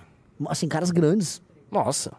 [0.48, 1.42] Assim, caras grandes.
[1.72, 2.14] Nossa.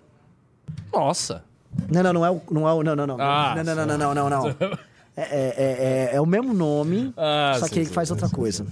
[0.93, 1.45] Nossa.
[1.91, 2.41] Não, não, não é o.
[2.51, 3.17] Não, é o, não, não, não.
[3.21, 4.79] Ah, não, não, não, não, não, não, não.
[5.17, 8.09] É, é, é, é- é o mesmo nome, Ah, só sim, que ele sim, faz
[8.09, 8.67] sim, outra sim, coisa.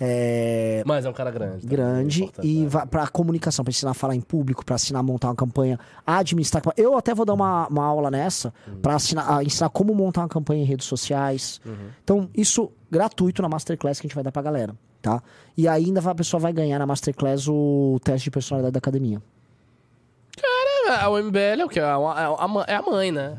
[0.00, 0.82] É.
[0.86, 1.62] Mas é um cara grande.
[1.62, 1.68] tá?
[1.68, 2.86] grande Importante, e né?
[2.90, 6.62] pra comunicação, pra ensinar a falar em público, pra ensinar a montar uma campanha, administrar.
[6.76, 10.28] Eu até vou dar uma, uma aula nessa pra ensinar, a ensinar como montar uma
[10.28, 11.60] campanha em redes sociais.
[12.02, 15.22] Então, isso gratuito na Masterclass que a gente vai dar pra galera, tá?
[15.56, 19.20] E ainda a pessoa vai ganhar na Masterclass o teste de personalidade da academia.
[20.92, 21.80] É, o MBL é o quê?
[21.80, 23.38] É, uma- é a ma- é a mãe, né?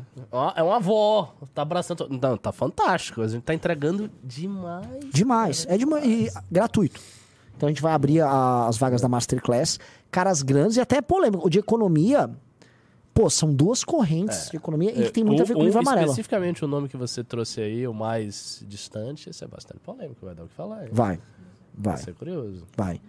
[0.56, 1.34] É uma avó.
[1.54, 2.08] Tá abraçando.
[2.08, 3.20] Não, tá fantástico.
[3.22, 4.86] A gente tá entregando demais.
[5.12, 5.66] Demais.
[5.68, 6.04] É demais.
[6.04, 7.00] E gratuito.
[7.56, 9.78] Então a gente vai abrir a- as vagas da Masterclass.
[10.10, 11.46] Caras grandes e até polêmico.
[11.46, 12.30] O de economia.
[13.14, 15.66] Pô, são duas correntes de economia e que tem muito a ver com o É,
[15.66, 16.06] livro amarelo.
[16.06, 20.24] Especificamente o nome que você trouxe aí, o mais distante, esse é bastante polêmico.
[20.24, 20.84] Vai dar o que falar.
[20.84, 20.88] hein?
[20.90, 21.20] Vai.
[21.76, 21.94] Vai.
[21.94, 22.66] Vai ser curioso.
[22.74, 23.00] Vai.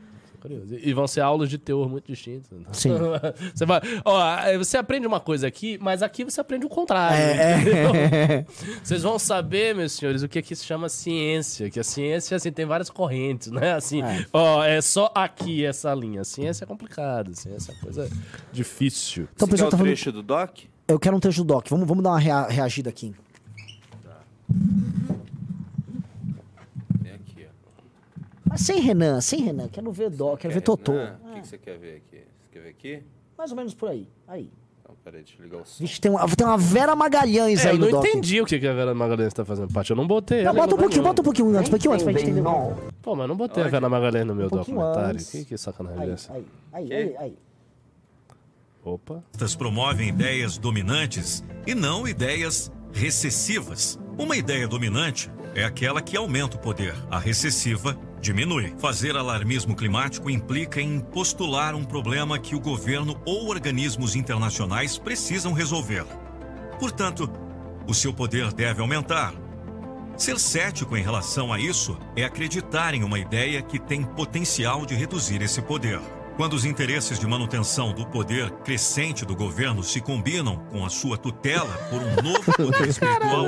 [0.44, 0.76] Curioso.
[0.76, 2.52] E vão ser aulas de teor muito distintas.
[2.52, 2.66] né?
[2.72, 2.92] Sim.
[3.56, 7.18] Você vai, ó, você aprende uma coisa aqui, mas aqui você aprende o contrário.
[7.18, 7.64] É,
[8.40, 8.46] é.
[8.84, 11.70] Vocês vão saber, meus senhores, o que aqui se chama ciência.
[11.70, 13.74] Que a ciência, assim, tem várias correntes, né?
[13.74, 14.26] Assim, É.
[14.34, 16.22] ó, é só aqui essa linha.
[16.22, 18.10] A ciência é complicada, a ciência é coisa
[18.52, 19.28] difícil.
[19.36, 19.86] Então, o Você quer tá falando.
[19.88, 20.60] trecho do Doc?
[20.88, 21.68] Eu quero um trecho do Doc.
[21.70, 23.14] Vamos, vamos dar uma rea- reagida aqui.
[27.02, 28.43] Tem aqui, ó.
[28.54, 29.68] Mas sem Renan, sem Renan.
[29.68, 30.92] Quero ver Doc, quero ver Totô.
[30.94, 32.18] Ah, O que, que você quer ver aqui?
[32.40, 33.04] Você quer ver aqui?
[33.36, 34.08] Mais ou menos por aí.
[34.28, 34.48] Aí.
[34.84, 35.84] Então, peraí, deixa eu ligar o som.
[35.84, 38.06] Vixe, tem uma, tem uma Vera Magalhães É, aí eu no não Doc.
[38.06, 39.90] entendi o que que a Vera Magalhães tá fazendo parte.
[39.90, 40.44] Eu não botei.
[40.44, 42.48] Não, ela bota um pouquinho, bota um pouquinho antes, um pouquinho antes pra gente entender.
[42.48, 45.16] Um Pô, mas eu não botei a Vera Magalhães no meu pouquinho documentário.
[45.16, 45.30] antes.
[45.32, 46.34] Que, que sacanagem é Aí, essa?
[46.34, 47.38] aí, aí, aí, aí.
[48.86, 49.24] Opa.
[49.34, 53.98] Estas promovem ideias dominantes e não ideias recessivas.
[54.18, 58.74] Uma ideia dominante é aquela que aumenta o poder, a recessiva diminui.
[58.80, 65.52] Fazer alarmismo climático implica em postular um problema que o governo ou organismos internacionais precisam
[65.52, 66.06] resolver.
[66.80, 67.30] Portanto,
[67.86, 69.34] o seu poder deve aumentar.
[70.16, 74.96] Ser cético em relação a isso é acreditar em uma ideia que tem potencial de
[74.96, 76.00] reduzir esse poder.
[76.38, 81.18] Quando os interesses de manutenção do poder crescente do governo se combinam com a sua
[81.18, 83.46] tutela por um novo poder espiritual,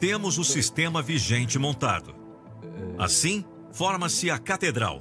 [0.00, 2.14] temos o sistema vigente montado.
[2.98, 3.44] Assim,
[3.78, 5.00] forma-se a catedral,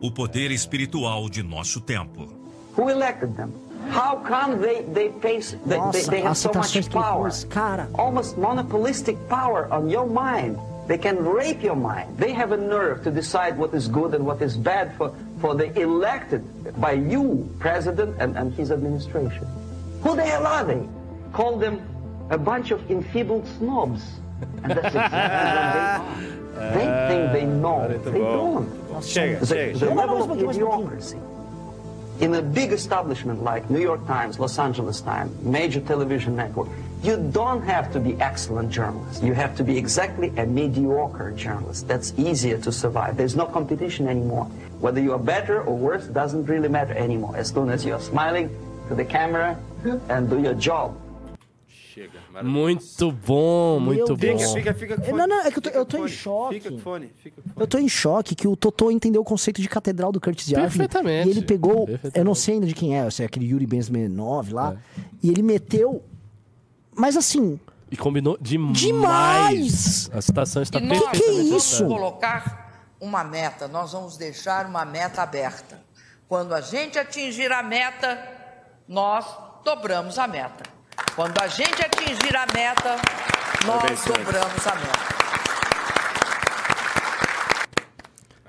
[0.00, 2.28] o poder espiritual de nosso tempo.
[2.76, 3.52] Who elected them?
[3.90, 7.28] How come they, they face they, Nossa, they have so much power?
[7.50, 7.88] cara.
[7.94, 10.56] Almost monopolistic power on your mind.
[10.86, 12.16] They can rape your mind.
[12.16, 15.56] They have a nerve to decide what is good and what is bad for, for
[15.56, 16.44] the elected
[16.80, 19.48] by you, president, and, and his administration.
[20.04, 20.86] Who the hell are they?
[21.32, 21.82] Call them
[22.30, 24.00] a bunch of enfeebled snobs.
[24.62, 26.41] And that's exactly what they are.
[26.54, 27.88] They think they eh, know.
[27.88, 28.68] They don't.
[29.00, 29.96] Chega, The, chega, the chega.
[29.96, 30.90] level of pouquinho, mais pouquinho.
[30.90, 31.32] idiocracy
[32.22, 36.68] in a big establishment like New York Times, Los Angeles Times, major television network,
[37.02, 39.24] you don't have to be excellent journalist.
[39.24, 41.88] You have to be exactly a mediocre journalist.
[41.88, 43.16] That's easier to survive.
[43.16, 44.44] There's no competition anymore.
[44.78, 47.36] Whether you are better or worse doesn't really matter anymore.
[47.36, 48.54] As long as you're smiling
[48.88, 49.58] to the camera
[50.08, 50.96] and do your job.
[51.92, 52.58] Chega, maravilhoso.
[52.60, 54.42] Muito bom, muito Deus.
[54.42, 54.54] bom.
[54.54, 55.18] Fica, fica com É, fone.
[55.18, 56.54] não, não, é que eu tô- Fica eu tô em choque.
[56.54, 57.60] Fica com fone, fica com fone.
[57.60, 60.68] Eu tô em choque que o Totô entendeu o conceito de catedral do Curtis Yarvin.
[60.68, 61.28] Perfeitamente.
[61.28, 62.18] E ele pegou, Perfeitamente.
[62.18, 65.00] eu não sei ainda de quem é, se é aquele Yuri Benzmenov lá, É.
[65.22, 66.02] e ele meteu,
[66.96, 67.60] mas assim,
[67.90, 68.78] E combinou demais.
[68.78, 70.10] Demais!
[70.14, 71.86] A citação está E nós que perfeitamente vamos isso?
[71.86, 75.78] colocar uma meta, nós vamos deixar uma meta aberta.
[76.26, 78.18] Quando a gente atingir a meta,
[78.88, 79.26] nós
[79.62, 80.71] dobramos a meta.
[81.14, 82.96] Quando a gente atingir a meta,
[83.66, 85.12] nós dobramos a meta.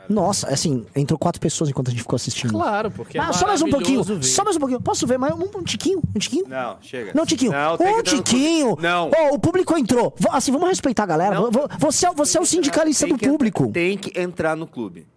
[0.10, 2.52] nossa, assim, entrou quatro pessoas enquanto a gente ficou assistindo.
[2.54, 4.24] Claro, porque é Ah, só mais um pouquinho, ver.
[4.24, 4.80] só mais um pouquinho.
[4.82, 6.02] Posso ver mais um, um tiquinho?
[6.16, 6.46] Um tiquinho?
[6.48, 7.12] Não, chega.
[7.16, 7.52] Não, Tiquinho.
[7.52, 8.78] Não, um entrar tiquinho.
[8.80, 9.10] Não.
[9.16, 10.14] Ó, o público entrou.
[10.18, 11.36] V- Assim, vamos respeitar a galera.
[11.36, 11.50] Não.
[11.50, 13.72] Vo- Você, é- você é o sindicalista Tem do público.
[13.72, 15.08] Tem que entrar no clube.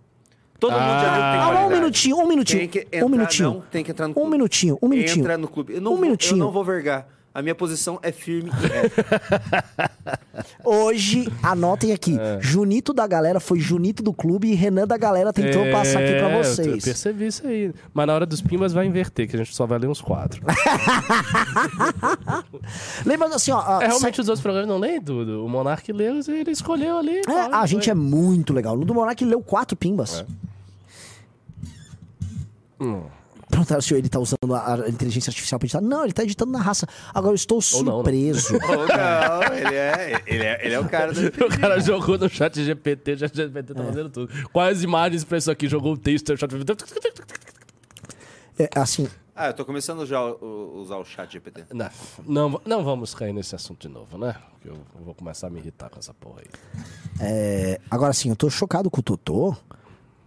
[0.58, 1.00] Todo mundo Ah.
[1.02, 2.58] já viu que tem Ah, um minutinho, um minutinho.
[2.60, 3.50] Tem que um entrar, minutinho.
[3.50, 4.30] Não, tem que entrar no Um clube.
[4.30, 5.20] minutinho, um minutinho.
[5.24, 5.74] Entra no clube.
[5.74, 6.32] Eu não Um vou, minutinho.
[6.34, 7.06] Eu não vou vergar.
[7.36, 9.90] A minha posição é firme e reta.
[10.64, 12.16] Hoje, anotem aqui.
[12.18, 12.38] É.
[12.40, 16.14] Junito da galera foi Junito do clube e Renan da galera tentou É, passar aqui
[16.14, 16.82] pra Eu vocês.
[16.82, 17.74] percebi isso aí.
[17.92, 20.42] Mas na hora dos pimbas vai inverter, que a gente só vai ler uns quatro.
[23.04, 23.82] Lembrando assim, ó.
[23.82, 25.44] É, realmente os outros programas não leem tudo.
[25.44, 27.18] O Monark leu, ele escolheu ali.
[27.18, 27.92] É, claro, a gente foi.
[27.92, 28.74] é muito legal.
[28.78, 30.24] No do Monark leu quatro pimbas.
[32.80, 33.02] Hum.
[33.56, 35.80] Perguntaram se ele tá usando a, inteligência artificial pra editar.
[35.80, 36.86] Não, ele tá editando na raça.
[37.14, 38.12] Agora eu estou Ou não, né?
[38.12, 38.54] surpreso.
[38.54, 41.20] Ou não, ele é, ele é, ele é o cara do...
[41.46, 44.50] O cara jogou no chat GPT, o chat GPT tá fazendo tudo.
[44.52, 45.68] Quais imagens pra isso aqui?
[45.68, 46.84] Jogou o texto, o chat GPT.
[48.58, 50.34] É, assim, Ah, eu tô começando já a
[50.74, 51.64] usar o chat GPT.
[51.72, 51.90] Não,
[52.26, 54.36] não, não vamos cair nesse assunto de novo, né?
[54.52, 56.46] Porque eu vou começar a me irritar com essa porra aí.
[57.20, 59.56] é, agora assim, eu tô chocado com o Totô.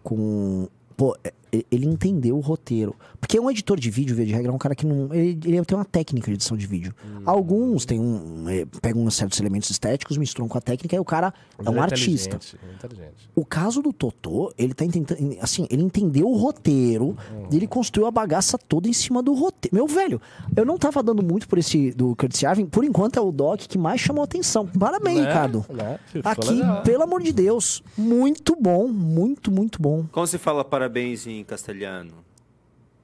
[0.04, 0.68] Com.
[0.98, 1.34] Pô, é,
[1.72, 2.96] ele entendeu o roteiro.
[3.20, 5.14] Porque um editor de vídeo, via de regra, é um cara que não.
[5.14, 6.94] Ele, ele tem uma técnica de edição de vídeo.
[7.06, 7.22] Hum.
[7.26, 8.48] Alguns tem um.
[8.50, 11.74] é, pegam uns certos elementos estéticos, misturam com a técnica e o cara é um
[11.74, 12.36] Ele artista.
[12.36, 13.30] inteligente, é inteligente.
[13.36, 15.38] O caso do Totô, ele tá tentando.
[15.42, 17.16] Assim, ele entendeu o roteiro
[17.52, 19.76] e ele construiu a bagaça toda em cima do roteiro.
[19.76, 20.22] Meu velho,
[20.56, 23.62] eu não tava dando muito por esse do Curtis Yarvin, por enquanto é o Doc
[23.62, 24.66] que mais chamou atenção.
[24.68, 25.28] Parabéns, Né?
[25.28, 25.66] Ricardo.
[25.70, 26.00] Né?
[26.24, 26.82] Aqui, legal.
[26.84, 30.06] pelo amor de Deus, muito bom, muito, muito bom.
[30.12, 32.14] Como se fala parabéns em castelhano?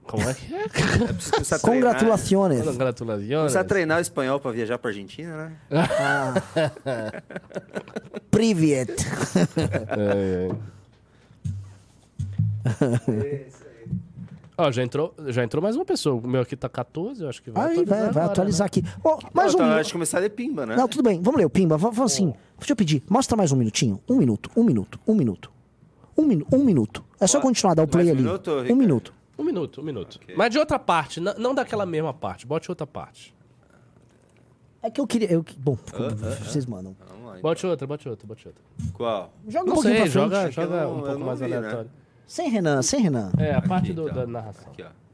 [0.04, 0.66] Como é que é?
[1.10, 1.94] É preciso começar a treinar.
[1.94, 2.66] Congratulações.
[2.66, 3.28] Congratulações.
[3.30, 5.58] Começar a treinar o espanhol pra viajar pra Argentina, né?
[8.30, 8.94] Privet.
[9.98, 10.50] É,
[13.10, 13.46] é.
[14.58, 16.16] Ó, já entrou, já entrou mais uma pessoa.
[16.16, 18.68] O meu aqui tá 14, eu acho que vai Aí vai, vai agora, atualizar né?
[18.68, 18.84] aqui.
[19.04, 19.88] Ó, mais Não, um tá hora minuto.
[19.88, 20.76] de começar a ler pimba, né?
[20.78, 21.22] Não, tudo bem.
[21.22, 21.78] Vamos ler o Pimba.
[21.78, 22.34] Vamos vamos assim.
[22.58, 23.04] Deixa eu pedir.
[23.10, 24.00] Mostra mais um minutinho.
[24.08, 25.52] Um minuto, um minuto, um minuto.
[26.18, 27.04] Um, minu um minuto.
[27.20, 28.24] É só continuar, dar o play mais um ali.
[28.28, 28.78] minuto, um Ricardo?
[28.80, 29.14] minuto.
[29.38, 30.20] Um minuto, um minuto.
[30.36, 32.46] Mas de outra parte, n- não daquela mesma parte.
[32.48, 33.34] Bote outra parte.
[34.82, 35.32] É que eu queria.
[35.32, 35.78] Eu, bom,
[36.44, 36.96] vocês mandam.
[37.10, 37.32] Vamos lá.
[37.32, 37.42] então.
[37.42, 38.64] Bote outra, bote outra, bote outra.
[38.94, 39.34] Qual?
[39.48, 40.14] Joga um Não pouquinho sei, pra frente.
[40.14, 41.58] joga, que eu joga não- um eu pouco não mais vi, né?
[41.58, 41.92] aleatório.
[42.28, 43.32] Sem Renan, sem Renan.
[43.38, 44.16] É, a parte do, então.
[44.16, 44.72] da narração.
[44.72, 45.05] Aqui, ó.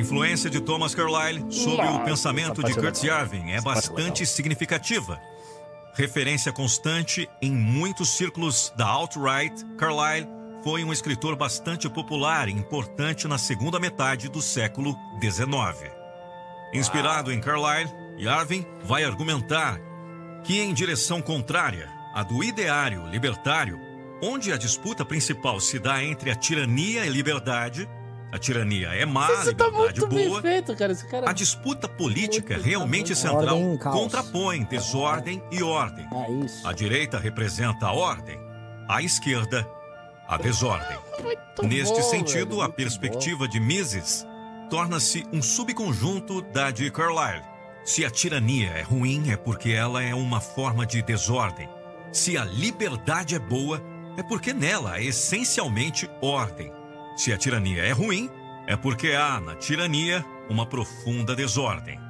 [0.00, 3.04] Influência de Thomas Carlyle sobre o pensamento de Kurt.
[3.04, 5.20] Yarvin é é bastante significativa.
[5.92, 10.26] Referência constante em muitos círculos da alt-right, Carlyle
[10.64, 15.92] foi um escritor bastante popular e importante na segunda metade do século XIX.
[16.72, 19.78] Inspirado em Carlyle, Yarvin vai argumentar
[20.42, 23.78] que, em direção contrária à do ideário libertário,
[24.22, 27.88] onde a disputa principal se dá entre a tirania e liberdade,
[28.32, 30.92] a tirania é má, a tá liberdade bem boa, feito, cara.
[30.92, 31.28] Esse cara...
[31.28, 33.20] a disputa política Muito realmente bom.
[33.20, 36.06] central Ordem contrapõe desordem e ordem.
[36.12, 36.66] É isso.
[36.66, 38.38] A direita representa a ordem,
[38.88, 39.68] a esquerda,
[40.28, 40.96] a desordem.
[41.20, 44.26] Muito Neste bom, sentido, velho, a muito perspectiva de Mises
[44.70, 47.42] torna-se um subconjunto da de Carlyle.
[47.84, 51.68] Se a tirania é ruim, é porque ela é uma forma de desordem.
[52.12, 53.82] Se a liberdade é boa,
[54.16, 56.72] é porque nela há essencialmente ordem.
[57.20, 58.30] Se a tirania é ruim,
[58.66, 62.00] é porque há na tirania uma profunda desordem.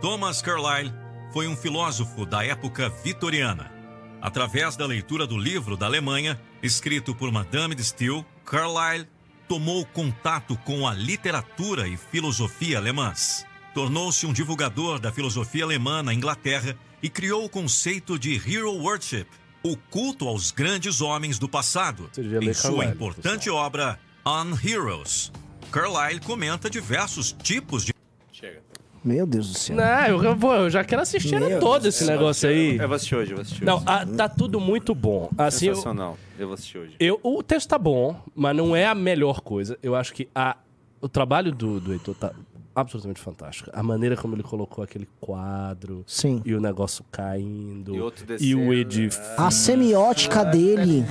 [0.00, 0.94] Thomas Carlyle
[1.30, 3.70] foi um filósofo da época vitoriana.
[4.18, 9.06] Através da leitura do livro da Alemanha, escrito por Madame de Stael, Carlyle
[9.46, 13.44] tomou contato com a literatura e filosofia alemãs.
[13.74, 19.26] Tornou-se um divulgador da filosofia alemã na Inglaterra e criou o conceito de hero worship,
[19.62, 22.10] o culto aos grandes homens do passado,
[22.40, 25.30] em sua importante obra On Heroes.
[25.70, 27.92] Carlyle comenta diversos tipos de
[28.32, 28.60] Chega.
[29.04, 29.76] Meu Deus do céu.
[29.76, 32.76] Não, eu, eu vou- eu já quero assistir Meu todo Deus esse negócio aí.
[32.76, 33.84] Eu vou assistir hoje, eu vou assistir Não, hoje.
[33.86, 35.30] ah, tá tudo muito bom.
[35.38, 36.18] Assim, eu, Sensacional.
[36.38, 36.96] Eu vou assistir hoje.
[36.98, 39.78] eu- o texto tá bom, mas não é a melhor coisa.
[39.82, 40.56] Eu acho que a,
[41.00, 42.32] o trabalho do, do Heitor tá
[42.76, 43.70] absolutamente fantástico.
[43.72, 46.42] A maneira como ele colocou aquele quadro Sim.
[46.44, 49.22] e o negócio caindo E outro e descendo, o edifício.
[49.36, 51.04] A semiótica dele.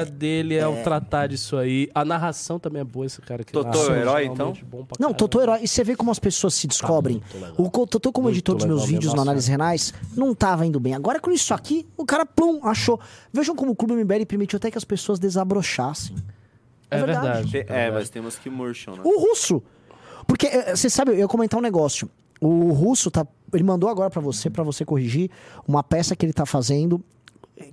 [0.00, 1.88] A dele é, o tratar disso aí.
[1.94, 3.52] A narração também é boa, esse cara aqui.
[3.52, 4.86] Totô é herói, realmente então?
[4.98, 5.14] Não.
[5.14, 5.60] Totô é herói.
[5.62, 7.16] E você vê como as pessoas se descobrem.
[7.16, 7.54] muito legal.
[7.58, 9.28] o Totô, como Muito editor dos meus legal vídeos no nossa.
[9.30, 10.94] Análises Renais, não tava indo bem.
[10.94, 13.00] Agora com isso aqui, o cara, plum, achou.
[13.32, 16.16] Vejam como o Clube MBL permitiu até que as pessoas desabrochassem.
[16.90, 17.50] É É verdade.
[17.50, 17.72] verdade.
[17.72, 19.02] É É, mas temos que murcham, né?
[19.04, 19.62] O russo.
[20.26, 22.08] Porque, eh, você sabe, eu ia comentar um negócio.
[22.40, 23.26] O russo tá.
[23.52, 25.30] Ele mandou agora pra você, pra você corrigir,
[25.66, 27.02] uma peça que ele tá fazendo.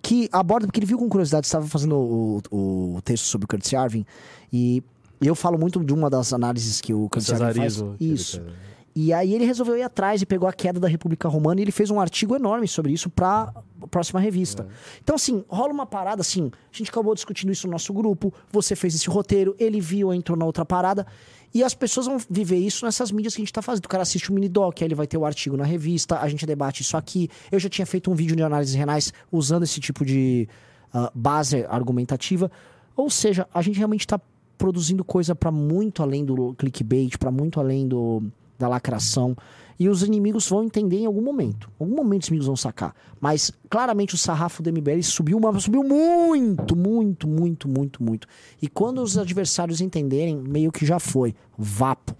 [0.01, 3.47] Que aborda, porque ele viu com curiosidade, estava fazendo o, o, o texto sobre o
[3.47, 4.05] Curtis Yarvin.
[4.51, 4.83] E
[5.21, 7.83] eu falo muito de uma das análises que o Curtis Yarvin faz.
[7.99, 8.41] Isso.
[8.41, 8.67] faz.
[8.99, 11.71] E aí ele resolveu ir atrás e pegou a queda da República Romana e ele
[11.71, 13.53] fez um artigo enorme sobre isso pra
[13.91, 14.67] próxima revista.
[15.03, 16.49] Então, assim, rola uma parada assim.
[16.73, 18.33] A gente acabou discutindo isso no nosso grupo.
[18.51, 21.05] Você fez esse roteiro, ele viu, entrou na outra parada.
[21.53, 23.85] E as pessoas vão viver isso nessas mídias que a gente tá fazendo.
[23.85, 26.27] O cara assiste o mini doc, aí ele vai ter o artigo na revista, a
[26.27, 27.29] gente debate isso aqui.
[27.51, 30.47] Eu já tinha feito um vídeo de análises renais usando esse tipo de
[30.93, 32.51] ah, base argumentativa.
[32.95, 34.19] Ou seja, a gente realmente tá
[34.57, 38.23] produzindo coisa pra muito além do clickbait, pra muito além do,
[38.57, 39.35] da lacração.
[39.79, 41.69] E os inimigos vão entender em algum momento.
[41.79, 42.95] Em algum momento os inimigos vão sacar.
[43.19, 48.27] Mas claramente o sarrafo do MBL subiu, uma, subiu muito, muito, muito, muito, muito.
[48.61, 51.35] E quando os adversários entenderem, meio que já foi.
[51.57, 52.15] Vapo.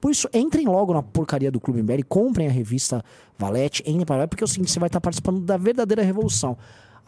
[0.00, 3.04] Por isso, entrem logo na porcaria do Clube MBL, comprem a revista
[3.36, 6.56] Valete, entrem para lá, porque é o seguinte, você vai estar participando da verdadeira revolução.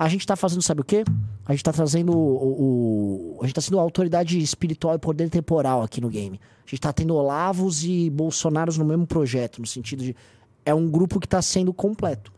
[0.02, 1.04] A gente tá fazendo, sabe o quê?
[1.44, 3.36] A gente tá trazendo o.
[3.36, 6.40] o- a gente tá sendo autoridade espiritual e poder temporal aqui no game.
[6.66, 10.16] A gente tá tendo Olavos e Bolsonaros no mesmo projeto, no sentido de.
[10.64, 12.32] É um grupo que tá sendo completo.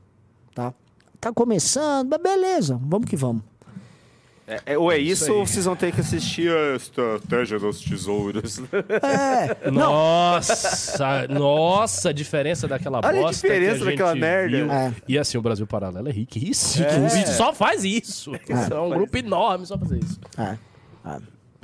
[0.52, 0.74] Tá?
[1.20, 3.42] Tá começando, mas beleza, vamos que vamos.
[4.46, 8.58] É, é, ou é isso, ou vocês vão ter que assistir a Estratégia dos Tesouros.
[9.00, 14.56] É, Nossa, nossa, a diferença daquela Olha a bosta diferença que a gente daquela merda.
[14.56, 14.70] viu.
[14.72, 14.94] É.
[15.08, 16.86] E assim, o Brasil Paralelo é riquíssimo.
[17.08, 18.32] Vídeo só faz isso.
[18.34, 20.18] É, um grupo enorme só fazer isso.
[20.36, 20.58] é,
[21.06, 21.18] é.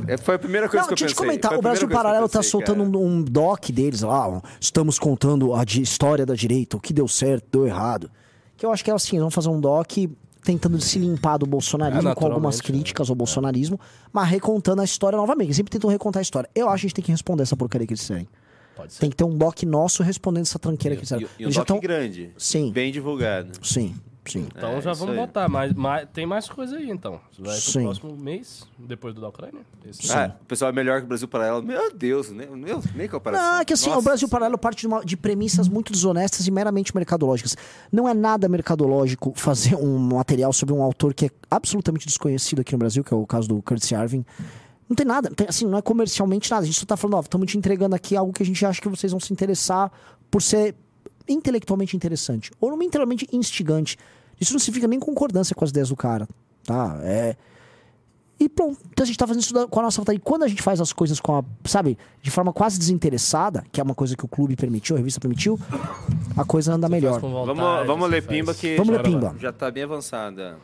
[0.07, 1.39] É, foi a primeira coisa Não, que eu deixa eu pensei.
[1.39, 1.59] te comentar.
[1.59, 2.99] O Brasil Paralelo tá pensei, soltando cara.
[2.99, 4.29] um, um doc deles lá.
[4.29, 8.09] um, estamos contando a história da direita, o que deu certo, deu errado.
[8.57, 9.91] Que eu acho que é assim, eles vão fazer um doc
[10.49, 13.79] tentando se limpar do bolsonarismo É, com algumas naturalmente, críticas ao bolsonarismo,
[14.11, 15.49] mas recontando a história novamente.
[15.49, 16.49] Eles sempre tentam recontar a história.
[16.55, 18.27] Eu acho que a gente tem que responder essa porcaria que eles ser.
[18.99, 21.29] Tem que ter um doc nosso respondendo essa tranqueira que eles.
[21.39, 21.81] E, e um já doc estão.
[21.81, 22.31] grande.
[22.39, 22.73] Sim.
[22.73, 23.51] Bem divulgado.
[23.63, 23.95] Sim,
[24.31, 24.47] sim.
[24.55, 25.21] Então É, já vamos aí.
[25.21, 25.49] botar.
[25.49, 27.21] Mas, mas tem mais coisa aí, então.
[27.39, 27.83] Vai pro Sim.
[27.85, 29.61] próximo mês, depois do da Ucrânia?
[29.89, 31.63] Esse- Ah, o pessoal é melhor que o Brasil Paralelo.
[31.63, 32.47] Meu Deus, né?
[32.47, 33.45] Meu, nem comparação.
[33.55, 34.29] Não, é que assim, Nossa o Brasil.
[34.29, 37.57] Paralelo parte de, uma- de premissas muito desonestas e meramente mercadológicas.
[37.93, 42.73] Não é nada mercadológico fazer um material sobre um autor que é absolutamente desconhecido aqui
[42.73, 44.25] no Brasil, que é o caso do Curtis Yarvin.
[44.89, 46.63] Não tem nada, tem- assim, não é comercialmente nada.
[46.63, 48.81] A gente só tá falando, ó, estamos te entregando aqui algo que a gente acha
[48.81, 49.93] que vocês vão se interessar
[50.31, 50.75] por ser
[51.29, 52.51] intelectualmente interessante.
[52.61, 53.99] Ou não intelectualmente instigante.
[54.41, 56.29] Isso não significa nem concordância com as ideias do cara,
[56.65, 56.99] tá?
[57.03, 57.37] É...
[58.41, 60.17] E pronto, então a gente tá fazendo isso com a nossa vontade.
[60.19, 63.81] E quando a gente faz as coisas com a, sabe, de forma quase desinteressada, que
[63.81, 65.59] é uma coisa que o clube permitiu, a revista permitiu,
[66.37, 67.19] a coisa anda melhor.
[67.19, 68.37] Vontade, Vamos, vamos ler faz.
[68.37, 69.35] Pimba que Vamos já, ler Pimba.
[69.41, 70.57] já tá bem avançada.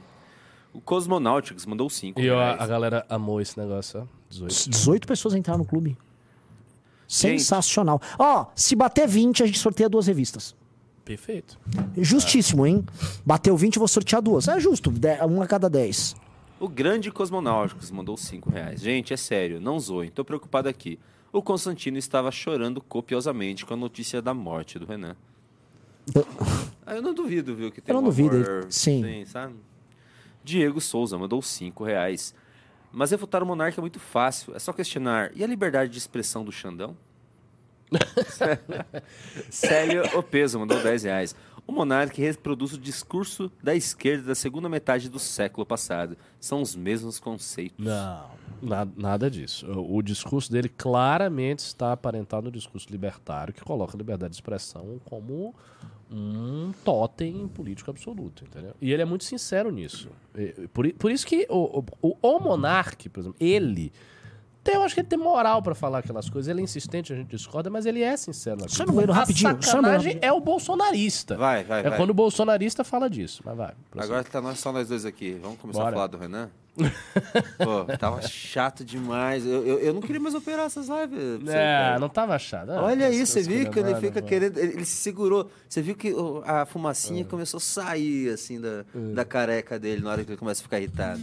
[0.72, 2.60] O Cosmonautics mandou 5 E reais.
[2.60, 4.04] a galera amou esse negócio, ó.
[4.30, 4.70] 18.
[4.70, 5.96] 18 pessoas entraram no clube.
[7.08, 8.00] Sensacional.
[8.18, 10.54] Ó, se bater 20, a gente sorteia duas revistas.
[11.04, 11.58] Perfeito.
[11.98, 12.84] Justíssimo, hein?
[13.26, 14.48] Bateu 20, eu vou sortear duas.
[14.48, 14.92] É justo,
[15.26, 16.16] uma a cada 10.
[16.58, 18.80] O grande Cosmonáuticos mandou 5 reais.
[18.80, 20.98] Gente, é sério, não zoem, tô preocupado aqui.
[21.32, 25.16] O Constantino estava chorando copiosamente com a notícia da morte do Renan.
[26.86, 29.24] Ah, eu não duvido, viu, que tem Eu não um duvido, amor, ele- sim.
[29.26, 29.54] sabe?
[30.44, 32.34] Diego Souza mandou 5 reais.
[32.92, 34.54] Mas refutar o monarca é muito fácil.
[34.54, 35.32] É só questionar.
[35.34, 36.96] E a liberdade de expressão do Xandão?
[39.50, 41.34] Célio Opeso mandou 10 reais.
[41.66, 46.16] O monarca reproduz o discurso da esquerda da segunda metade do século passado.
[46.38, 47.84] São os mesmos conceitos.
[47.84, 48.26] Não,
[48.60, 49.66] na- nada disso.
[49.72, 54.36] O, o discurso dele claramente está aparentado no discurso libertário, que coloca a liberdade de
[54.36, 55.54] expressão como
[56.10, 58.74] um totem político absoluto, entendeu?
[58.78, 60.10] E ele é muito sincero nisso.
[60.74, 63.90] Por, por isso que o, o, o monarca, por exemplo, ele...
[64.64, 66.48] Tem, eu acho que ele tem moral pra falar aquelas coisas.
[66.50, 68.62] Ele é insistente, a gente discorda, mas ele é sincero.
[68.62, 71.36] nas Só no banheiro, A rapidinho, banheiro, sacanagem é o bolsonarista.
[71.36, 71.98] Vai, vai, É vai.
[71.98, 73.42] quando o bolsonarista fala disso.
[73.44, 73.72] Mas vai.
[73.90, 74.14] prossiga.
[74.14, 75.38] Agora tá nós, só nós dois aqui.
[75.42, 75.90] Vamos começar Bora.
[75.90, 76.48] a falar do Renan?
[77.58, 79.46] Pô, tava chato demais.
[79.46, 81.42] Eu, eu, eu não queria mais operar essas lives.
[81.42, 81.98] você, É, cara.
[82.00, 82.72] não tava achado.
[82.72, 84.26] Ah, Olha isso, você viu que ele fica pô.
[84.26, 84.58] querendo.
[84.58, 85.50] Ele, ele se segurou.
[85.68, 86.12] Você viu que
[86.44, 87.24] a fumacinha É.
[87.24, 88.84] começou a sair, assim, da,
[89.14, 91.20] da careca dele na hora que ele começa a ficar irritado.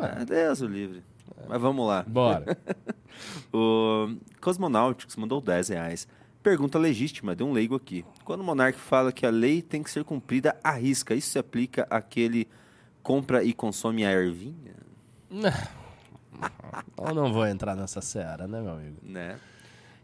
[0.00, 1.02] Ah, Deus o livre.
[1.48, 2.04] Mas vamos lá.
[2.06, 2.56] Bora.
[3.52, 6.08] O Cosmonautics mandou 10 reais.
[6.42, 8.04] Pergunta legítima de um leigo aqui.
[8.24, 11.38] Quando o monarca fala que a lei tem que ser cumprida à risca, isso se
[11.38, 12.48] aplica àquele
[13.02, 14.74] compra e consome a ervinha?
[17.00, 18.96] Eu não vou entrar nessa seara, né, meu amigo?
[19.02, 19.38] Né?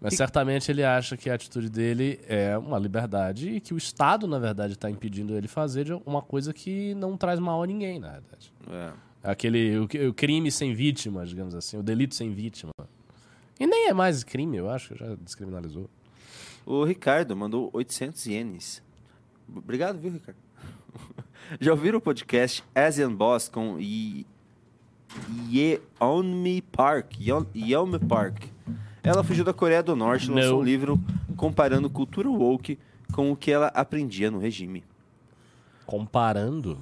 [0.01, 4.27] Mas certamente ele acha que a atitude dele é uma liberdade e que o Estado,
[4.27, 7.99] na verdade, está impedindo ele fazer de uma coisa que não traz mal a ninguém,
[7.99, 8.51] na verdade.
[8.71, 8.93] É.
[9.23, 12.73] Aquele o, o crime sem vítima, digamos assim, o delito sem vítima.
[13.59, 15.89] E nem é mais crime, eu acho, já descriminalizou.
[16.65, 18.83] O Ricardo mandou 800 ienes.
[19.55, 20.39] Obrigado, viu, Ricardo?
[21.61, 24.25] Já ouviram o podcast Asian Boss com Ye-
[25.51, 27.19] Yeonmi Park?
[27.21, 28.45] Yeon- Yeonmi Park.
[29.03, 30.59] Ela fugiu da Coreia do Norte e lançou Não.
[30.61, 31.01] um livro
[31.37, 32.79] comparando cultura woke
[33.13, 34.85] com o que ela aprendia no regime.
[35.91, 36.79] Comparando.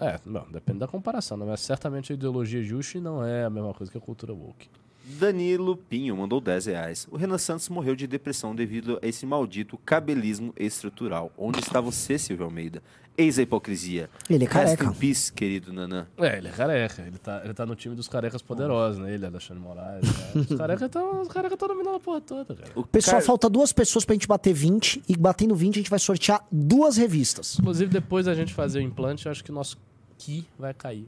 [0.00, 1.44] É, não, depende da comparação, né?
[1.44, 4.68] mas certamente a ideologia Juche não é a mesma coisa que a cultura woke.
[5.04, 7.06] Danilo Pinho mandou 10 reais.
[7.10, 11.30] O Renan Santos morreu de depressão devido a esse maldito cabelismo estrutural.
[11.36, 12.82] Onde está você, Silvio Almeida?
[13.16, 14.10] Eis a hipocrisia.
[14.28, 14.84] Ele é Rest careca.
[14.86, 16.06] in peace, querido Nanã.
[16.18, 17.02] É, ele é careca.
[17.02, 19.14] Ele tá, ele tá no time dos carecas poderosos, né?
[19.14, 20.02] Ele é Alexandre Moraes.
[20.02, 20.32] Né?
[20.34, 22.70] Os carecas estão os carecas tão dominando a porra toda, cara.
[22.74, 25.90] O Pessoal, Car- falta duas pessoas pra gente bater 20 e batendo 20 a gente
[25.90, 27.56] vai sortear duas revistas.
[27.60, 29.78] Inclusive, depois da gente fazer o implante, eu acho que o nosso
[30.18, 31.06] Ki vai cair.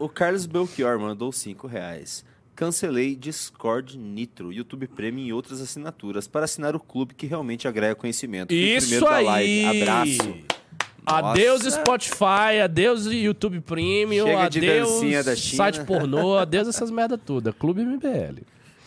[0.00, 2.24] O Carlos Belchior mandou 5 reais.
[2.56, 7.94] Cancelei Discord Nitro, YouTube Premium e outras assinaturas para assinar o clube que realmente agrega
[7.94, 8.50] conhecimento.
[8.50, 9.62] Isso primeiro da aí!
[9.62, 9.82] live.
[9.82, 10.34] Abraço.
[11.04, 11.80] Adeus Nossa.
[11.82, 15.56] Spotify, adeus YouTube Premium, Chega de adeus dancinha da China.
[15.56, 17.52] site pornô, adeus essas merda toda.
[17.52, 18.40] Clube MBL.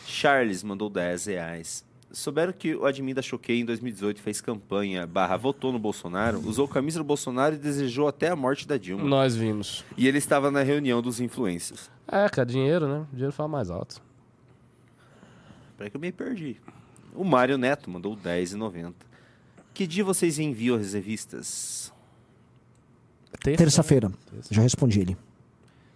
[0.07, 1.85] Charles mandou 10 reais.
[2.14, 6.68] Souberam que o admin da Choquei em 2018 fez campanha barra votou no Bolsonaro, usou
[6.68, 9.03] camisa do Bolsonaro e desejou até a morte da Dilma.
[9.03, 9.84] Nós vimos.
[9.98, 11.90] E ele estava na reunião dos influencers.
[12.07, 13.07] É, cara, dinheiro, né?
[13.11, 13.99] Dinheiro fala mais alto.
[15.76, 16.61] Peraí que eu me perdi.
[17.15, 18.94] O Mário Neto mandou 10,90.
[19.73, 21.91] Que dia vocês enviam as revistas?
[23.41, 24.11] Terça, Terça-feira.
[24.52, 25.18] Já respondi ele.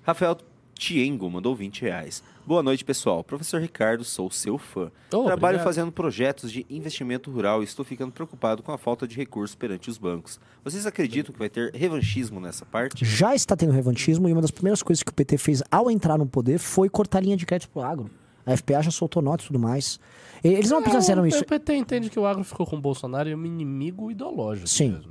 [0.01, 0.35] Rafael
[0.77, 2.23] Tiengo mandou 20 reais.
[2.45, 3.23] Boa noite, pessoal.
[3.23, 4.91] Professor Ricardo, sou seu fã.
[5.11, 5.63] Oh, Trabalho obrigado.
[5.63, 9.89] fazendo projetos de investimento rural e estou ficando preocupado com a falta de recursos perante
[9.89, 10.39] os bancos.
[10.63, 13.03] Vocês acreditam que vai ter revanchismo nessa parte?
[13.03, 16.17] Já está tendo revanchismo e uma das primeiras coisas que o PT fez ao entrar
[16.17, 18.09] no poder foi cortar linha de crédito pro agro.
[18.47, 19.99] A FPA já soltou nota e tudo mais.
[20.43, 21.41] Eles não apenas fizeram isso.
[21.41, 24.67] O PT entende que o agro ficou com o Bolsonaro e é um inimigo ideológico.
[24.67, 25.01] Sim.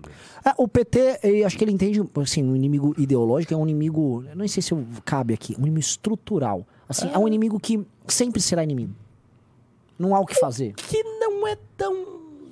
[0.45, 4.47] Ah, o PT, acho que ele entende, assim, um inimigo ideológico é um inimigo, não
[4.49, 6.67] sei se eu- cabe aqui, um inimigo estrutural.
[6.89, 8.95] Assim, é um inimigo que sempre será inimigo.
[9.99, 10.73] Não há o que fazer.
[10.75, 12.06] Que não é tão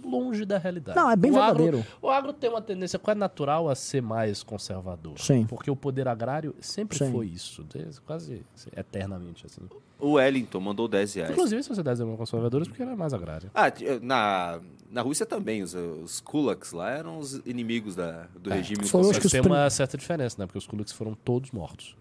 [0.04, 0.98] longe da realidade.
[0.98, 1.86] Não, é bem o agro- verdadeiro.
[2.02, 5.18] o agro tem uma tendência quase natural a ser mais conservador.
[5.18, 5.46] Sim.
[5.46, 7.10] Porque o poder agrário sempre Sim.
[7.12, 8.44] foi isso, desde, quase
[8.76, 9.46] eternamente.
[9.46, 9.60] assim.
[9.98, 11.30] O Wellington mandou 10 reais.
[11.30, 13.50] Inclusive, as sociedades eram conservadoras porque era mais agrária.
[13.54, 14.60] Ah, t- na,
[14.90, 19.26] na Rússia também, os, os kulaks lá eram os inimigos da, do regime que que
[19.26, 20.46] os tem uma certa diferença, né?
[20.46, 21.96] Porque os Kulaks foram todos mortos.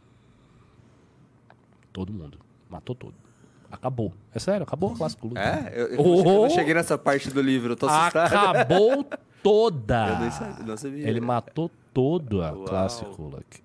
[1.92, 2.40] Todo mundo.
[2.70, 3.14] Matou todo.
[3.74, 4.14] Acabou.
[4.34, 5.40] É sério, acabou a classe Kulak.
[5.40, 5.72] É?
[5.76, 6.20] Eu, eu, Oh!
[6.20, 8.28] eu não cheguei nessa parte do livro, eu tô assustado.
[8.34, 9.04] Acabou
[9.42, 10.10] toda.
[10.10, 11.10] Eu nem sabia, não sabia.
[11.10, 12.66] Ele matou toda a Uau.
[12.66, 13.64] classe Kulak.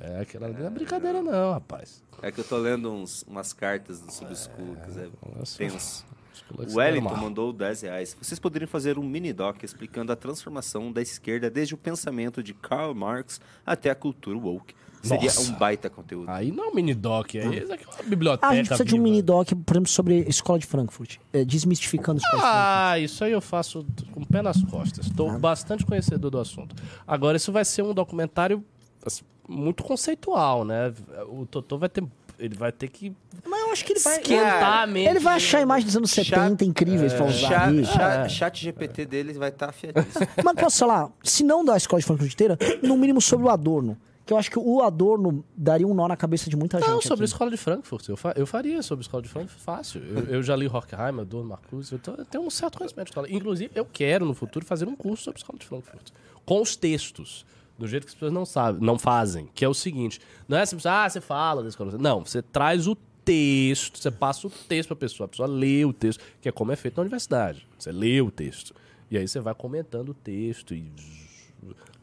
[0.00, 2.02] É, aquela não é brincadeira não, rapaz.
[2.22, 5.08] É que eu tô lendo uns, umas cartas sobre os kulaks, é
[5.38, 6.06] Nossa, tenso.
[6.50, 8.16] O Wellington mandou 10 reais.
[8.20, 12.92] Vocês poderiam fazer um mini-doc explicando a transformação da esquerda desde o pensamento de Karl
[12.94, 14.74] Marx até a cultura woke.
[15.08, 15.52] Seria Nossa.
[15.52, 16.28] um baita conteúdo.
[16.30, 18.84] Aí não é um mini-doc, aí isso aqui é uma biblioteca Ah, a gente precisa
[18.84, 19.04] de um viva.
[19.04, 21.16] mini doc, por exemplo, sobre a escola de Frankfurt.
[21.32, 22.66] É, desmistificando a escola de Frankfurt.
[22.92, 25.06] Ah, isso aí eu faço com o pé nas costas.
[25.06, 26.74] Estou bastante conhecedor do assunto.
[27.06, 28.64] Agora, isso vai ser um documentário
[29.04, 30.92] assim, muito conceitual, né?
[31.28, 32.02] O Totô vai ter.
[32.36, 33.12] Ele vai ter que
[33.46, 34.16] Mas eu acho que ele vai.
[34.18, 35.08] esquentar a mente.
[35.08, 37.84] Ele vai achar imagens dos anos 70 incríveis pra usar Chat, ali.
[37.86, 40.26] chat, chat GPT deles vai estar tá afiadíssimo.
[40.44, 43.96] Mas posso falar, se não da escola de Frankfurt inteira, no mínimo sobre o Adorno.
[44.26, 47.02] Que eu acho que o Adorno daria um nó na cabeça de muita Não, gente.
[47.08, 47.32] sobre a aqui.
[47.34, 48.08] escola de Frankfurt.
[48.08, 50.02] Eu, fa- eu faria sobre a escola de Frankfurt fácil.
[50.02, 51.92] Eu, eu já li Horkheimer, Adorno, Marcuse.
[51.92, 53.30] Eu, tô- eu tenho um certo conhecimento de escola.
[53.30, 56.08] Inclusive, eu quero no futuro fazer um curso sobre a escola de Frankfurt.
[56.46, 57.44] Com os textos.
[57.78, 59.48] Do jeito que as pessoas não sabem, não fazem.
[59.52, 61.98] Que é o seguinte: não é simples, ah, você fala da escola.
[61.98, 65.24] Não, você traz o texto, você passa o texto pra pessoa.
[65.24, 67.66] A pessoa lê o texto, que é como é feito na universidade.
[67.76, 68.72] Você lê o texto.
[69.10, 70.84] E aí você vai comentando o texto e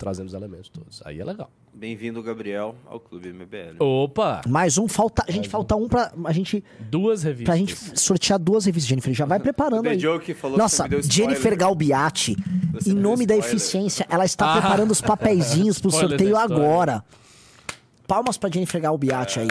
[0.02, 1.00] trazendo os elementos todos.
[1.06, 1.48] Aí é legal.
[1.72, 3.78] Bem-vindo, Gabriel, ao Clube MBL.
[3.80, 4.42] Opa!
[4.48, 5.24] Mais um, falta.
[5.28, 6.12] A gente falta um pra.
[6.26, 7.46] A gente, Duas revistas.
[7.46, 9.14] pra gente sortear duas revistas, Jennifer.
[9.14, 10.00] Já vai preparando The aí.
[10.00, 11.04] Joke falou que Nossa, spoiler.
[11.12, 12.36] Jennifer Galbiati,
[12.88, 14.60] em nome da eficiência, ela está Ah.
[14.60, 17.04] preparando os papeizinhos pro Spoiler sorteio agora.
[18.08, 19.48] Palmas pra Jennifer Galbiati aí.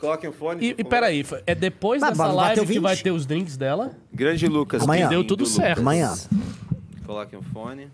[0.00, 0.64] Coloquem o fone.
[0.64, 2.78] E, e peraí, é depois Mas dessa bateu live que 20?
[2.80, 3.90] vai ter os drinks dela?
[4.14, 4.84] Grande Lucas.
[4.84, 5.08] Amanhã.
[5.08, 5.80] Deu tudo certo.
[5.80, 6.14] Amanhã.
[7.04, 7.88] Coloquem o fone.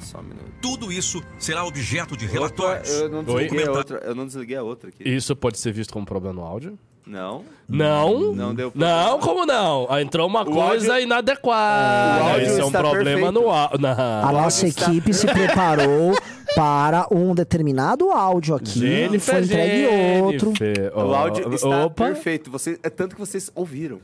[0.00, 0.50] Só um minuto.
[0.60, 2.90] Tudo isso será objeto de Opa, relatórios.
[2.90, 3.98] eu não desliguei a outra.
[3.98, 5.08] Eu não desliguei a outra aqui.
[5.08, 6.78] Isso pode ser visto como problema no áudio?
[7.06, 7.44] Não.
[7.68, 8.32] Não.
[8.34, 9.04] Não deu problema.
[9.04, 9.86] Não, como não?
[9.90, 12.22] Ah, Entrou uma coisa áudio- inadequada.
[12.24, 13.32] O áudio Isso é um problema perfeito.
[13.32, 13.86] no áudio.
[13.88, 16.14] A nossa está- equipe se preparou
[16.54, 18.78] para um determinado áudio aqui.
[18.78, 20.52] e Jennifer, foi entregue outro.
[20.56, 20.92] Jennifer.
[20.96, 22.04] O Ó, áudio está Opa.
[22.04, 22.50] perfeito.
[22.50, 24.00] Você, é tanto que vocês ouviram.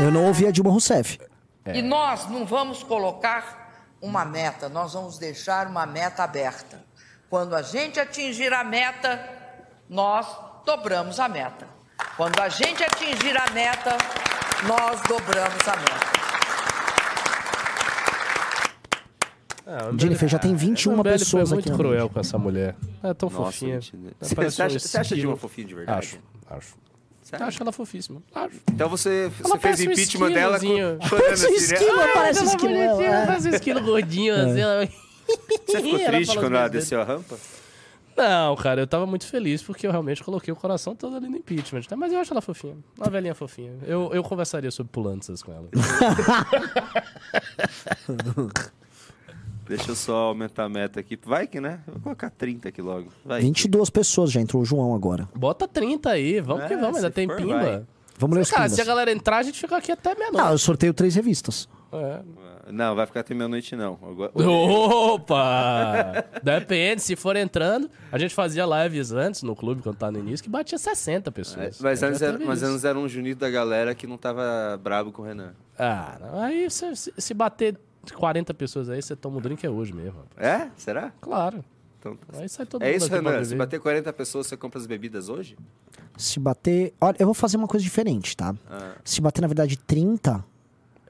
[0.00, 1.18] Eu não ouvi a Dilma Rousseff.
[1.74, 3.67] E nós não vamos colocar
[4.00, 6.82] uma meta, nós vamos deixar uma meta aberta.
[7.28, 9.28] Quando a gente atingir a meta,
[9.88, 10.26] nós
[10.64, 11.66] dobramos a meta.
[12.16, 13.96] Quando a gente atingir a meta,
[14.66, 16.18] nós dobramos a meta.
[19.66, 21.54] Ah, Jennifer, já tem a 21 Zambelli pessoas aqui.
[21.54, 22.14] muito na cruel rede.
[22.14, 22.74] com essa mulher.
[23.02, 23.74] É tão Nossa, fofinha.
[23.94, 24.10] né?
[24.20, 25.20] Você acha- um você acha a esquilo.
[25.20, 25.98] Dilma fofinha de verdade?
[25.98, 26.74] Acho, acho.
[27.28, 27.46] Sério?
[27.46, 28.22] Acho ela fofíssima.
[28.34, 28.56] Acho.
[28.72, 31.56] Então você, você Ela fez parece um impeachment dela com, chorando Parece um assim, né?
[31.56, 33.02] esquilo, parece um ela esquilo.
[33.02, 33.26] é.
[33.26, 34.60] Parece um esquilo gordinho, assim.
[34.60, 34.88] Ela...
[35.66, 37.36] Você ficou Ela triste falou quando ela desceu a rampa?
[38.16, 41.36] Não, cara, eu tava muito feliz porque eu realmente coloquei o coração todo ali no
[41.36, 41.82] impeachment.
[41.90, 41.96] né?
[41.96, 42.76] Mas eu acho ela fofinha.
[42.96, 43.74] Uma velhinha fofinha.
[43.86, 45.68] Eu, eu conversaria sobre pulanças com ela.
[49.68, 51.18] Deixa eu só aumentar a meta aqui.
[51.24, 51.80] Vai que, né?
[51.86, 53.08] Eu vou colocar 30 aqui logo.
[53.24, 53.40] Vai.
[53.42, 55.28] 22 pessoas, já entrou o João agora.
[55.34, 57.54] Bota 30 aí, vamos que É, vamos, ainda tem for, pimba.
[57.58, 57.82] vai.
[58.18, 58.74] Vamos ler os Cara, pimbas.
[58.76, 60.50] se a galera entrar, a gente fica aqui até Ah, meia-noite.
[60.52, 61.68] eu sorteio três revistas.
[61.92, 62.20] É.
[62.70, 63.98] Não, vai ficar até meia-noite, não.
[64.34, 66.24] Opa!
[66.42, 67.90] Depende, se for entrando.
[68.12, 71.32] A gente fazia lives antes no clube, quando tava no início, que batia 60 É,
[71.32, 71.80] pessoas.
[71.80, 75.12] Mas Eu antes, era, mas antes era um Junito da galera que não tava brabo
[75.12, 75.52] com o Renan.
[75.78, 77.78] Ah, não, aí se- se bater
[78.14, 80.18] 40 pessoas aí, você toma um drink é hoje mesmo.
[80.18, 80.46] rapaz.
[80.62, 80.70] É?
[80.76, 81.12] Será?
[81.20, 81.64] Claro.
[81.98, 83.44] Então, Aí sai todo é mundo isso, Renan.
[83.44, 85.56] Se bater 40 pessoas, você compra as bebidas hoje?
[86.16, 86.94] Se bater.
[87.00, 88.54] Olha, eu vou fazer uma coisa diferente, tá?
[88.70, 88.94] Ah.
[89.04, 90.44] Se bater, na verdade, 30,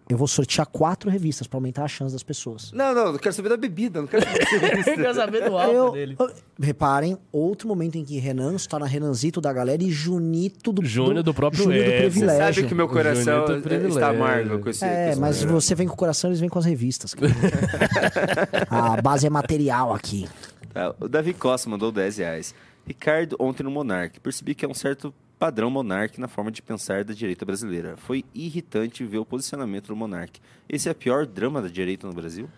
[0.09, 2.73] Eu vou sortear quatro revistas pra aumentar a chance das pessoas.
[2.73, 4.95] Não, não, eu quero saber da bebida, não quero saber da Eu revista.
[4.97, 6.17] quero saber do álbum Eu- dele.
[6.19, 6.31] eu-
[6.61, 11.23] reparem, outro momento em que Renan está na Renanzito da galera e Junito do, Júnior
[11.23, 11.97] do próprio Júnior do Ed.
[11.97, 12.55] Você privilégio.
[12.55, 13.89] Sabe que o meu coração é é- privilégio.
[13.89, 16.49] está amargo com esse com É, esse mas você vem com o coração, eles vêm
[16.49, 17.15] com as revistas.
[18.71, 20.29] a base é material aqui.
[20.73, 22.55] Tá, o Davi Costa mandou 10 reais.
[22.87, 27.05] Ricardo, ontem no Monark, percebi que é um certo padrão Monark na forma de pensar
[27.05, 27.97] da direita brasileira.
[27.97, 30.41] Foi irritante ver o posicionamento do Monark.
[30.69, 32.49] Esse é o pior drama da direita no Brasil?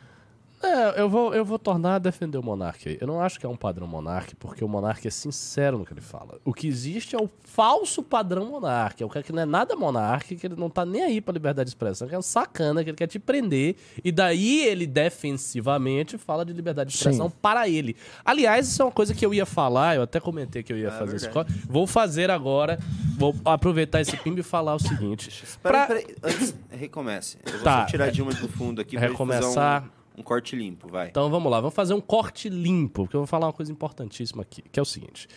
[0.62, 2.98] É, eu vou, eu vou tornar a defender o Monark aí.
[3.00, 5.92] Eu não acho que é um padrão Monark, porque o Monark é sincero no que
[5.94, 6.38] ele fala.
[6.44, 9.02] O que existe é o falso padrão Monark.
[9.02, 11.32] É o cara que não é nada Monark, que ele não tá nem aí pra
[11.32, 13.74] liberdade de expressão, que é um sacana, que ele quer te prender.
[14.04, 17.34] E daí ele defensivamente fala de liberdade de expressão Sim.
[17.40, 17.96] para ele.
[18.22, 20.90] Aliás, isso é uma coisa que eu ia falar, eu até comentei que eu ia
[20.90, 21.30] fazer isso.
[21.68, 22.78] Vou fazer agora,
[23.16, 25.30] vou aproveitar esse pimba e falar o seguinte.
[25.62, 27.38] Peraí, Pra- peraí, antes, recomece.
[27.46, 27.80] Eu vou Tá.
[27.80, 29.90] só tirar de uma do fundo aqui pra gente fazer Recomeçar.
[30.16, 31.08] Um, corte limpo, vai.
[31.08, 34.42] Então vamos lá, vamos fazer um corte limpo, porque eu vou falar uma coisa importantíssima
[34.42, 35.28] aqui, que é o seguinte.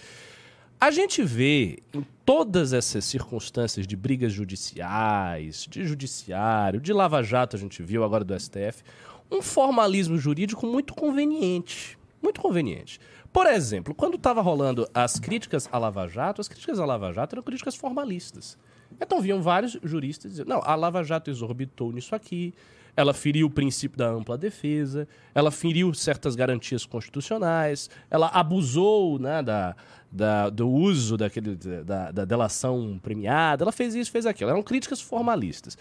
[0.79, 7.59] A gente vê em todas essas circunstâncias de brigas judiciais, de judiciário, de lava-jato, a
[7.59, 8.83] gente viu agora do STF,
[9.31, 11.97] um formalismo jurídico muito conveniente.
[12.21, 12.99] Muito conveniente.
[13.31, 17.35] Por exemplo, quando estava rolando as críticas à Lava Jato, as críticas à Lava Jato
[17.35, 18.57] eram críticas formalistas.
[19.01, 22.53] Então vinham vários juristas dizendo: não, a Lava Jato exorbitou nisso aqui,
[22.95, 29.41] ela feriu o princípio da ampla defesa, ela feriu certas garantias constitucionais, ela abusou né,
[29.41, 29.75] da,
[30.11, 34.49] da- do uso daquele, da, da delação premiada, ela fez isso, fez aquilo.
[34.51, 35.77] Eram críticas formalistas.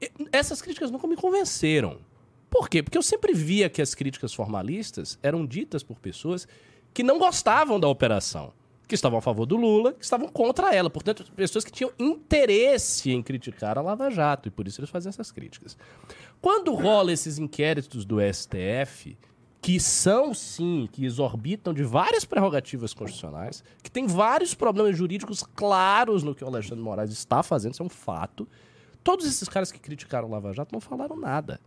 [0.00, 1.98] E essas críticas nunca me convenceram.
[2.50, 2.82] Por quê?
[2.82, 6.46] Porque eu sempre via que as críticas formalistas eram ditas por pessoas
[6.94, 8.52] que não gostavam da operação,
[8.86, 10.88] que estavam a favor do Lula, que estavam contra ela.
[10.88, 15.08] Portanto, pessoas que tinham interesse em criticar a Lava Jato, e por isso eles faziam
[15.10, 15.76] essas críticas.
[16.44, 19.16] Quando rola esses inquéritos do STF,
[19.62, 26.22] que são, sim, que exorbitam de várias prerrogativas constitucionais, que tem vários problemas jurídicos claros
[26.22, 28.46] no que o Alexandre Moraes está fazendo, isso é um fato.
[29.02, 31.58] Todos esses caras que criticaram o Lava Jato não falaram nada.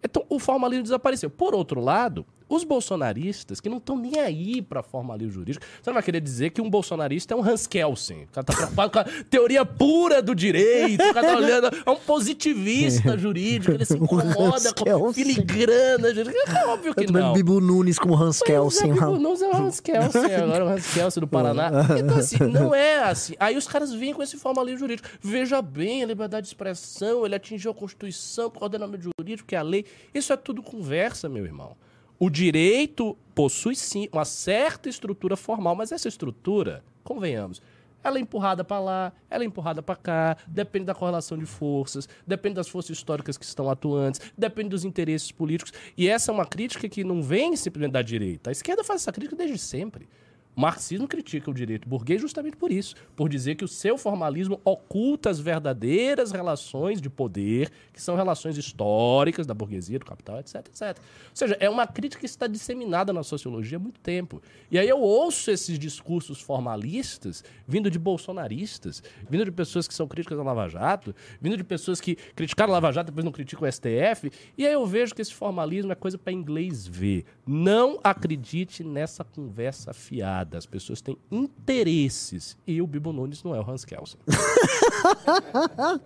[0.00, 1.28] Então, o formalismo desapareceu.
[1.28, 5.94] Por outro lado, os bolsonaristas, que não estão nem aí para formalismo jurídico, você não
[5.94, 8.24] vai querer dizer que um bolsonarista é um Hans Kelsen.
[8.24, 11.90] O cara tá preocupado com a teoria pura do direito, o cara tá olhando, é
[11.90, 15.24] um positivista jurídico, ele se incomoda com Kelsen.
[15.24, 16.58] filigrana jurídica.
[16.58, 17.32] É óbvio que tô vendo não.
[17.32, 19.04] Bibo Nunes como Hans Kelsen Mas é.
[19.06, 21.70] Bibo Nunes é o Hans Kelsen, agora o Hans Kelsen do Paraná.
[21.98, 23.34] Então, assim, não é assim.
[23.38, 25.08] Aí os caras vêm com esse formalismo jurídico.
[25.20, 29.58] Veja bem, a liberdade de expressão, ele atingiu a Constituição, o ordenamento jurídico, que é
[29.58, 29.84] a lei.
[30.12, 31.76] Isso é tudo conversa, meu irmão.
[32.24, 37.60] O direito possui sim uma certa estrutura formal, mas essa estrutura, convenhamos,
[38.02, 42.08] ela é empurrada para lá, ela é empurrada para cá, depende da correlação de forças,
[42.26, 45.74] depende das forças históricas que estão atuantes, depende dos interesses políticos.
[45.98, 48.48] E essa é uma crítica que não vem simplesmente da direita.
[48.48, 50.08] A esquerda faz essa crítica desde sempre.
[50.56, 54.60] O marxismo critica o direito burguês justamente por isso, por dizer que o seu formalismo
[54.64, 60.56] oculta as verdadeiras relações de poder, que são relações históricas da burguesia, do capital, etc,
[60.66, 60.82] etc.
[60.98, 64.40] Ou seja, é uma crítica que está disseminada na sociologia há muito tempo.
[64.70, 70.06] E aí eu ouço esses discursos formalistas vindo de bolsonaristas, vindo de pessoas que são
[70.06, 73.68] críticas à Lava Jato, vindo de pessoas que criticaram a Lava Jato depois não criticam
[73.68, 77.24] o STF, e aí eu vejo que esse formalismo é coisa para inglês ver.
[77.46, 80.43] Não acredite nessa conversa fiada.
[80.56, 82.56] As pessoas têm interesses.
[82.66, 84.18] E o Bibo Nunes não é o Hans Kelsen.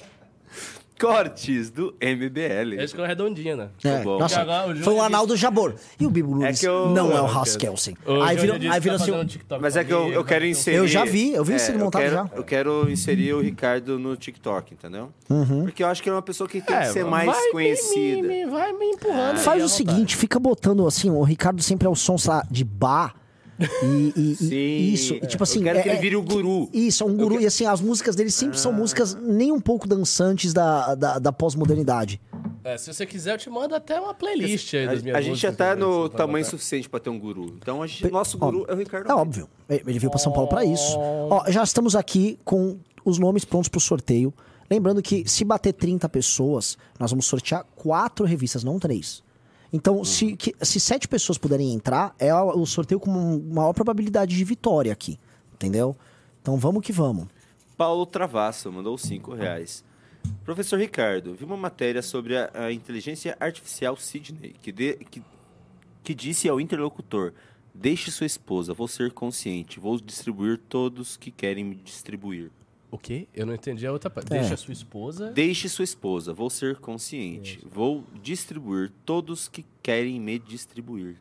[0.99, 2.75] Cortes do MBL.
[2.83, 3.69] Esse que é redondinho, né?
[3.85, 4.19] É, bom.
[4.19, 5.77] nossa, o foi o disse- Arnaldo Jabor.
[6.01, 7.97] E o Bibo Nunes que eu- não é o eu- Hans Kelsen.
[8.05, 9.13] O Aí vira, disse aí vira tá assim...
[9.13, 10.77] um Mas é que eu, eu quero tá inserir.
[10.79, 12.31] Eu já vi, eu vi isso eu montado quero- já.
[12.35, 15.13] Eu quero inserir o Ricardo no TikTok, entendeu?
[15.31, 15.63] Uhum.
[15.67, 17.45] Porque eu acho que ele é uma pessoa que tem É, que ser mais vai
[17.45, 18.27] me- conhecida.
[18.27, 19.37] Me, vai me empurrando.
[19.39, 19.71] Faz o vontade.
[19.71, 23.15] seguinte, fica botando assim, o Ricardo sempre é o som, sei lá, de bar.
[23.61, 25.63] E, e- e- Sim, isso, e, tipo eu assim.
[25.63, 26.69] quero que é- ele vire o guru.
[26.73, 27.41] Isso, é um guru.
[27.41, 28.61] E assim, as músicas dele sempre Ah.
[28.61, 32.21] são músicas nem um pouco dançantes da, da, da pós-modernidade.
[32.63, 35.23] É, se você quiser, eu te mando até uma playlist aí das minhas A, a
[35.23, 36.51] gente já músicas tá no tamanho botar.
[36.57, 37.55] suficiente pra ter um guru.
[37.61, 39.11] Então, a gente, nosso guru é o Ricardo.
[39.11, 39.49] É óbvio.
[39.69, 40.97] Ele veio pra São Paulo pra isso.
[40.99, 44.33] Ó, já estamos aqui com os nomes prontos pro sorteio.
[44.71, 49.23] Lembrando que se bater 30 pessoas, nós vamos sortear quatro revistas, não três.
[49.73, 53.11] Então, se, que- se sete pessoas puderem entrar, é o sorteio com
[53.51, 55.19] maior probabilidade de vitória aqui.
[55.55, 55.97] Entendeu?
[56.41, 57.27] Então vamos que vamos.
[57.77, 59.85] Paulo Travasso mandou 5 reais.
[60.45, 65.23] Professor Ricardo, vi uma matéria sobre a, a inteligência artificial Sidney, que, de- que,
[66.03, 67.33] que disse ao interlocutor:
[67.75, 72.51] Deixe sua esposa, vou ser consciente, vou distribuir todos que querem me distribuir.
[72.91, 73.29] O quê?
[73.35, 74.33] Eu não entendi a outra parte.
[74.33, 74.39] É.
[74.41, 75.31] Deixa a sua esposa.
[75.31, 77.61] Deixe sua esposa, vou ser consciente.
[77.71, 81.17] Vou distribuir todos que querem me distribuir.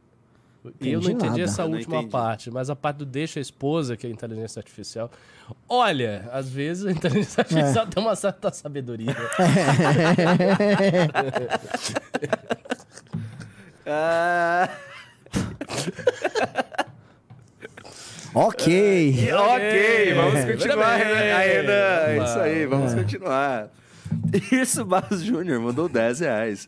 [0.81, 1.41] E eu não Entendi entendi nada.
[1.43, 2.11] essa última entendi.
[2.11, 5.09] parte, mas a parte do deixa a esposa, que é a inteligência artificial.
[5.69, 9.15] Olha, às vezes a inteligência artificial tem uma certa sabedoria.
[13.89, 14.67] Ah,
[18.39, 19.33] Ok.
[19.33, 21.17] ok, vamos É, continuar, muito bem.
[21.17, 21.37] Renan.
[21.39, 22.95] Renan, é isso aí, vamos É.
[22.97, 23.69] continuar.
[24.51, 26.67] Isso, Barros Júnior mandou 10 reais.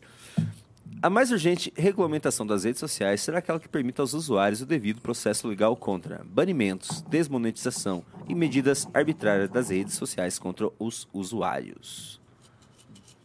[1.02, 5.00] A mais urgente regulamentação das redes sociais será aquela que permita aos usuários o devido
[5.00, 12.20] processo legal contra banimentos, desmonetização e medidas arbitrárias das redes sociais contra os usuários.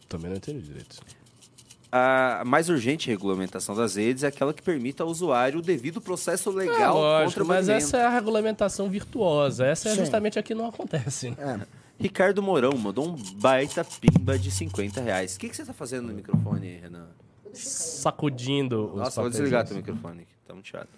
[0.08, 0.96] Também não entendi direito.
[1.98, 6.50] A mais urgente regulamentação das redes é aquela que permita ao usuário o devido processo
[6.50, 9.64] É, legal lógico, contra o mas essa é a regulamentação virtuosa.
[9.66, 10.00] Essa é Sim.
[10.00, 11.30] justamente a que não acontece.
[11.30, 11.66] né?
[11.98, 15.36] Ricardo Mourão mandou um baita pimba de 50 reais.
[15.36, 17.06] O que, que você tá fazendo no microfone, Renan?
[17.54, 20.88] Sacudindo os Nossa, vou desligar teu microfone aqui, tá muito chato.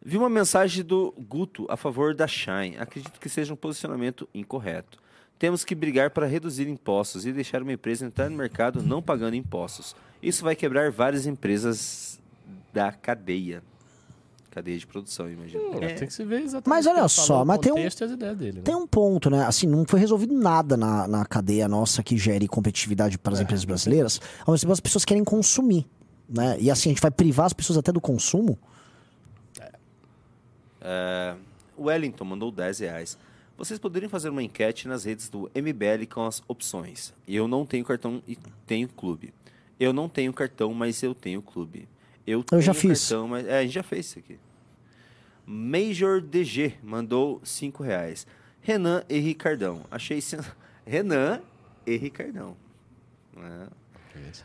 [0.00, 2.76] Vi uma mensagem do Guto a favor da Shine.
[2.78, 4.98] Acredito que seja um posicionamento incorreto.
[5.38, 9.34] Temos que brigar para reduzir impostos e deixar uma empresa entrar no mercado não pagando
[9.36, 9.94] impostos.
[10.22, 12.18] Isso vai quebrar várias empresas
[12.72, 13.62] da cadeia.
[14.50, 15.82] Cadeia de produção, imagino.
[15.82, 18.10] É, Tem que se ver exatamente Mas olha só, mas tem um- contexto e as
[18.12, 18.58] ideias dele.
[18.58, 18.62] né?
[18.62, 19.44] Tem um ponto, né?
[19.44, 23.64] Assim, não foi resolvido nada na, na cadeia nossa que gere competitividade para as empresas
[23.64, 24.20] brasileiras.
[24.46, 25.84] Ao mesmo tempo, as pessoas querem consumir,
[26.28, 26.56] né?
[26.60, 28.56] E assim, a gente vai privar as pessoas até do consumo.
[30.80, 31.34] É,
[31.76, 33.18] o Wellington mandou 10 reais.
[33.56, 37.14] Vocês poderiam fazer uma enquete nas redes do MBL com as opções.
[37.26, 38.36] Eu não tenho cartão e
[38.66, 39.32] tenho clube.
[39.78, 41.88] Eu não tenho cartão, mas eu tenho clube.
[42.26, 43.08] Eu, tenho já fiz.
[43.08, 43.46] cartão, mas.
[43.46, 44.38] É, a gente já fez isso aqui.
[45.46, 48.26] Major DG mandou 5 reais.
[48.60, 49.84] Renan e Ricardão.
[49.90, 50.20] Achei.
[50.20, 50.40] Sen...
[50.86, 51.40] Renan
[51.86, 52.56] e Ricardão.
[53.36, 53.83] É.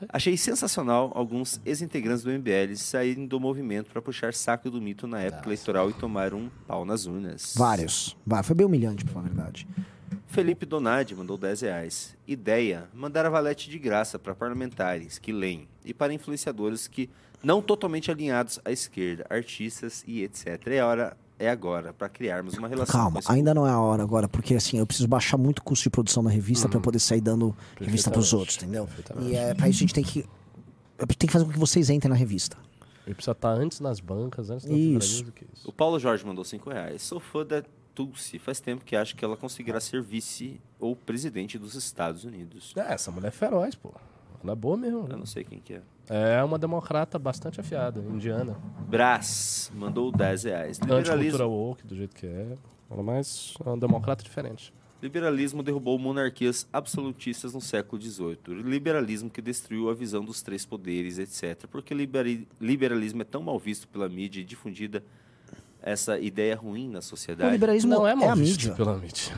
[0.10, 5.22] Achei sensacional alguns ex-integrantes do MBL saírem do movimento para puxar saco do mito na
[5.22, 7.54] época eleitoral e tomar um pau nas urnas.
[7.58, 8.16] Vários.
[8.26, 9.68] Vai, foi bem humilhante, pra falar a verdade.
[10.28, 12.16] Felipe Donadi mandou 10 reais.
[12.28, 17.10] Ideia: mandar a valete de graça para parlamentares que leem e para influenciadores que
[17.44, 20.68] não totalmente alinhados à esquerda, artistas e etc.
[20.68, 22.94] É hora, é agora para criarmos uma relação.
[22.94, 25.60] Calma, com esse ainda não é a hora agora, porque assim, eu preciso baixar muito
[25.60, 28.88] o custo de produção da revista pra poder sair dando revista pros outros, entendeu?
[29.22, 30.26] E é, pra isso a gente tem que.
[31.18, 32.58] Tem que fazer com que vocês entrem na revista.
[33.06, 35.24] Ele precisa estar antes nas bancas, antes das Isso.
[35.24, 35.68] do que isso.
[35.68, 37.02] O Paulo Jorge mandou 5 reais.
[37.02, 37.64] Sou fã da
[37.96, 38.38] Tulsi.
[38.38, 42.74] Faz tempo que acho que ela conseguirá ser vice ou presidente dos Estados Unidos.
[42.76, 43.92] É, essa mulher é feroz, pô.
[44.44, 45.08] Ela é boa mesmo.
[45.10, 45.82] Eu não sei quem que é.
[46.10, 48.58] É uma democrata bastante afiada, indiana.
[48.88, 50.80] Brás mandou 10 reais.
[50.80, 52.58] Liberalismo, woke, do jeito que é.
[52.90, 54.74] Ela é mais é uma democrata diferente.
[55.02, 58.38] liberalismo derrubou monarquias absolutistas no século XVIII.
[58.48, 61.68] O liberalismo que destruiu a visão dos três poderes, etc.
[61.70, 65.04] Porque liberi- liberalismo é tão mal visto pela mídia e difundida
[65.82, 67.52] essa ideia ruim na O sociedade.
[67.52, 68.74] liberalismo Não é mal a visto mídia.
[68.76, 69.34] pela mídia.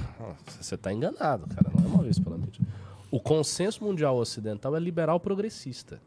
[0.59, 1.69] Você está enganado, cara.
[1.77, 2.65] Não é mal visto pela mídia.
[3.11, 6.01] O consenso mundial ocidental é liberal progressista.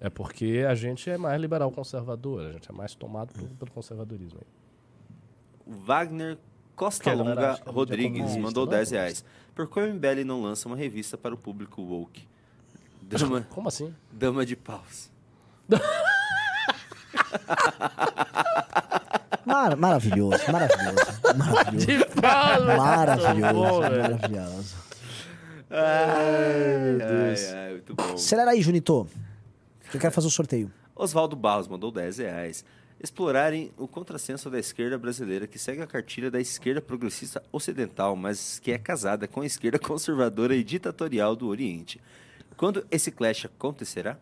[0.00, 3.70] É porque a gente é mais liberal conservador, a gente é mais tomado pelo, pelo
[3.72, 4.38] conservadorismo.
[4.40, 5.74] aí.
[5.84, 6.38] Wagner
[6.76, 9.24] Costa galera Longa é Rodrigues comunista, mandou não é 10 reais.
[9.54, 12.26] Por que o MBL não lança uma revista para o público woke?
[13.02, 13.92] Dama, Como assim?
[14.12, 15.10] dama de paus.
[19.44, 21.06] Mar- maravilhoso, maravilhoso.
[21.36, 22.06] Maravilhoso.
[22.76, 24.76] Maravilhoso, maravilhoso.
[25.70, 28.14] Ai, ai, ai, muito bom.
[28.14, 29.08] Acelera aí, Junito.
[29.90, 30.70] Que Eu quero fazer o sorteio.
[30.94, 32.64] Oswaldo Barros mandou 10 reais.
[33.00, 38.58] Explorarem o contrassenso da esquerda brasileira que segue a cartilha da esquerda progressista ocidental, mas
[38.58, 42.00] que é casada com a esquerda conservadora e ditatorial do Oriente.
[42.56, 44.18] Quando esse clash acontecerá?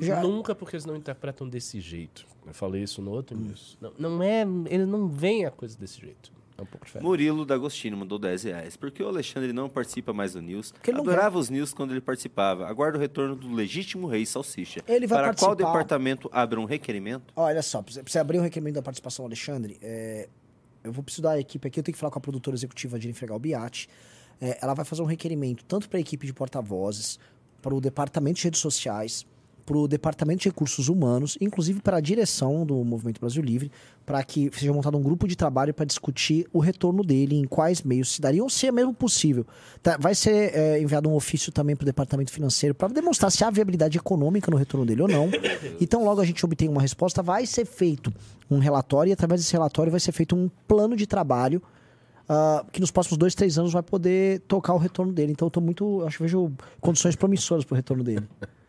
[0.00, 2.26] Já- Nunca porque eles não interpretam desse jeito.
[2.46, 3.78] Eu falei isso no outro news.
[3.80, 4.42] Não, não é.
[4.68, 6.30] Eles não veem a coisa desse jeito.
[6.60, 7.04] É um pouco diferente.
[7.06, 8.76] Murilo D'Agostino mandou 10 reais.
[8.76, 10.72] Por que o Alexandre não participa mais do News?
[10.72, 12.66] Porque ele não Adorava os News quando ele participava.
[12.68, 14.82] Aguardo o retorno do legítimo rei Salsicha.
[14.86, 15.72] Ele vai Para qual participar.
[15.72, 17.32] departamento abra um requerimento?
[17.34, 20.28] Olha só, pra você- abrir o requerimento da participação do Alexandre, é,
[20.84, 23.28] eu vou precisar da equipe aqui, eu tenho que falar com a produtora executiva Jennifer
[23.28, 23.88] Galbiati.
[24.40, 27.18] É, ela vai fazer um requerimento tanto para a equipe de porta-vozes,
[27.62, 29.26] para o departamento de redes sociais,
[29.70, 33.70] para o departamento de recursos humanos, inclusive para a direção do Movimento Brasil Livre,
[34.04, 37.80] para que seja montado um grupo de trabalho para discutir o retorno dele, em quais
[37.80, 39.46] meios se daria, ou se é mesmo possível.
[39.80, 43.44] Tá, vai ser é, enviado um ofício também para o departamento financeiro para demonstrar se
[43.44, 45.30] há viabilidade econômica no retorno dele ou não.
[45.80, 48.12] Então, logo a gente obtém uma resposta, vai ser feito
[48.50, 51.62] um relatório, e através desse relatório vai ser feito um plano de trabalho
[52.28, 55.32] ah, que nos próximos dois, três anos vai poder tocar o retorno dele.
[55.32, 56.04] Então eu tô muito.
[56.06, 58.28] Acho que vejo condições promissoras pro retorno dele.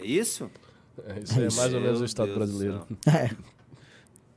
[0.00, 0.50] É isso?
[1.06, 2.86] É, Isso é mais ou menos o Estado Deus brasileiro.
[3.06, 3.30] É.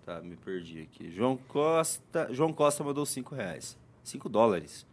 [0.05, 1.11] Tá, me perdi aqui.
[1.11, 3.77] João Costa, João Costa mandou 5 reais.
[4.03, 4.85] 5 dólares.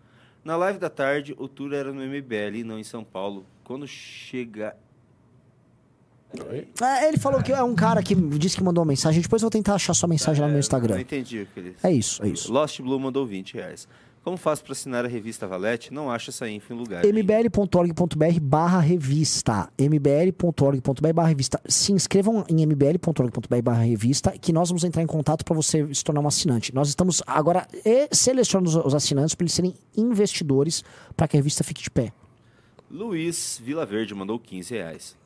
[0.45, 3.45] Na live da tarde, o tour era no MBL e não em São Paulo.
[3.65, 4.77] Quando chega.
[6.82, 9.20] É, ele falou que é um cara que disse que mandou uma mensagem.
[9.20, 11.01] Depois eu vou tentar achar sua mensagem lá no meu Não Instagram.
[11.01, 11.77] entendi o que ele.
[11.82, 12.53] É isso, é isso.
[12.53, 13.89] Lost Blue mandou 20 reais.
[14.28, 15.90] Como faço para assinar a revista Valete?
[15.90, 17.02] Não acho essa info em lugar.
[17.02, 19.70] mbl.org.br barra revista.
[19.78, 21.59] mbl.org.br barra revista.
[21.66, 26.05] Se inscrevam em mbl.org.br barra revista que nós vamos entrar em contato para você se
[26.05, 26.74] tornar um assinante.
[26.74, 27.66] Nós estamos agora
[28.12, 30.84] selecionando os- os assinantes para eles serem investidores
[31.16, 32.12] para que a revista fique de pé.
[32.90, 35.16] Luiz Vilaverde mandou 15 reais.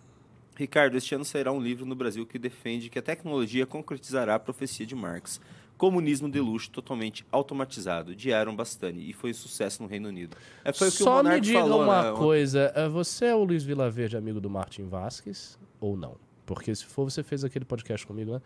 [0.54, 4.38] Ricardo, este ano sairá um livro no Brasil que defende que a tecnologia concretizará a
[4.38, 5.40] profecia de Marx.
[5.82, 10.36] Comunismo de luxo totalmente automatizado, de Aaron Bastani, e foi um sucesso no Reino Unido.
[10.64, 12.16] É, foi o que o Só me diga falou, uma né?
[12.16, 12.72] coisa.
[12.76, 16.14] eh, Você é o Luiz Vilaverde, amigo do Martin Vasquez, ou não?
[16.46, 18.40] Porque se for, você fez aquele podcast comigo, né?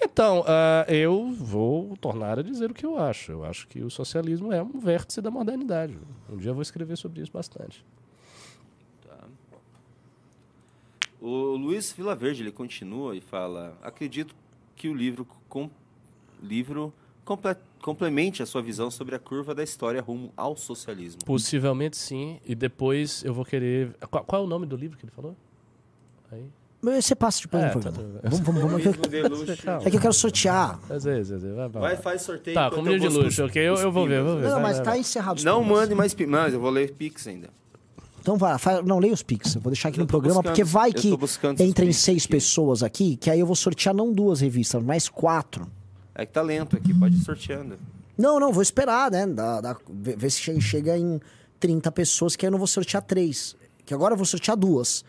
[0.00, 3.32] Então, ah, eu vou tornar a dizer o que eu acho.
[3.32, 5.94] Eu acho que o socialismo é um vértice da modernidade.
[6.26, 7.84] Um dia eu vou escrever sobre isso bastante.
[11.20, 14.34] O Luiz Vilaverde ele continua e fala: acredito
[14.74, 15.68] que o livro, com,
[16.42, 16.92] livro
[17.24, 21.20] comple- complemente a sua visão sobre a curva da história rumo ao socialismo.
[21.24, 22.38] Possivelmente sim.
[22.46, 23.94] E depois eu vou querer.
[24.10, 25.36] Qual, qual é o nome do livro que ele falou?
[26.32, 26.44] Aí.
[26.80, 28.20] Você passa depois É, no tá programa.
[28.20, 28.30] bem.
[28.30, 29.08] Vamos, vamos, vamos.
[29.10, 29.52] De luxo.
[29.84, 30.78] É que eu quero sortear.
[30.88, 31.56] Às vezes, às vezes.
[31.56, 32.54] Vai, vai, Vai, faz sorteio.
[32.54, 33.60] Tá, eu de luxo, ok?
[33.62, 34.44] Eu, eu vou ver, vou ver.
[34.44, 35.00] Não, vai, mas vai, tá vai.
[35.00, 37.50] encerrado Não mande mais pi- Mas eu vou ler Pix ainda.
[38.20, 39.56] Então vai, faz- não leia os Pix.
[39.56, 41.08] Eu vou deixar aqui Eu no programa, buscando- porque vai que
[41.64, 42.30] entrem Pix seis aqui.
[42.32, 45.66] pessoas aqui, que aí eu vou sortear não duas revistas, mas quatro.
[46.18, 47.78] É que tá lento aqui, pode ir sorteando.
[48.18, 49.26] Não, não, vou esperar, né?
[49.26, 51.20] Dá, dá- ver, se che- chega em
[51.60, 53.56] 30 pessoas, que aí eu não vou sortear três.
[53.86, 55.04] Que agora eu vou sortear duas.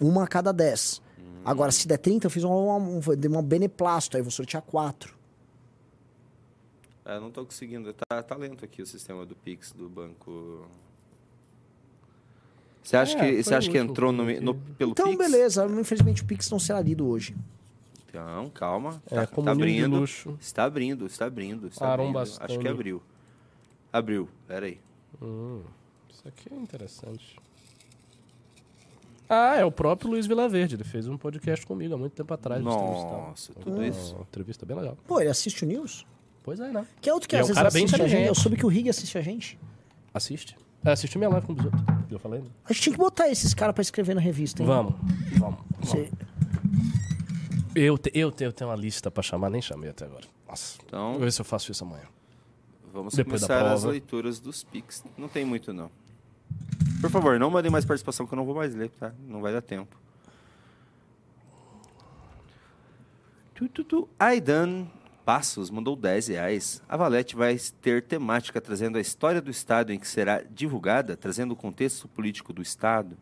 [0.00, 1.00] Uma a cada 10.
[1.44, 4.62] Agora, se der 30, eu fiz uma, uma, dei uma beneplácito, aí eu vou sortear
[4.62, 5.14] quatro.
[7.04, 7.92] É, eu não tô conseguindo.
[7.92, 10.66] Tá, tá lento aqui o sistema do Pix do banco.
[12.82, 15.18] Você acha É, que, você acha que entrou no, no- pelo Então, Pix?
[15.18, 15.66] beleza.
[15.66, 17.34] Infelizmente o Pix não será lido hoje.
[18.12, 19.02] Então, calma.
[19.10, 19.98] É, Tá, tá abrindo.
[20.00, 20.36] luxo.
[20.38, 21.68] Está abrindo, está abrindo.
[21.68, 22.12] Está abrindo.
[22.12, 22.44] Bastoni.
[22.44, 23.02] Acho que abriu.
[23.90, 24.78] Abriu, peraí.
[25.20, 25.62] Hum,
[26.12, 27.36] isso aqui é interessante.
[29.28, 30.74] Ah, é o próprio Luiz Vilaverde.
[30.74, 32.62] Ele fez um podcast comigo há muito tempo atrás.
[32.62, 34.14] Nossa, tudo Uma isso.
[34.28, 34.96] entrevista bem legal.
[35.06, 36.06] Pô, ele assiste o News?
[36.42, 36.86] Pois é, né?
[37.00, 38.26] Que é outro que E é às um vezes cara bem assiste a gente.
[38.28, 39.58] Eu soube que o Rig assiste a gente.
[40.12, 40.54] Assiste.
[40.84, 41.76] É, assistiu minha live com o Bisoto,
[42.08, 42.48] que eu falei, né?
[42.68, 44.66] A gente tinha que botar esses caras pra escrever na revista, hein?
[44.68, 44.94] Vamos,
[45.38, 45.60] vamos.
[45.80, 46.10] Você-
[47.74, 50.26] Eu, te- eu, te- eu tenho uma lista pra chamar, nem chamei até agora.
[50.48, 52.04] Nossa, Então- vou ver se eu faço isso amanhã.
[52.92, 55.02] Vamos Depois começar as leituras dos Pix.
[55.16, 55.90] Não tem muito, não.
[57.00, 59.12] Por favor, não mandem mais participação que eu não vou mais ler, tá?
[59.26, 59.96] Não vai dar tempo.
[63.54, 64.08] Tu, tu, tu.
[64.18, 64.86] Aidan
[65.24, 66.82] Passos mandou 10 reais.
[66.88, 71.52] A Valete vai ter temática trazendo a história do Estado em que será divulgada, trazendo
[71.52, 73.16] o contexto político do Estado.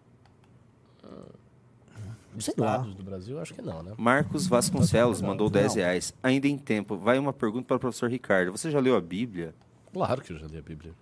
[2.39, 2.73] Sei lá.
[2.77, 3.93] Estados do Brasil, acho que não, né?
[3.99, 5.53] Marcos Vasconcelos mandou Não.
[5.53, 6.15] 10 reais.
[6.23, 6.97] Ainda em tempo.
[6.97, 8.53] Vai uma pergunta para o professor Ricardo.
[8.53, 9.55] Você já leu a Bíblia?
[9.93, 10.93] Claro que eu já li a Bíblia.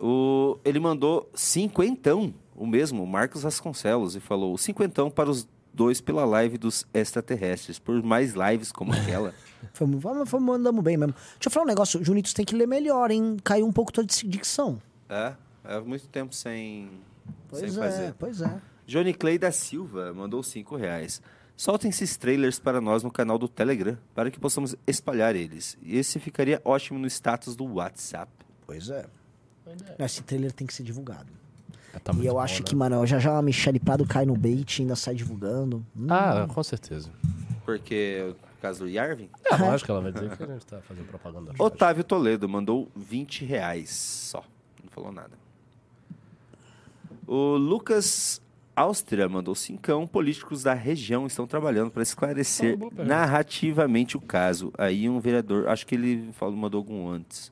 [0.00, 6.00] O, ele mandou cinquentão, o mesmo, o Marcos Vasconcelos, e falou cinquentão para os dois
[6.00, 9.32] pela live dos extraterrestres, por mais lives como aquela.
[9.72, 11.12] Fomos, vamos, fomos, mandamos bem mesmo.
[11.14, 13.36] Deixa eu falar um negócio, Junitos tem que ler melhor, hein?
[13.42, 14.80] Caiu um pouco tua dis- dicção.
[15.08, 15.32] é,
[15.64, 16.88] é muito tempo sem,
[17.52, 18.14] sem Pois é, fazer.
[18.18, 18.60] pois é.
[18.86, 21.20] Johnny Clay da Silva mandou cinco reais.
[21.56, 25.76] Soltem esses trailers para nós no canal do Telegram, para que possamos espalhar eles.
[25.82, 28.30] E esse ficaria ótimo no status do WhatsApp.
[28.66, 29.06] Pois é.
[29.98, 31.26] Esse trailer tem que ser divulgado.
[31.94, 32.66] É, tá e eu bom, acho né?
[32.68, 35.84] que, mano, já já a Michelle Prado cai no bait e ainda sai divulgando.
[35.96, 36.06] Hum.
[36.10, 37.10] Ah, com certeza.
[37.64, 39.30] Porque, por causa do Yarvin?
[39.50, 41.52] É lógico que ela vai dizer que a gente tá fazendo propaganda.
[41.58, 44.44] Otávio Toledo mandou 20 reais só.
[44.84, 45.32] Não falou nada.
[47.26, 48.40] O Lucas
[48.76, 50.06] Áustria mandou cincão.
[50.06, 54.70] Políticos da região estão trabalhando para esclarecer narrativamente o caso.
[54.76, 57.50] Aí um vereador, acho que ele falou, mandou algum antes.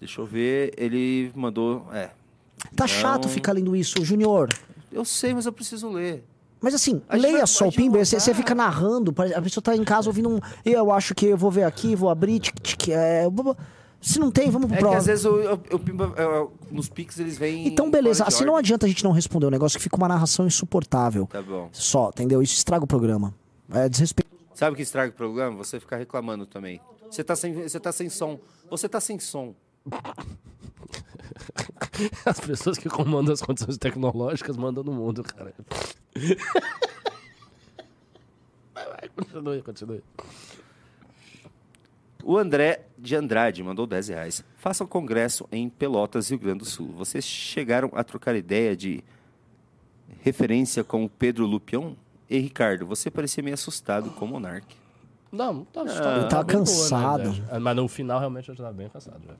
[0.00, 2.10] Deixa eu ver, ele mandou, é.
[2.74, 2.88] Tá Não.
[2.88, 4.48] chato ficar lendo isso, Junior.
[4.90, 6.24] Eu sei, mas eu preciso ler.
[6.60, 10.10] Mas assim, leia vai- só o Pimba, você, fica narrando, a pessoa tá em casa
[10.10, 10.40] ouvindo um.
[10.64, 12.38] Eu acho que eu vou ver aqui, vou abrir.
[12.40, 13.24] Tic, tic, é,
[14.00, 14.98] se não tem, vamos pro É que próximo.
[14.98, 17.66] às vezes o, o Pimba, é, nos Pix eles vêm.
[17.66, 18.24] Então, beleza.
[18.24, 21.26] Assim não adianta a gente não responder o negócio que fica uma narração insuportável.
[21.26, 21.68] Tá bom.
[21.72, 22.42] Só, entendeu?
[22.42, 23.34] Isso estraga o programa.
[23.72, 24.30] É desrespeito.
[24.54, 25.56] Sabe o que estraga o programa?
[25.58, 26.80] Você ficar reclamando também.
[27.10, 28.38] Você tá sem, você tá sem som.
[28.70, 29.54] Você tá sem som.
[32.24, 35.52] As pessoas que comandam as condições tecnológicas mandam no mundo, cara.
[38.74, 40.02] Vai, vai, continue, continue.
[42.24, 44.44] O André de Andrade mandou 10 reais.
[44.56, 46.88] Faça um congresso em Pelotas, Rio Grande do Sul.
[46.96, 49.02] Vocês chegaram a trocar ideia de
[50.20, 51.94] referência com o Pedro Lupion?
[52.28, 54.66] E Ricardo, você parecia meio assustado com o Monark.
[55.32, 56.20] Não, não tava Ah, assustado.
[56.20, 57.22] Ele tava bem boa, cansado.
[57.32, 57.44] verdade.
[57.50, 59.20] Ah, Mas no final, realmente, eu já tava bem cansado.
[59.26, 59.34] Já.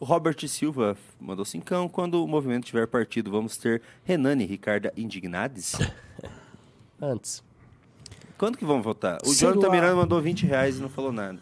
[0.00, 1.88] O Robert Silva mandou cincão.
[1.88, 5.74] Quando o movimento tiver partido, vamos ter Renan e Ricardo indignades?
[7.02, 7.42] Antes.
[8.38, 9.18] Quando que vamos votar?
[9.24, 9.72] O Sei Jonathan lá.
[9.72, 11.38] Miranda mandou 20 reais e não falou nada.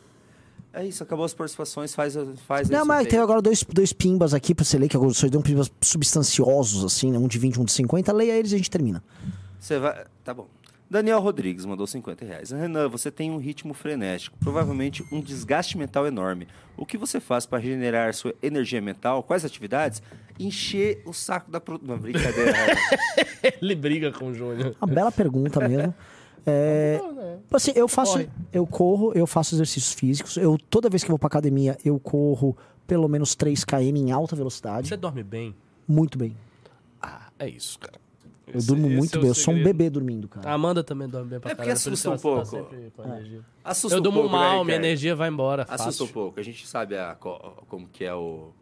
[0.73, 2.15] É isso, acabou as participações, faz,
[2.47, 5.27] faz Não, mas tem agora dois, dois pimbas aqui pra você ler, que agora só
[5.27, 7.19] deu um pimbas substanciosos, assim, né?
[7.19, 8.13] Um de 20 um de 50.
[8.13, 9.03] Leia eles e a gente termina.
[9.59, 10.05] Você vai.
[10.23, 10.49] Tá bom.
[10.89, 12.51] Daniel Rodrigues mandou 50 reais.
[12.51, 16.47] Renan, você tem um ritmo frenético, provavelmente um desgaste mental enorme.
[16.77, 19.23] O que você faz para regenerar sua energia mental?
[19.23, 20.01] Quais atividades?
[20.39, 21.61] Encher o saco da.
[21.61, 21.81] Pro...
[21.83, 22.53] Não, brincadeira.
[23.61, 24.77] Ele briga com o Júnior.
[24.81, 25.93] Uma bela pergunta mesmo.
[26.47, 27.01] É,
[27.53, 28.29] assim, eu faço, Corre.
[28.53, 30.37] eu corro, eu faço exercícios físicos.
[30.37, 32.57] Eu toda vez que eu vou pra academia, eu corro
[32.87, 35.55] pelo menos 3 km em alta velocidade, Você dorme bem?
[35.89, 36.37] muito bem.
[37.03, 37.99] Ah, é isso, cara.
[38.47, 40.49] Eu Esse- durmo esse muito é bem, eu sou um bebê dormindo, cara.
[40.49, 42.69] A Amanda também dorme bem pra É porque caralho, por isso assusta um tá pouco.
[42.69, 43.41] sempre com energia.
[43.65, 45.63] Assusta Eu um durmo né, mal, minha energia vai embora.
[45.65, 46.05] Assusta fácil.
[46.05, 46.39] um pouco.
[46.39, 48.53] A gente sabe a, co- como que é o,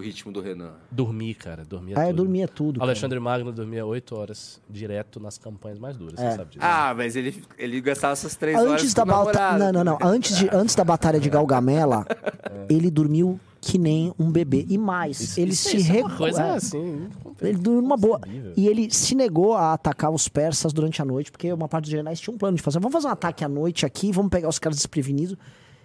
[0.00, 0.72] o ritmo do Renan.
[0.90, 1.64] Dormir, cara.
[1.64, 2.16] Dormir é Ah, eu tudo.
[2.16, 2.80] dormia tudo.
[2.80, 2.90] cara.
[2.90, 6.30] Alexandre Magno dormia 8 horas direto nas campanhas mais duras, É.
[6.30, 6.64] você sabe disso.
[6.64, 9.58] Ah, mas ele, ele gastava essas três horas Antes com da namorado.
[9.58, 9.98] Não, não, não.
[10.02, 12.04] Antes, de, antes da batalha de Galgamela,
[12.68, 14.64] ele dormiu que nem um bebê.
[14.70, 16.50] E mais, Isso- ele isso- se é uma recu- coisa é.
[16.56, 17.08] assim.
[17.42, 18.18] Ele dormiu numa boa.
[18.56, 21.90] E ele se negou a atacar os persas durante a noite, porque uma parte dos
[21.90, 22.78] generais tinha um plano de fazer.
[22.80, 25.36] Vamos fazer um ataque à noite aqui, vamos pegar os caras desprevenidos.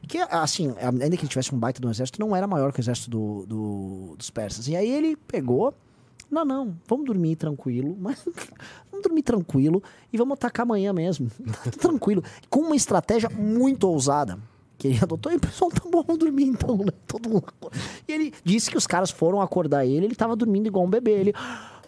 [0.07, 2.79] Que, assim, ainda que ele tivesse um baita de um exército, não era maior que
[2.79, 4.67] o exército do, do- dos persas.
[4.67, 5.73] E aí ele pegou.
[6.29, 8.23] Não, não, vamos dormir tranquilo, mas
[8.91, 11.29] vamos dormir tranquilo e vamos atacar amanhã mesmo.
[11.79, 12.23] tranquilo.
[12.49, 14.37] Com uma estratégia muito ousada.
[14.77, 16.91] Que ele adotou e o pessoal, tá bom, vamos dormir então, né?
[17.07, 17.45] Todo mundo.
[18.05, 21.11] E ele disse que os caras foram acordar ele, ele tava dormindo igual um bebê.
[21.11, 21.33] Ele.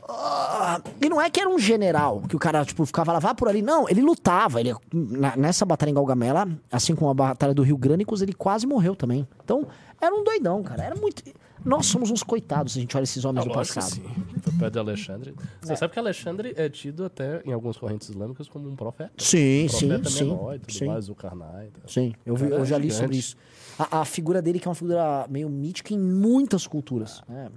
[0.07, 3.33] "Ah", E não é que era um general, que o cara, tipo, ficava lá, vá
[3.35, 3.61] por ali.
[3.61, 4.59] Não, ele lutava.
[4.59, 8.65] Ele, na- nessa batalha em Galgamela, assim como a batalha do Rio Grânicos, ele quase
[8.65, 9.27] morreu também.
[9.43, 9.67] Então,
[10.01, 10.83] era um doidão, cara.
[10.83, 11.23] Era muito.
[11.65, 13.83] Nós somos uns coitados se a gente olha esses homens Ah, do passado.
[13.83, 14.03] sim.
[14.41, 15.35] Foi perto de Alexandre.
[15.59, 19.11] Você sabe que Alexandre é tido até em algumas correntes islâmicas como um profeta.
[19.17, 20.23] Sim, um sim, profeta sim.
[20.25, 20.85] menor e tudo sim.
[20.85, 21.69] mais, o Karnai.
[21.73, 21.89] tal.
[21.89, 23.35] Sim, eu, vi- eu já li sobre isso.
[23.77, 27.21] A, a figura dele, que é uma figura meio mítica em muitas culturas.
[27.29, 27.47] É.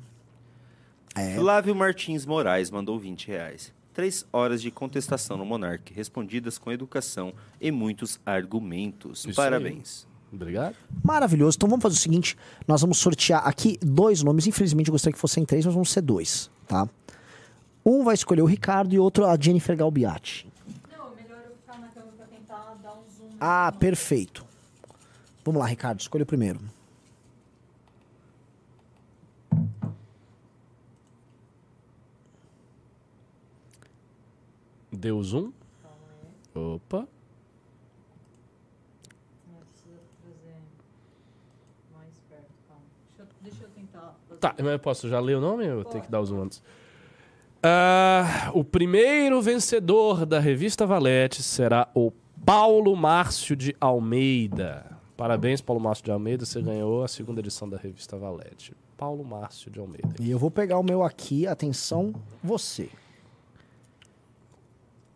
[1.14, 1.34] É.
[1.36, 3.72] Flávio Martins Moraes mandou 20 reais.
[3.92, 9.24] Três horas de contestação no Monark, respondidas com educação e muitos argumentos.
[9.24, 10.06] Isso Parabéns.
[10.32, 10.76] Obrigado.
[11.02, 11.56] Maravilhoso.
[11.56, 14.46] Então vamos fazer o seguinte: nós vamos sortear aqui dois nomes.
[14.46, 16.88] Infelizmente eu gostaria que fossem três, mas vão ser dois, tá?
[17.84, 20.46] Um vai escolher o Ricardo e outro a Jennifer Galbiati.
[20.96, 23.36] Não, é melhor eu ficar na cama pra tentar dar um zoom.
[23.40, 24.44] Ah, perfeito.
[25.44, 26.60] Vamos lá, Ricardo, escolha o primeiro.
[43.62, 44.14] Eu tentar.
[44.28, 44.40] fazer.
[44.40, 46.42] Tá, mas eu posso já ler o nome ou eu tenho que dar o zoom
[46.42, 46.62] antes?
[47.62, 52.10] Ah, o primeiro vencedor da revista Valete será o
[52.44, 54.98] Paulo Márcio de Almeida.
[55.16, 56.46] Parabéns, Paulo Márcio de Almeida.
[56.46, 58.74] Você ganhou a segunda edição da revista Valete.
[58.96, 60.14] Paulo Márcio de Almeida.
[60.18, 62.88] E eu vou pegar o meu aqui, atenção, você.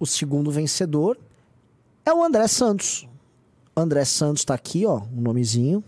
[0.05, 1.17] O segundo vencedor
[2.05, 3.09] é o André Santos.
[3.75, 5.83] André Santos tá aqui, ó, um nomezinho.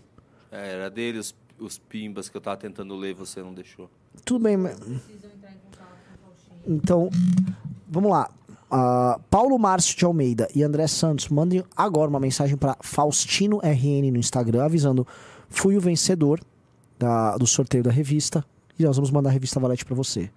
[0.51, 3.87] É, era dele os, os pimbas que eu tava tentando ler e você não deixou.
[4.25, 4.75] Tudo bem, mas...
[4.79, 4.99] O.
[6.65, 7.11] Então,
[7.87, 8.27] vamos lá.
[8.71, 14.09] Ah, Paulo Márcio de Almeida e André Santos, mandem agora uma mensagem para Faustino RN
[14.11, 15.05] no Instagram, avisando:
[15.47, 16.41] fui o vencedor
[16.97, 18.43] da- do sorteio da revista
[18.79, 20.31] e nós vamos mandar a revista Valete para você.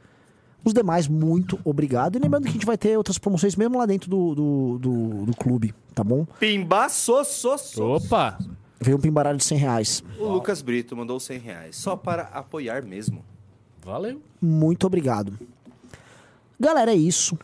[0.64, 2.16] Os demais, muito obrigado.
[2.16, 5.26] E lembrando que a gente vai ter outras promoções mesmo lá dentro do, do, do,
[5.26, 6.26] do clube, tá bom?
[6.38, 7.82] Pimba, so, so, so.
[7.82, 8.38] Opa!
[8.80, 10.04] Veio um pimbaralho de 100 reais.
[10.18, 11.76] O Lucas Brito mandou 100 reais.
[11.76, 13.22] Só para apoiar mesmo.
[13.84, 14.22] Valeu.
[14.40, 15.38] Muito obrigado.
[16.58, 17.38] Galera, é isso.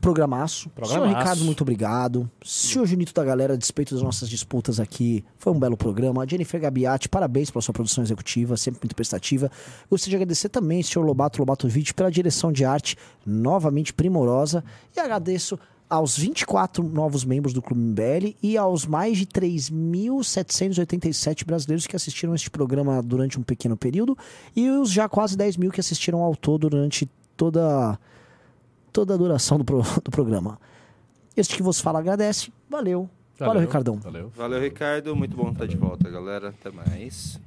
[0.00, 0.70] Programaço.
[0.70, 1.06] Programaço.
[1.06, 2.30] Senhor Ricardo, muito obrigado.
[2.42, 6.26] Senhor Junito da galera, a despeito das nossas disputas aqui, foi um belo programa.
[6.26, 9.50] Jennifer Gabiati, parabéns pela sua produção executiva, sempre muito prestativa.
[9.90, 12.96] Gostaria de agradecer também ao senhor Lobato Lobato Vídeo pela direção de arte,
[13.26, 14.64] novamente primorosa.
[14.96, 15.58] E agradeço
[15.88, 22.34] aos 24 novos membros do Clube MBL e aos mais de 3.787 brasileiros que assistiram
[22.34, 24.16] este programa durante um pequeno período
[24.56, 27.06] e os já quase 10 mil que assistiram ao todo durante
[27.36, 27.98] toda,
[28.94, 30.58] toda a duração do, pro- do programa.
[31.36, 32.50] Este que vos fala agradece.
[32.70, 33.10] Valeu.
[33.36, 33.96] Valeu, Ricardão.
[33.96, 34.30] Valeu.
[34.36, 35.16] Valeu, Ricardo.
[35.16, 36.50] Muito bom estar de volta, galera.
[36.50, 37.38] Até mais.